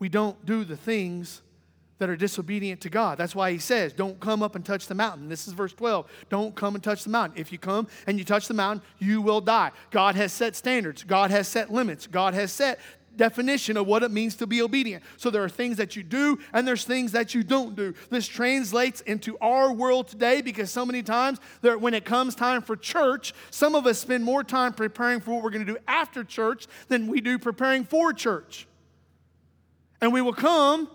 We 0.00 0.08
don't 0.08 0.44
do 0.44 0.64
the 0.64 0.76
things 0.76 1.42
that 1.98 2.10
are 2.10 2.16
disobedient 2.16 2.80
to 2.80 2.90
God. 2.90 3.16
That's 3.16 3.34
why 3.34 3.52
he 3.52 3.58
says, 3.58 3.92
Don't 3.92 4.18
come 4.18 4.42
up 4.42 4.56
and 4.56 4.64
touch 4.64 4.86
the 4.86 4.94
mountain. 4.94 5.28
This 5.28 5.46
is 5.46 5.52
verse 5.52 5.72
12. 5.72 6.10
Don't 6.28 6.54
come 6.54 6.74
and 6.74 6.82
touch 6.82 7.04
the 7.04 7.10
mountain. 7.10 7.40
If 7.40 7.52
you 7.52 7.58
come 7.58 7.86
and 8.06 8.18
you 8.18 8.24
touch 8.24 8.48
the 8.48 8.54
mountain, 8.54 8.84
you 8.98 9.22
will 9.22 9.40
die. 9.40 9.70
God 9.90 10.16
has 10.16 10.32
set 10.32 10.56
standards, 10.56 11.04
God 11.04 11.30
has 11.30 11.46
set 11.46 11.72
limits, 11.72 12.06
God 12.06 12.34
has 12.34 12.52
set 12.52 12.80
definition 13.16 13.76
of 13.76 13.86
what 13.86 14.02
it 14.02 14.10
means 14.10 14.36
to 14.36 14.46
be 14.46 14.62
obedient. 14.62 15.02
So 15.16 15.30
there 15.30 15.44
are 15.44 15.48
things 15.48 15.76
that 15.76 15.96
you 15.96 16.02
do 16.02 16.38
and 16.52 16.66
there's 16.66 16.84
things 16.84 17.12
that 17.12 17.34
you 17.34 17.42
don't 17.42 17.76
do. 17.76 17.94
This 18.10 18.26
translates 18.26 19.00
into 19.02 19.38
our 19.38 19.72
world 19.72 20.08
today 20.08 20.42
because 20.42 20.70
so 20.70 20.84
many 20.84 21.02
times 21.02 21.38
there, 21.60 21.78
when 21.78 21.94
it 21.94 22.04
comes 22.04 22.34
time 22.34 22.62
for 22.62 22.76
church, 22.76 23.34
some 23.50 23.74
of 23.74 23.86
us 23.86 23.98
spend 23.98 24.24
more 24.24 24.44
time 24.44 24.72
preparing 24.72 25.20
for 25.20 25.32
what 25.32 25.42
we're 25.42 25.50
going 25.50 25.66
to 25.66 25.72
do 25.72 25.78
after 25.86 26.24
church 26.24 26.66
than 26.88 27.06
we 27.06 27.20
do 27.20 27.38
preparing 27.38 27.84
for 27.84 28.12
church. 28.12 28.66
And 30.00 30.12
we 30.12 30.20
will 30.20 30.34
come 30.34 30.88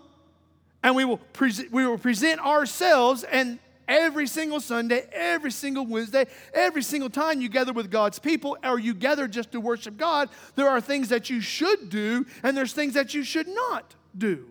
and 0.82 0.94
we 0.94 1.04
will, 1.04 1.18
pre- 1.18 1.68
we 1.70 1.86
will 1.86 1.98
present 1.98 2.40
ourselves 2.40 3.24
and 3.24 3.58
every 3.90 4.28
single 4.28 4.60
Sunday, 4.60 5.06
every 5.12 5.50
single 5.50 5.84
Wednesday, 5.84 6.26
every 6.54 6.82
single 6.82 7.10
time 7.10 7.40
you 7.40 7.48
gather 7.48 7.72
with 7.72 7.90
God's 7.90 8.20
people 8.20 8.56
or 8.64 8.78
you 8.78 8.94
gather 8.94 9.26
just 9.26 9.50
to 9.52 9.60
worship 9.60 9.96
God, 9.96 10.30
there 10.54 10.68
are 10.68 10.80
things 10.80 11.08
that 11.08 11.28
you 11.28 11.40
should 11.40 11.90
do 11.90 12.24
and 12.44 12.56
there's 12.56 12.72
things 12.72 12.94
that 12.94 13.12
you 13.12 13.24
should 13.24 13.48
not 13.48 13.96
do. 14.16 14.46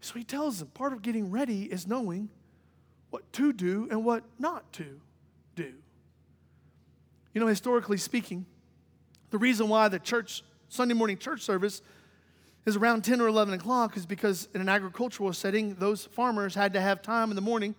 So 0.00 0.14
he 0.14 0.22
tells 0.22 0.60
them 0.60 0.68
part 0.68 0.92
of 0.92 1.02
getting 1.02 1.32
ready 1.32 1.64
is 1.64 1.86
knowing 1.86 2.28
what 3.10 3.30
to 3.34 3.52
do 3.52 3.88
and 3.90 4.04
what 4.04 4.22
not 4.38 4.72
to 4.74 5.00
do. 5.56 5.74
You 7.34 7.40
know, 7.40 7.48
historically 7.48 7.98
speaking, 7.98 8.46
the 9.30 9.38
reason 9.38 9.68
why 9.68 9.88
the 9.88 9.98
church, 9.98 10.44
Sunday 10.68 10.94
morning 10.94 11.18
church 11.18 11.42
service, 11.42 11.82
is 12.66 12.76
around 12.76 13.04
10 13.04 13.20
or 13.20 13.28
11 13.28 13.54
o'clock 13.54 13.96
is 13.96 14.04
because 14.04 14.48
in 14.52 14.60
an 14.60 14.68
agricultural 14.68 15.32
setting, 15.32 15.76
those 15.76 16.04
farmers 16.04 16.54
had 16.54 16.72
to 16.72 16.80
have 16.80 17.00
time 17.00 17.30
in 17.30 17.36
the 17.36 17.42
morning 17.42 17.74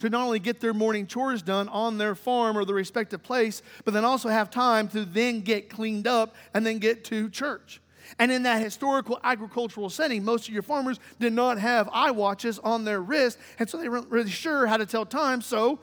to 0.00 0.10
not 0.10 0.24
only 0.24 0.40
get 0.40 0.60
their 0.60 0.74
morning 0.74 1.06
chores 1.06 1.40
done 1.40 1.68
on 1.68 1.98
their 1.98 2.16
farm 2.16 2.58
or 2.58 2.64
the 2.64 2.74
respective 2.74 3.22
place, 3.22 3.62
but 3.84 3.94
then 3.94 4.04
also 4.04 4.28
have 4.28 4.50
time 4.50 4.88
to 4.88 5.04
then 5.04 5.40
get 5.40 5.70
cleaned 5.70 6.06
up 6.06 6.34
and 6.52 6.66
then 6.66 6.78
get 6.78 7.04
to 7.04 7.30
church. 7.30 7.80
And 8.18 8.30
in 8.30 8.42
that 8.42 8.60
historical 8.60 9.18
agricultural 9.22 9.88
setting, 9.88 10.24
most 10.24 10.48
of 10.48 10.52
your 10.52 10.62
farmers 10.62 10.98
did 11.20 11.32
not 11.32 11.58
have 11.58 11.88
eye 11.92 12.10
watches 12.10 12.58
on 12.58 12.84
their 12.84 13.00
wrist, 13.00 13.38
and 13.58 13.70
so 13.70 13.78
they 13.78 13.88
weren't 13.88 14.10
really 14.10 14.30
sure 14.30 14.66
how 14.66 14.76
to 14.76 14.84
tell 14.84 15.06
time. 15.06 15.40
So 15.40 15.78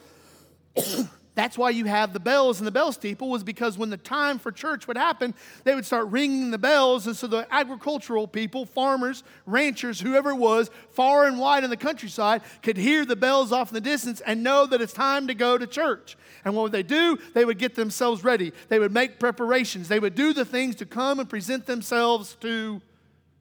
That's 1.34 1.58
why 1.58 1.70
you 1.70 1.86
have 1.86 2.12
the 2.12 2.20
bells 2.20 2.60
and 2.60 2.68
the 2.68 2.72
bell 2.72 2.92
steeple, 2.92 3.30
was 3.30 3.42
because 3.42 3.78
when 3.78 3.90
the 3.90 3.96
time 3.96 4.38
for 4.38 4.52
church 4.52 4.86
would 4.86 4.98
happen, 4.98 5.34
they 5.64 5.74
would 5.74 5.86
start 5.86 6.10
ringing 6.10 6.52
the 6.52 6.58
bells. 6.58 7.08
And 7.08 7.16
so 7.16 7.26
the 7.26 7.48
agricultural 7.50 8.28
people, 8.28 8.66
farmers, 8.66 9.24
ranchers, 9.46 10.02
whoever 10.02 10.32
it 10.32 10.36
was, 10.36 10.70
far 10.90 11.28
and 11.28 11.40
wide 11.40 11.64
in 11.64 11.70
the 11.70 11.78
countryside, 11.78 12.42
could 12.62 12.76
hear 12.76 13.06
the 13.06 13.16
bells 13.16 13.54
off 13.54 13.70
in 13.70 13.76
the 13.76 13.82
distance 13.82 14.20
and 14.22 14.44
know 14.44 14.66
that 14.66 14.82
it's 14.82 14.92
time 14.92 15.28
to 15.28 15.34
go 15.34 15.58
to 15.58 15.66
church. 15.66 16.18
And 16.44 16.54
what 16.54 16.64
would 16.64 16.74
they 16.74 16.84
do? 16.84 17.18
They 17.34 17.46
would 17.46 17.58
get 17.58 17.76
themselves 17.76 18.26
ready. 18.26 18.52
They 18.68 18.80
would 18.80 18.92
make 18.92 19.18
preparations. 19.18 19.88
They 19.88 20.00
would 20.00 20.16
do 20.16 20.34
the 20.34 20.44
things 20.44 20.76
to 20.78 20.86
come 20.86 21.22
and 21.22 21.30
present 21.30 21.66
themselves 21.66 22.36
to 22.42 22.82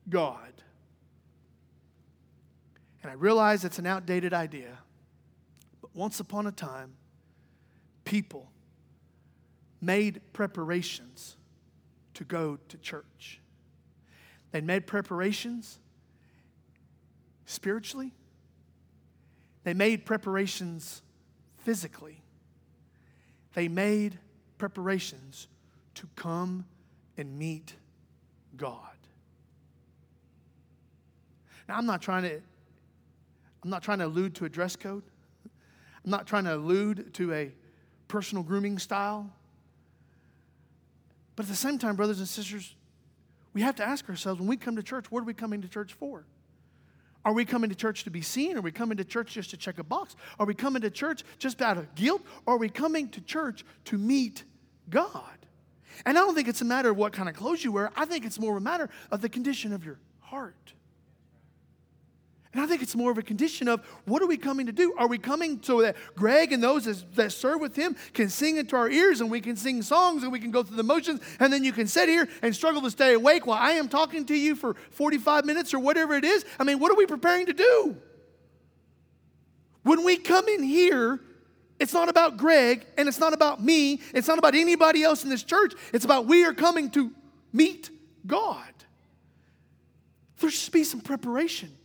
God. 0.08 0.38
And 3.02 3.10
I 3.10 3.14
realize 3.14 3.64
it's 3.64 3.80
an 3.80 3.86
outdated 3.86 4.32
idea, 4.32 4.78
but 5.80 5.90
once 5.92 6.20
upon 6.20 6.46
a 6.46 6.52
time, 6.52 6.92
people 8.10 8.50
made 9.80 10.20
preparations 10.32 11.36
to 12.12 12.24
go 12.24 12.58
to 12.68 12.76
church. 12.78 13.40
They 14.50 14.60
made 14.60 14.84
preparations 14.88 15.78
spiritually, 17.46 18.12
they 19.62 19.74
made 19.74 20.04
preparations 20.04 21.02
physically, 21.58 22.20
they 23.54 23.68
made 23.68 24.18
preparations 24.58 25.46
to 25.94 26.08
come 26.16 26.64
and 27.16 27.38
meet 27.38 27.76
God. 28.56 28.96
Now, 31.68 31.76
I'm 31.76 31.86
not 31.86 32.02
trying 32.02 32.24
to. 32.24 32.42
I'm 33.62 33.70
not 33.70 33.82
trying 33.82 33.98
to 33.98 34.06
allude 34.06 34.34
to 34.36 34.46
a 34.46 34.48
dress 34.48 34.74
code. 34.74 35.04
I'm 36.04 36.10
not 36.10 36.26
trying 36.26 36.44
to 36.44 36.56
allude 36.56 37.12
to 37.14 37.32
a 37.34 37.52
personal 38.10 38.42
grooming 38.42 38.78
style. 38.78 39.30
But 41.36 41.46
at 41.46 41.48
the 41.48 41.56
same 41.56 41.78
time, 41.78 41.94
brothers 41.94 42.18
and 42.18 42.28
sisters, 42.28 42.74
we 43.54 43.62
have 43.62 43.76
to 43.76 43.84
ask 43.84 44.08
ourselves 44.08 44.40
when 44.40 44.48
we 44.48 44.56
come 44.56 44.76
to 44.76 44.82
church, 44.82 45.10
what 45.10 45.20
are 45.20 45.24
we 45.24 45.32
coming 45.32 45.62
to 45.62 45.68
church 45.68 45.94
for? 45.94 46.26
Are 47.24 47.32
we 47.32 47.44
coming 47.44 47.70
to 47.70 47.76
church 47.76 48.04
to 48.04 48.10
be 48.10 48.20
seen? 48.20 48.56
Are 48.56 48.62
we 48.62 48.72
coming 48.72 48.96
to 48.96 49.04
church 49.04 49.34
just 49.34 49.50
to 49.50 49.56
check 49.56 49.78
a 49.78 49.84
box? 49.84 50.16
Are 50.38 50.46
we 50.46 50.54
coming 50.54 50.82
to 50.82 50.90
church 50.90 51.22
just 51.38 51.62
out 51.62 51.78
of 51.78 51.94
guilt? 51.94 52.22
Or 52.46 52.54
are 52.54 52.58
we 52.58 52.68
coming 52.68 53.08
to 53.10 53.20
church 53.20 53.64
to 53.86 53.96
meet 53.96 54.44
God? 54.88 55.22
And 56.04 56.18
I 56.18 56.22
don't 56.22 56.34
think 56.34 56.48
it's 56.48 56.62
a 56.62 56.66
matter 56.66 56.90
of 56.90 56.96
what 56.96 57.12
kind 57.12 57.28
of 57.28 57.36
clothes 57.36 57.62
you 57.62 57.72
wear. 57.72 57.92
I 57.94 58.06
think 58.06 58.24
it's 58.24 58.40
more 58.40 58.56
a 58.56 58.60
matter 58.60 58.90
of 59.10 59.20
the 59.20 59.28
condition 59.28 59.72
of 59.72 59.84
your 59.84 59.98
heart. 60.20 60.74
And 62.52 62.60
I 62.60 62.66
think 62.66 62.82
it's 62.82 62.96
more 62.96 63.12
of 63.12 63.18
a 63.18 63.22
condition 63.22 63.68
of 63.68 63.80
what 64.06 64.22
are 64.22 64.26
we 64.26 64.36
coming 64.36 64.66
to 64.66 64.72
do? 64.72 64.92
Are 64.98 65.06
we 65.06 65.18
coming 65.18 65.60
so 65.62 65.82
that 65.82 65.96
Greg 66.16 66.52
and 66.52 66.60
those 66.60 67.04
that 67.14 67.30
serve 67.30 67.60
with 67.60 67.76
him 67.76 67.94
can 68.12 68.28
sing 68.28 68.56
into 68.56 68.74
our 68.74 68.90
ears 68.90 69.20
and 69.20 69.30
we 69.30 69.40
can 69.40 69.54
sing 69.54 69.82
songs 69.82 70.24
and 70.24 70.32
we 70.32 70.40
can 70.40 70.50
go 70.50 70.64
through 70.64 70.76
the 70.76 70.82
motions 70.82 71.20
and 71.38 71.52
then 71.52 71.62
you 71.62 71.72
can 71.72 71.86
sit 71.86 72.08
here 72.08 72.28
and 72.42 72.54
struggle 72.54 72.82
to 72.82 72.90
stay 72.90 73.14
awake 73.14 73.46
while 73.46 73.58
I 73.58 73.72
am 73.72 73.88
talking 73.88 74.24
to 74.26 74.34
you 74.34 74.56
for 74.56 74.74
45 74.90 75.44
minutes 75.44 75.72
or 75.72 75.78
whatever 75.78 76.14
it 76.14 76.24
is? 76.24 76.44
I 76.58 76.64
mean, 76.64 76.80
what 76.80 76.90
are 76.90 76.96
we 76.96 77.06
preparing 77.06 77.46
to 77.46 77.52
do? 77.52 77.96
When 79.84 80.04
we 80.04 80.16
come 80.16 80.48
in 80.48 80.64
here, 80.64 81.20
it's 81.78 81.92
not 81.92 82.08
about 82.08 82.36
Greg 82.36 82.84
and 82.98 83.08
it's 83.08 83.20
not 83.20 83.32
about 83.32 83.62
me. 83.62 84.00
It's 84.12 84.26
not 84.26 84.40
about 84.40 84.56
anybody 84.56 85.04
else 85.04 85.22
in 85.22 85.30
this 85.30 85.44
church. 85.44 85.74
It's 85.92 86.04
about 86.04 86.26
we 86.26 86.44
are 86.44 86.52
coming 86.52 86.90
to 86.90 87.12
meet 87.52 87.90
God. 88.26 88.66
There 90.40 90.50
should 90.50 90.72
be 90.72 90.82
some 90.82 91.00
preparation 91.00 91.76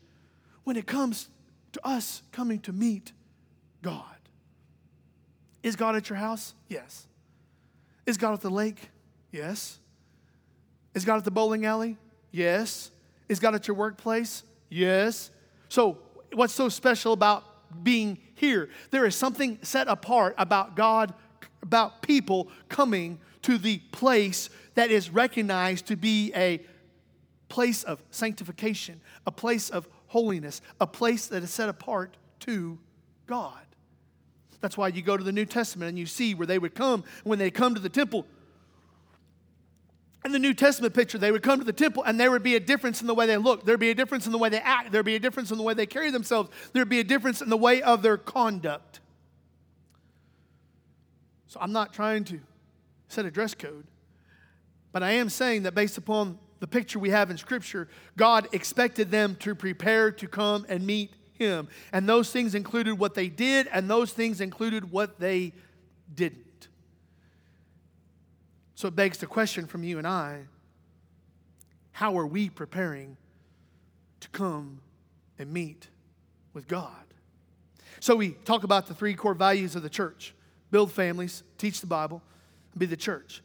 when 0.65 0.75
it 0.75 0.85
comes 0.85 1.29
to 1.71 1.87
us 1.87 2.21
coming 2.33 2.59
to 2.59 2.73
meet 2.73 3.13
God. 3.81 4.03
Is 5.63 5.75
God 5.75 5.95
at 5.95 6.09
your 6.09 6.17
house? 6.17 6.53
Yes. 6.67 7.07
Is 8.05 8.17
God 8.17 8.33
at 8.33 8.41
the 8.41 8.49
lake? 8.49 8.89
Yes. 9.31 9.79
Is 10.93 11.05
God 11.05 11.17
at 11.17 11.23
the 11.23 11.31
bowling 11.31 11.65
alley? 11.65 11.97
Yes. 12.31 12.91
Is 13.29 13.39
God 13.39 13.55
at 13.55 13.67
your 13.67 13.75
workplace? 13.75 14.43
Yes. 14.69 15.31
So, 15.69 15.97
what's 16.33 16.53
so 16.53 16.69
special 16.69 17.13
about 17.13 17.43
being 17.83 18.17
here? 18.35 18.69
There 18.91 19.05
is 19.05 19.15
something 19.15 19.57
set 19.61 19.87
apart 19.87 20.35
about 20.37 20.75
God, 20.75 21.13
about 21.63 22.01
people 22.01 22.49
coming 22.69 23.19
to 23.43 23.57
the 23.57 23.79
place 23.91 24.49
that 24.75 24.91
is 24.91 25.09
recognized 25.09 25.87
to 25.87 25.95
be 25.95 26.31
a 26.35 26.59
place 27.49 27.83
of 27.83 28.03
sanctification, 28.09 29.01
a 29.25 29.31
place 29.31 29.69
of 29.69 29.87
holiness, 30.15 30.61
a 30.79 30.87
place 30.87 31.27
that 31.27 31.43
is 31.43 31.51
set 31.51 31.67
apart 31.67 32.15
to 32.39 32.79
God. 33.27 33.59
That's 34.61 34.77
why 34.77 34.87
you 34.87 35.01
go 35.01 35.17
to 35.17 35.23
the 35.25 35.33
New 35.33 35.43
Testament 35.43 35.89
and 35.89 35.99
you 35.99 36.05
see 36.05 36.33
where 36.33 36.47
they 36.47 36.57
would 36.57 36.73
come 36.73 37.03
when 37.25 37.37
they 37.37 37.51
come 37.51 37.75
to 37.75 37.81
the 37.81 37.89
temple. 37.89 38.25
In 40.23 40.31
the 40.31 40.39
New 40.39 40.53
Testament 40.53 40.93
picture, 40.93 41.17
they 41.17 41.33
would 41.33 41.43
come 41.43 41.59
to 41.59 41.65
the 41.65 41.73
temple 41.73 42.01
and 42.03 42.17
there 42.17 42.31
would 42.31 42.43
be 42.43 42.55
a 42.55 42.61
difference 42.61 43.01
in 43.01 43.07
the 43.07 43.13
way 43.13 43.25
they 43.25 43.35
look. 43.35 43.65
There'd 43.65 43.77
be 43.77 43.89
a 43.89 43.93
difference 43.93 44.25
in 44.25 44.31
the 44.31 44.37
way 44.37 44.47
they 44.47 44.61
act. 44.61 44.93
There'd 44.93 45.05
be 45.05 45.15
a 45.15 45.19
difference 45.19 45.51
in 45.51 45.57
the 45.57 45.63
way 45.65 45.73
they 45.73 45.85
carry 45.85 46.11
themselves. 46.11 46.49
There'd 46.71 46.87
be 46.87 47.01
a 47.01 47.03
difference 47.03 47.41
in 47.41 47.49
the 47.49 47.57
way 47.57 47.81
of 47.81 48.01
their 48.01 48.15
conduct. 48.15 49.01
So 51.47 51.59
I'm 51.59 51.73
not 51.73 51.91
trying 51.91 52.23
to 52.23 52.39
set 53.09 53.25
a 53.25 53.31
dress 53.31 53.53
code, 53.53 53.85
but 54.93 55.03
I 55.03 55.11
am 55.11 55.27
saying 55.27 55.63
that 55.63 55.75
based 55.75 55.97
upon 55.97 56.39
the 56.59 56.67
picture 56.67 56.99
we 56.99 57.09
have 57.09 57.29
in 57.29 57.37
Scripture, 57.37 57.87
God 58.17 58.47
expected 58.53 59.11
them 59.11 59.35
to 59.41 59.55
prepare 59.55 60.11
to 60.11 60.27
come 60.27 60.65
and 60.69 60.85
meet 60.85 61.11
Him. 61.33 61.67
And 61.91 62.07
those 62.07 62.31
things 62.31 62.55
included 62.55 62.97
what 62.97 63.13
they 63.13 63.27
did, 63.27 63.67
and 63.71 63.89
those 63.89 64.11
things 64.13 64.41
included 64.41 64.91
what 64.91 65.19
they 65.19 65.53
didn't. 66.13 66.67
So 68.75 68.89
it 68.89 68.95
begs 68.95 69.17
the 69.17 69.27
question 69.27 69.67
from 69.67 69.83
you 69.83 69.97
and 69.97 70.07
I 70.07 70.47
how 71.95 72.17
are 72.17 72.27
we 72.27 72.49
preparing 72.49 73.15
to 74.19 74.27
come 74.29 74.81
and 75.39 75.53
meet 75.53 75.87
with 76.53 76.67
God? 76.67 77.05
So 78.01 78.17
we 78.17 78.31
talk 78.31 78.65
about 78.65 78.87
the 78.87 78.93
three 78.93 79.13
core 79.13 79.33
values 79.33 79.77
of 79.77 79.81
the 79.81 79.89
church 79.89 80.33
build 80.71 80.91
families, 80.91 81.43
teach 81.57 81.79
the 81.79 81.87
Bible, 81.87 82.21
be 82.77 82.85
the 82.85 82.97
church. 82.97 83.41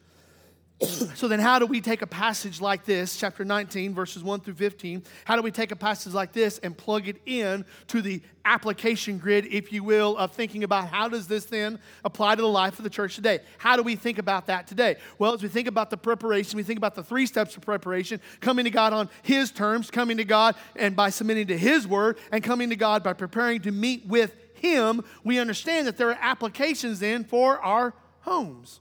So 1.14 1.28
then, 1.28 1.40
how 1.40 1.58
do 1.58 1.66
we 1.66 1.82
take 1.82 2.00
a 2.00 2.06
passage 2.06 2.58
like 2.58 2.86
this, 2.86 3.18
chapter 3.18 3.44
19, 3.44 3.94
verses 3.94 4.22
1 4.22 4.40
through 4.40 4.54
15? 4.54 5.02
How 5.26 5.36
do 5.36 5.42
we 5.42 5.50
take 5.50 5.72
a 5.72 5.76
passage 5.76 6.14
like 6.14 6.32
this 6.32 6.56
and 6.58 6.74
plug 6.74 7.06
it 7.06 7.20
in 7.26 7.66
to 7.88 8.00
the 8.00 8.22
application 8.46 9.18
grid, 9.18 9.46
if 9.50 9.74
you 9.74 9.84
will, 9.84 10.16
of 10.16 10.32
thinking 10.32 10.64
about 10.64 10.88
how 10.88 11.06
does 11.06 11.28
this 11.28 11.44
then 11.44 11.78
apply 12.02 12.34
to 12.34 12.40
the 12.40 12.48
life 12.48 12.78
of 12.78 12.84
the 12.84 12.90
church 12.90 13.14
today? 13.14 13.40
How 13.58 13.76
do 13.76 13.82
we 13.82 13.94
think 13.94 14.18
about 14.18 14.46
that 14.46 14.66
today? 14.66 14.96
Well, 15.18 15.34
as 15.34 15.42
we 15.42 15.50
think 15.50 15.68
about 15.68 15.90
the 15.90 15.98
preparation, 15.98 16.56
we 16.56 16.62
think 16.62 16.78
about 16.78 16.94
the 16.94 17.04
three 17.04 17.26
steps 17.26 17.54
of 17.58 17.62
preparation 17.62 18.18
coming 18.40 18.64
to 18.64 18.70
God 18.70 18.94
on 18.94 19.10
His 19.22 19.50
terms, 19.50 19.90
coming 19.90 20.16
to 20.16 20.24
God 20.24 20.54
and 20.76 20.96
by 20.96 21.10
submitting 21.10 21.48
to 21.48 21.58
His 21.58 21.86
word, 21.86 22.16
and 22.32 22.42
coming 22.42 22.70
to 22.70 22.76
God 22.76 23.02
by 23.02 23.12
preparing 23.12 23.60
to 23.62 23.70
meet 23.70 24.06
with 24.06 24.34
Him. 24.54 25.04
We 25.24 25.38
understand 25.38 25.86
that 25.88 25.98
there 25.98 26.08
are 26.08 26.18
applications 26.22 27.00
then 27.00 27.24
for 27.24 27.58
our 27.58 27.92
homes. 28.20 28.80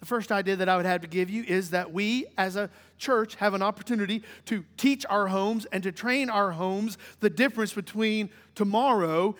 The 0.00 0.06
first 0.06 0.32
idea 0.32 0.56
that 0.56 0.68
I 0.68 0.76
would 0.76 0.86
have 0.86 1.02
to 1.02 1.06
give 1.06 1.28
you 1.28 1.44
is 1.46 1.70
that 1.70 1.92
we 1.92 2.26
as 2.38 2.56
a 2.56 2.70
church 2.96 3.34
have 3.36 3.52
an 3.52 3.62
opportunity 3.62 4.22
to 4.46 4.64
teach 4.76 5.04
our 5.08 5.28
homes 5.28 5.66
and 5.66 5.82
to 5.82 5.92
train 5.92 6.30
our 6.30 6.52
homes 6.52 6.96
the 7.20 7.30
difference 7.30 7.74
between 7.74 8.30
tomorrow 8.54 9.36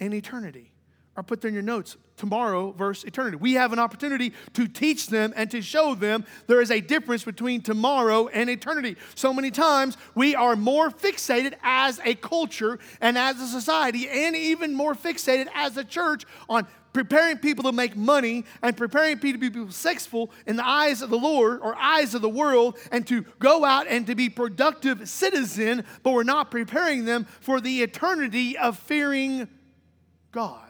and 0.00 0.12
eternity. 0.12 0.72
Or 1.16 1.22
put 1.22 1.40
there 1.40 1.48
in 1.48 1.54
your 1.54 1.62
notes 1.62 1.96
tomorrow 2.16 2.72
versus 2.72 3.04
eternity. 3.04 3.36
We 3.36 3.54
have 3.54 3.72
an 3.72 3.78
opportunity 3.78 4.32
to 4.54 4.66
teach 4.66 5.06
them 5.06 5.32
and 5.36 5.48
to 5.52 5.62
show 5.62 5.94
them 5.94 6.24
there 6.48 6.60
is 6.60 6.72
a 6.72 6.80
difference 6.80 7.22
between 7.22 7.60
tomorrow 7.60 8.26
and 8.28 8.50
eternity. 8.50 8.96
So 9.14 9.32
many 9.32 9.52
times 9.52 9.96
we 10.16 10.34
are 10.34 10.56
more 10.56 10.90
fixated 10.90 11.54
as 11.62 12.00
a 12.04 12.16
culture 12.16 12.80
and 13.00 13.16
as 13.16 13.40
a 13.40 13.46
society, 13.46 14.08
and 14.08 14.34
even 14.34 14.74
more 14.74 14.94
fixated 14.94 15.46
as 15.54 15.76
a 15.76 15.84
church 15.84 16.24
on 16.48 16.66
preparing 16.94 17.36
people 17.36 17.64
to 17.64 17.72
make 17.72 17.96
money 17.96 18.44
and 18.62 18.74
preparing 18.74 19.18
people 19.18 19.40
to 19.40 19.50
be 19.66 19.72
successful 19.72 20.30
in 20.46 20.56
the 20.56 20.66
eyes 20.66 21.02
of 21.02 21.10
the 21.10 21.18
Lord 21.18 21.60
or 21.60 21.76
eyes 21.76 22.14
of 22.14 22.22
the 22.22 22.28
world 22.28 22.78
and 22.90 23.06
to 23.08 23.22
go 23.40 23.64
out 23.64 23.86
and 23.88 24.06
to 24.06 24.14
be 24.14 24.30
productive 24.30 25.06
citizen, 25.06 25.84
but 26.02 26.12
we're 26.12 26.22
not 26.22 26.50
preparing 26.50 27.04
them 27.04 27.26
for 27.40 27.60
the 27.60 27.82
eternity 27.82 28.56
of 28.56 28.78
fearing 28.78 29.48
God. 30.32 30.60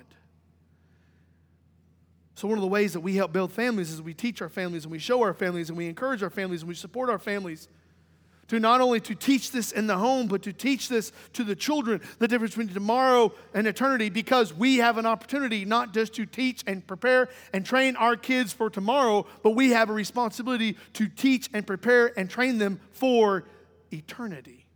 So, 2.37 2.49
one 2.49 2.59
of 2.59 2.63
the 2.63 2.69
ways 2.69 2.95
that 2.95 3.01
we 3.01 3.15
help 3.15 3.33
build 3.33 3.53
families 3.53 3.93
is 3.93 4.03
we 4.03 4.15
teach 4.15 4.43
our 4.43 4.49
families 4.49 4.85
and 4.85 4.91
we 4.91 4.99
show 4.99 5.23
our 5.23 5.35
families 5.35 5.69
and 5.69 5.79
we 5.79 5.87
encourage 5.87 6.23
our 6.23 6.31
families 6.31 6.63
and 6.63 6.69
we 6.69 6.75
support 6.75 7.09
our 7.09 7.19
families 7.19 7.69
to 8.49 8.61
not 8.61 8.81
only 8.81 9.01
to 9.01 9.15
teach 9.15 9.51
this 9.51 9.73
in 9.73 9.87
the 9.87 9.97
home 9.97 10.27
but 10.27 10.43
to 10.43 10.53
teach 10.53 10.89
this 10.89 11.13
to 11.33 11.45
the 11.45 11.55
children 11.55 12.01
the 12.19 12.29
difference 12.29 12.55
between 12.55 12.73
tomorrow 12.73 13.33
and 13.53 13.67
eternity 13.67 14.09
because 14.09 14.53
we 14.53 14.79
have 14.79 14.99
an 14.99 15.07
opportunity 15.07 15.65
not 15.65 15.93
just 15.93 16.15
to 16.15 16.27
teach 16.27 16.63
and 16.67 16.87
prepare 16.87 17.29
and 17.53 17.65
train 17.65 17.97
our 17.97 18.17
kids 18.17 18.53
for 18.53 18.71
tomorrow 18.71 19.27
but 19.43 19.53
we 19.53 19.71
have 19.71 19.91
a 19.91 19.93
responsibility 19.93 20.77
to 20.93 21.09
teach 21.09 21.49
and 21.53 21.67
prepare 21.67 22.19
and 22.19 22.31
train 22.31 22.59
them 22.59 22.81
for 22.93 23.45
eternity. 23.93 24.67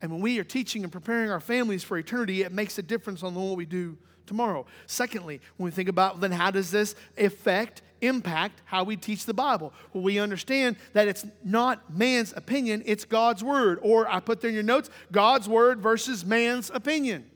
And 0.00 0.12
when 0.12 0.20
we 0.20 0.38
are 0.38 0.44
teaching 0.44 0.84
and 0.84 0.92
preparing 0.92 1.30
our 1.30 1.40
families 1.40 1.82
for 1.82 1.98
eternity 1.98 2.42
it 2.42 2.52
makes 2.52 2.78
a 2.78 2.82
difference 2.82 3.22
on 3.22 3.34
what 3.34 3.56
we 3.56 3.66
do 3.66 3.98
tomorrow 4.28 4.64
secondly 4.86 5.40
when 5.56 5.64
we 5.64 5.70
think 5.70 5.88
about 5.88 6.20
then 6.20 6.30
how 6.30 6.50
does 6.50 6.70
this 6.70 6.94
affect 7.16 7.82
impact 8.00 8.62
how 8.64 8.84
we 8.84 8.96
teach 8.96 9.26
the 9.26 9.34
Bible. 9.34 9.72
Well, 9.92 10.02
we 10.02 10.18
understand 10.18 10.76
that 10.92 11.08
it's 11.08 11.24
not 11.44 11.94
man's 11.94 12.32
opinion, 12.36 12.82
it's 12.86 13.04
God's 13.04 13.42
word. 13.42 13.78
Or 13.82 14.08
I 14.08 14.20
put 14.20 14.40
there 14.40 14.48
in 14.48 14.54
your 14.54 14.62
notes 14.62 14.90
God's 15.12 15.48
word 15.48 15.80
versus 15.80 16.24
man's 16.24 16.70
opinion. 16.70 17.28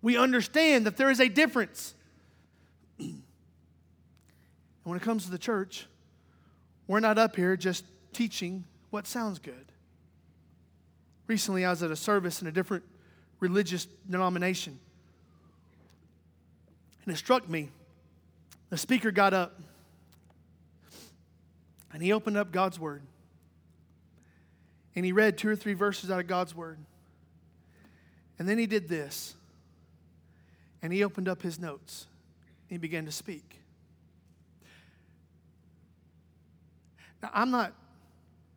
We 0.00 0.16
understand 0.16 0.86
that 0.86 0.96
there 0.96 1.10
is 1.10 1.20
a 1.20 1.28
difference. 1.28 1.94
and 2.98 3.22
when 4.84 4.96
it 4.96 5.02
comes 5.02 5.24
to 5.24 5.30
the 5.30 5.38
church, 5.38 5.86
we're 6.86 7.00
not 7.00 7.18
up 7.18 7.36
here 7.36 7.56
just 7.56 7.84
teaching 8.12 8.64
what 8.90 9.06
sounds 9.06 9.38
good. 9.38 9.66
Recently, 11.28 11.64
I 11.64 11.70
was 11.70 11.82
at 11.82 11.90
a 11.90 11.96
service 11.96 12.42
in 12.42 12.48
a 12.48 12.52
different 12.52 12.84
religious 13.38 13.86
denomination. 14.10 14.78
And 17.04 17.14
it 17.14 17.16
struck 17.16 17.48
me 17.48 17.70
the 18.70 18.78
speaker 18.78 19.10
got 19.10 19.34
up 19.34 19.60
and 21.92 22.02
he 22.02 22.12
opened 22.12 22.38
up 22.38 22.52
God's 22.52 22.78
Word. 22.78 23.02
And 24.96 25.04
he 25.04 25.12
read 25.12 25.36
two 25.36 25.48
or 25.48 25.56
three 25.56 25.74
verses 25.74 26.10
out 26.10 26.20
of 26.20 26.26
God's 26.26 26.54
Word. 26.54 26.78
And 28.38 28.48
then 28.48 28.56
he 28.58 28.66
did 28.66 28.88
this. 28.88 29.34
And 30.80 30.92
he 30.92 31.04
opened 31.04 31.28
up 31.28 31.42
his 31.42 31.58
notes. 31.58 32.06
And 32.68 32.76
he 32.76 32.78
began 32.78 33.04
to 33.04 33.12
speak. 33.12 33.58
Now, 37.22 37.30
I'm 37.34 37.50
not 37.50 37.74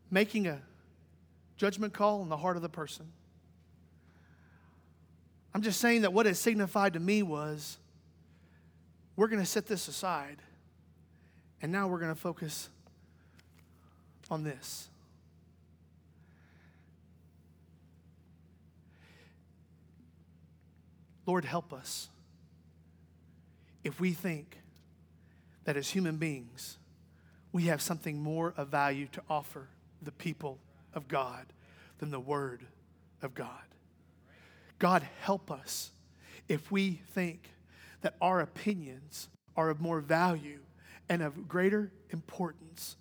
making 0.10 0.48
a 0.48 0.62
judgment 1.58 1.94
call 1.94 2.22
on 2.22 2.30
the 2.30 2.38
heart 2.38 2.56
of 2.56 2.62
the 2.62 2.70
person. 2.70 3.06
I'm 5.54 5.62
just 5.62 5.80
saying 5.80 6.02
that 6.02 6.14
what 6.14 6.26
it 6.26 6.36
signified 6.36 6.94
to 6.94 7.00
me 7.00 7.22
was 7.22 7.78
we're 9.16 9.28
going 9.28 9.42
to 9.42 9.46
set 9.46 9.68
this 9.68 9.88
aside. 9.88 10.42
And 11.62 11.72
now 11.72 11.88
we're 11.88 12.00
going 12.00 12.14
to 12.14 12.20
focus 12.20 12.70
on 14.30 14.44
this. 14.44 14.90
Lord, 21.26 21.46
help 21.46 21.74
us 21.74 22.10
if 23.84 24.00
we 24.00 24.12
think 24.12 24.58
that 25.64 25.76
as 25.76 25.90
human 25.90 26.18
beings, 26.18 26.78
we 27.52 27.64
have 27.64 27.82
something 27.82 28.22
more 28.22 28.54
of 28.58 28.68
value 28.68 29.08
to 29.14 29.22
offer 29.30 29.70
the 30.02 30.12
people 30.12 30.60
of 30.94 31.08
God 31.08 31.46
than 32.00 32.12
the 32.12 32.20
Word 32.20 32.66
of 33.22 33.34
God. 33.34 33.50
God, 34.78 35.08
help 35.22 35.50
us 35.50 35.92
if 36.48 36.72
we 36.72 37.02
think 37.14 37.50
that 38.06 38.14
our 38.22 38.40
opinions 38.40 39.30
are 39.58 39.72
of 39.72 39.82
more 39.82 40.00
value 40.00 40.60
and 41.10 41.24
of 41.24 41.48
greater 41.48 41.92
importance 42.12 42.98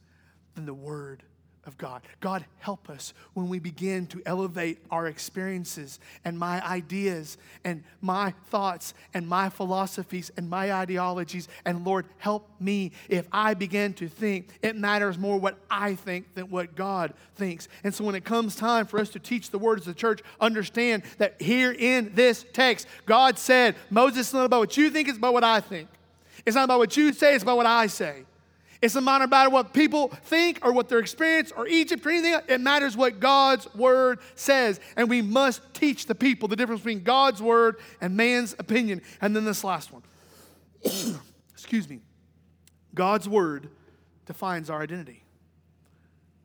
than 0.54 0.64
the 0.64 0.72
Word 0.72 1.22
of 1.66 1.78
God. 1.78 2.02
God, 2.20 2.44
help 2.58 2.90
us 2.90 3.14
when 3.34 3.48
we 3.48 3.58
begin 3.58 4.06
to 4.08 4.22
elevate 4.26 4.78
our 4.90 5.06
experiences 5.06 5.98
and 6.24 6.38
my 6.38 6.64
ideas 6.66 7.38
and 7.64 7.82
my 8.00 8.32
thoughts 8.50 8.94
and 9.12 9.26
my 9.26 9.48
philosophies 9.48 10.30
and 10.36 10.48
my 10.48 10.72
ideologies. 10.72 11.48
And 11.64 11.84
Lord, 11.84 12.06
help 12.18 12.48
me 12.60 12.92
if 13.08 13.26
I 13.32 13.54
begin 13.54 13.92
to 13.94 14.08
think 14.08 14.48
it 14.62 14.76
matters 14.76 15.18
more 15.18 15.38
what 15.38 15.58
I 15.70 15.94
think 15.94 16.34
than 16.34 16.50
what 16.50 16.74
God 16.74 17.14
thinks. 17.36 17.68
And 17.82 17.94
so 17.94 18.04
when 18.04 18.14
it 18.14 18.24
comes 18.24 18.56
time 18.56 18.86
for 18.86 18.98
us 18.98 19.08
to 19.10 19.18
teach 19.18 19.50
the 19.50 19.58
words 19.58 19.86
of 19.86 19.94
the 19.94 20.00
church, 20.00 20.20
understand 20.40 21.02
that 21.18 21.40
here 21.40 21.72
in 21.72 22.12
this 22.14 22.44
text, 22.52 22.86
God 23.06 23.38
said, 23.38 23.76
Moses, 23.90 24.20
it's 24.20 24.32
not 24.34 24.46
about 24.46 24.60
what 24.60 24.76
you 24.76 24.90
think, 24.90 25.08
it's 25.08 25.18
about 25.18 25.32
what 25.32 25.44
I 25.44 25.60
think. 25.60 25.88
It's 26.46 26.54
not 26.54 26.64
about 26.64 26.78
what 26.78 26.96
you 26.96 27.12
say, 27.12 27.34
it's 27.34 27.42
about 27.42 27.56
what 27.56 27.66
I 27.66 27.86
say. 27.86 28.24
It's 28.84 28.94
not 28.94 29.30
matter 29.30 29.48
what 29.48 29.72
people 29.72 30.08
think 30.08 30.58
or 30.62 30.70
what 30.70 30.90
their 30.90 30.98
experience 30.98 31.50
or 31.56 31.66
Egypt 31.66 32.04
or 32.04 32.10
anything. 32.10 32.38
It 32.48 32.60
matters 32.60 32.98
what 32.98 33.18
God's 33.18 33.72
word 33.74 34.18
says. 34.34 34.78
And 34.94 35.08
we 35.08 35.22
must 35.22 35.62
teach 35.72 36.04
the 36.04 36.14
people 36.14 36.48
the 36.48 36.56
difference 36.56 36.82
between 36.82 37.02
God's 37.02 37.40
word 37.40 37.76
and 38.02 38.14
man's 38.14 38.54
opinion. 38.58 39.00
And 39.22 39.34
then 39.34 39.46
this 39.46 39.64
last 39.64 39.90
one. 39.90 40.02
Excuse 41.54 41.88
me. 41.88 42.00
God's 42.94 43.26
word 43.26 43.70
defines 44.26 44.68
our 44.68 44.82
identity. 44.82 45.23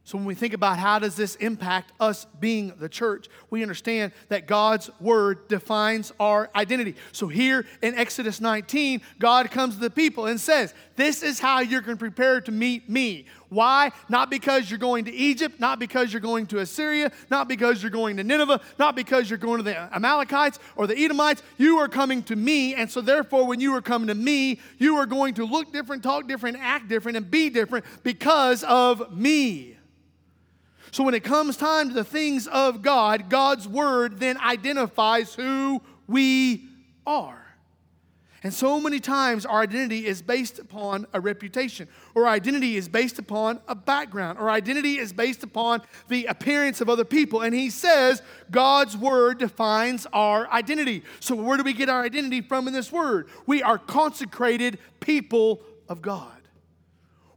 So 0.10 0.18
when 0.18 0.26
we 0.26 0.34
think 0.34 0.56
about 0.56 0.80
how 0.80 0.98
does 0.98 1.16
this 1.16 1.36
impact 1.36 1.92
us 2.00 2.26
being 2.40 2.74
the 2.80 2.90
church, 2.90 3.28
we 3.52 3.62
understand 3.62 4.12
that 4.30 4.48
God's 4.48 4.90
word 5.00 5.48
defines 5.48 6.12
our 6.20 6.50
identity. 6.56 6.96
So 7.12 7.28
here 7.28 7.68
in 7.84 7.94
Exodus 7.94 8.42
19, 8.42 9.02
God 9.20 9.52
comes 9.52 9.76
to 9.76 9.82
the 9.82 9.92
people 9.92 10.26
and 10.26 10.42
says, 10.42 10.74
"This 10.96 11.22
is 11.22 11.40
how 11.40 11.60
you're 11.60 11.82
going 11.82 11.96
to 11.96 12.00
prepare 12.00 12.42
to 12.42 12.52
meet 12.52 12.90
me." 12.90 13.28
Why? 13.50 13.92
Not 14.10 14.32
because 14.32 14.72
you're 14.72 14.80
going 14.80 15.06
to 15.06 15.14
Egypt, 15.14 15.60
not 15.60 15.78
because 15.78 16.12
you're 16.12 16.22
going 16.22 16.48
to 16.48 16.58
Assyria, 16.58 17.12
not 17.30 17.48
because 17.48 17.84
you're 17.84 17.92
going 17.92 18.18
to 18.18 18.24
Nineveh, 18.24 18.62
not 18.80 18.96
because 18.96 19.30
you're 19.30 19.38
going 19.38 19.58
to 19.58 19.64
the 19.64 19.78
Amalekites 19.96 20.58
or 20.76 20.88
the 20.88 20.98
Edomites. 20.98 21.44
You 21.60 21.78
are 21.78 21.88
coming 21.88 22.24
to 22.24 22.36
me, 22.36 22.74
and 22.74 22.90
so 22.90 23.02
therefore, 23.02 23.46
when 23.46 23.60
you 23.60 23.76
are 23.76 23.82
coming 23.82 24.08
to 24.08 24.16
me, 24.16 24.60
you 24.80 24.96
are 24.96 25.06
going 25.06 25.36
to 25.36 25.46
look 25.46 25.72
different, 25.72 26.02
talk 26.02 26.28
different, 26.28 26.58
act 26.60 26.88
different, 26.88 27.16
and 27.16 27.30
be 27.30 27.52
different 27.52 27.86
because 28.02 28.64
of 28.64 29.16
me. 29.16 29.76
So 30.92 31.04
when 31.04 31.14
it 31.14 31.24
comes 31.24 31.58
time 31.58 31.90
to 31.90 31.94
the 31.94 32.04
things 32.04 32.48
of 32.48 32.82
God, 32.82 33.30
God's 33.30 33.68
word 33.68 34.20
then 34.20 34.38
identifies 34.38 35.36
who 35.36 35.82
we 36.08 36.68
are. 37.06 37.40
And 38.42 38.54
so 38.54 38.80
many 38.80 39.02
times 39.02 39.46
our 39.46 39.62
identity 39.62 40.06
is 40.06 40.22
based 40.22 40.60
upon 40.60 41.06
a 41.14 41.20
reputation, 41.20 41.90
or 42.16 42.26
identity 42.26 42.78
is 42.78 42.88
based 42.88 43.20
upon 43.20 43.60
a 43.68 43.76
background, 43.76 44.40
or 44.40 44.50
identity 44.50 44.98
is 44.98 45.12
based 45.12 45.44
upon 45.44 45.82
the 46.08 46.26
appearance 46.26 46.80
of 46.80 46.90
other 46.90 47.04
people. 47.04 47.42
And 47.42 47.54
he 47.54 47.70
says 47.70 48.22
God's 48.50 48.96
word 48.96 49.40
defines 49.40 50.08
our 50.14 50.50
identity. 50.50 51.04
So, 51.20 51.36
where 51.36 51.58
do 51.58 51.64
we 51.64 51.74
get 51.74 51.90
our 51.90 52.02
identity 52.02 52.40
from 52.40 52.68
in 52.68 52.74
this 52.74 52.94
word? 52.94 53.28
We 53.46 53.62
are 53.62 53.78
consecrated 53.78 54.80
people 55.02 55.62
of 55.90 56.02
God, 56.02 56.42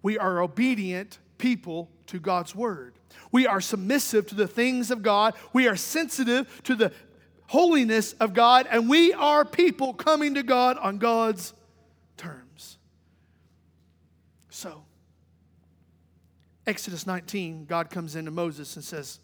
we 0.02 0.18
are 0.18 0.40
obedient 0.40 1.18
people 1.36 1.90
to 2.06 2.20
God's 2.20 2.54
word. 2.54 2.94
We 3.32 3.46
are 3.46 3.60
submissive 3.60 4.26
to 4.28 4.34
the 4.34 4.46
things 4.46 4.90
of 4.90 5.02
God. 5.02 5.34
We 5.52 5.66
are 5.66 5.76
sensitive 5.76 6.62
to 6.64 6.76
the 6.76 6.92
holiness 7.48 8.12
of 8.14 8.34
God. 8.34 8.68
And 8.70 8.88
we 8.88 9.12
are 9.14 9.44
people 9.44 9.94
coming 9.94 10.34
to 10.34 10.42
God 10.42 10.78
on 10.78 10.98
God's 10.98 11.54
terms. 12.16 12.78
So, 14.50 14.84
Exodus 16.66 17.06
19, 17.06 17.64
God 17.64 17.90
comes 17.90 18.14
into 18.14 18.30
Moses 18.30 18.76
and 18.76 18.84
says, 18.84 19.18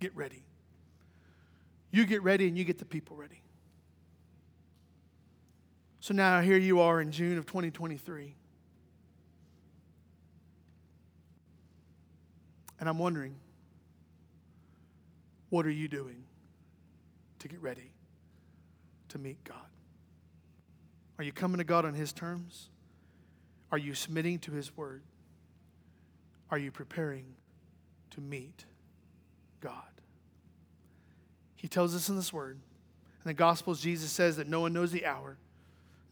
Get 0.00 0.16
ready. 0.16 0.44
You 1.90 2.06
get 2.06 2.22
ready 2.22 2.48
and 2.48 2.56
you 2.56 2.64
get 2.64 2.78
the 2.78 2.84
people 2.84 3.16
ready. 3.16 3.42
So 6.00 6.14
now 6.14 6.40
here 6.40 6.56
you 6.56 6.80
are 6.80 7.00
in 7.00 7.10
June 7.10 7.38
of 7.38 7.46
2023. 7.46 8.34
And 12.80 12.88
I'm 12.88 12.98
wondering, 12.98 13.34
what 15.50 15.66
are 15.66 15.70
you 15.70 15.88
doing 15.88 16.24
to 17.40 17.48
get 17.48 17.60
ready 17.60 17.92
to 19.08 19.18
meet 19.18 19.42
God? 19.44 19.56
Are 21.18 21.24
you 21.24 21.32
coming 21.32 21.58
to 21.58 21.64
God 21.64 21.84
on 21.84 21.94
His 21.94 22.12
terms? 22.12 22.68
Are 23.72 23.78
you 23.78 23.94
submitting 23.94 24.38
to 24.40 24.52
His 24.52 24.76
word? 24.76 25.02
Are 26.50 26.58
you 26.58 26.70
preparing 26.70 27.24
to 28.10 28.20
meet 28.20 28.64
God? 29.60 29.72
He 31.56 31.66
tells 31.66 31.94
us 31.94 32.08
in 32.08 32.16
this 32.16 32.32
word. 32.32 32.58
In 33.24 33.28
the 33.28 33.34
Gospels, 33.34 33.80
Jesus 33.80 34.12
says 34.12 34.36
that 34.36 34.48
no 34.48 34.60
one 34.60 34.72
knows 34.72 34.92
the 34.92 35.04
hour, 35.04 35.36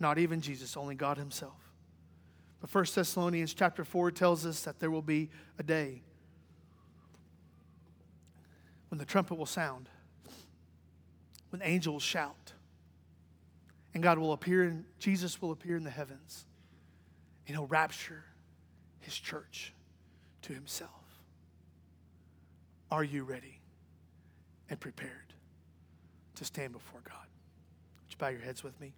not 0.00 0.18
even 0.18 0.40
Jesus, 0.40 0.76
only 0.76 0.94
God 0.94 1.18
Himself. 1.18 1.54
But 2.60 2.74
1 2.74 2.86
Thessalonians 2.94 3.54
chapter 3.54 3.84
4 3.84 4.10
tells 4.10 4.44
us 4.44 4.62
that 4.62 4.80
there 4.80 4.90
will 4.90 5.02
be 5.02 5.30
a 5.58 5.62
day 5.62 6.02
when 8.96 9.04
the 9.04 9.12
trumpet 9.12 9.34
will 9.34 9.44
sound, 9.44 9.90
when 11.50 11.60
angels 11.62 12.02
shout, 12.02 12.54
and 13.92 14.02
God 14.02 14.18
will 14.18 14.32
appear 14.32 14.62
and 14.62 14.86
Jesus 14.98 15.42
will 15.42 15.52
appear 15.52 15.76
in 15.76 15.84
the 15.84 15.90
heavens, 15.90 16.46
and 17.46 17.54
he'll 17.54 17.66
rapture 17.66 18.24
his 19.00 19.14
church 19.14 19.74
to 20.40 20.54
himself. 20.54 21.20
Are 22.90 23.04
you 23.04 23.24
ready 23.24 23.60
and 24.70 24.80
prepared 24.80 25.34
to 26.36 26.46
stand 26.46 26.72
before 26.72 27.02
God? 27.04 27.26
Would 27.98 28.12
you 28.12 28.16
bow 28.16 28.28
your 28.28 28.40
heads 28.40 28.64
with 28.64 28.80
me? 28.80 28.94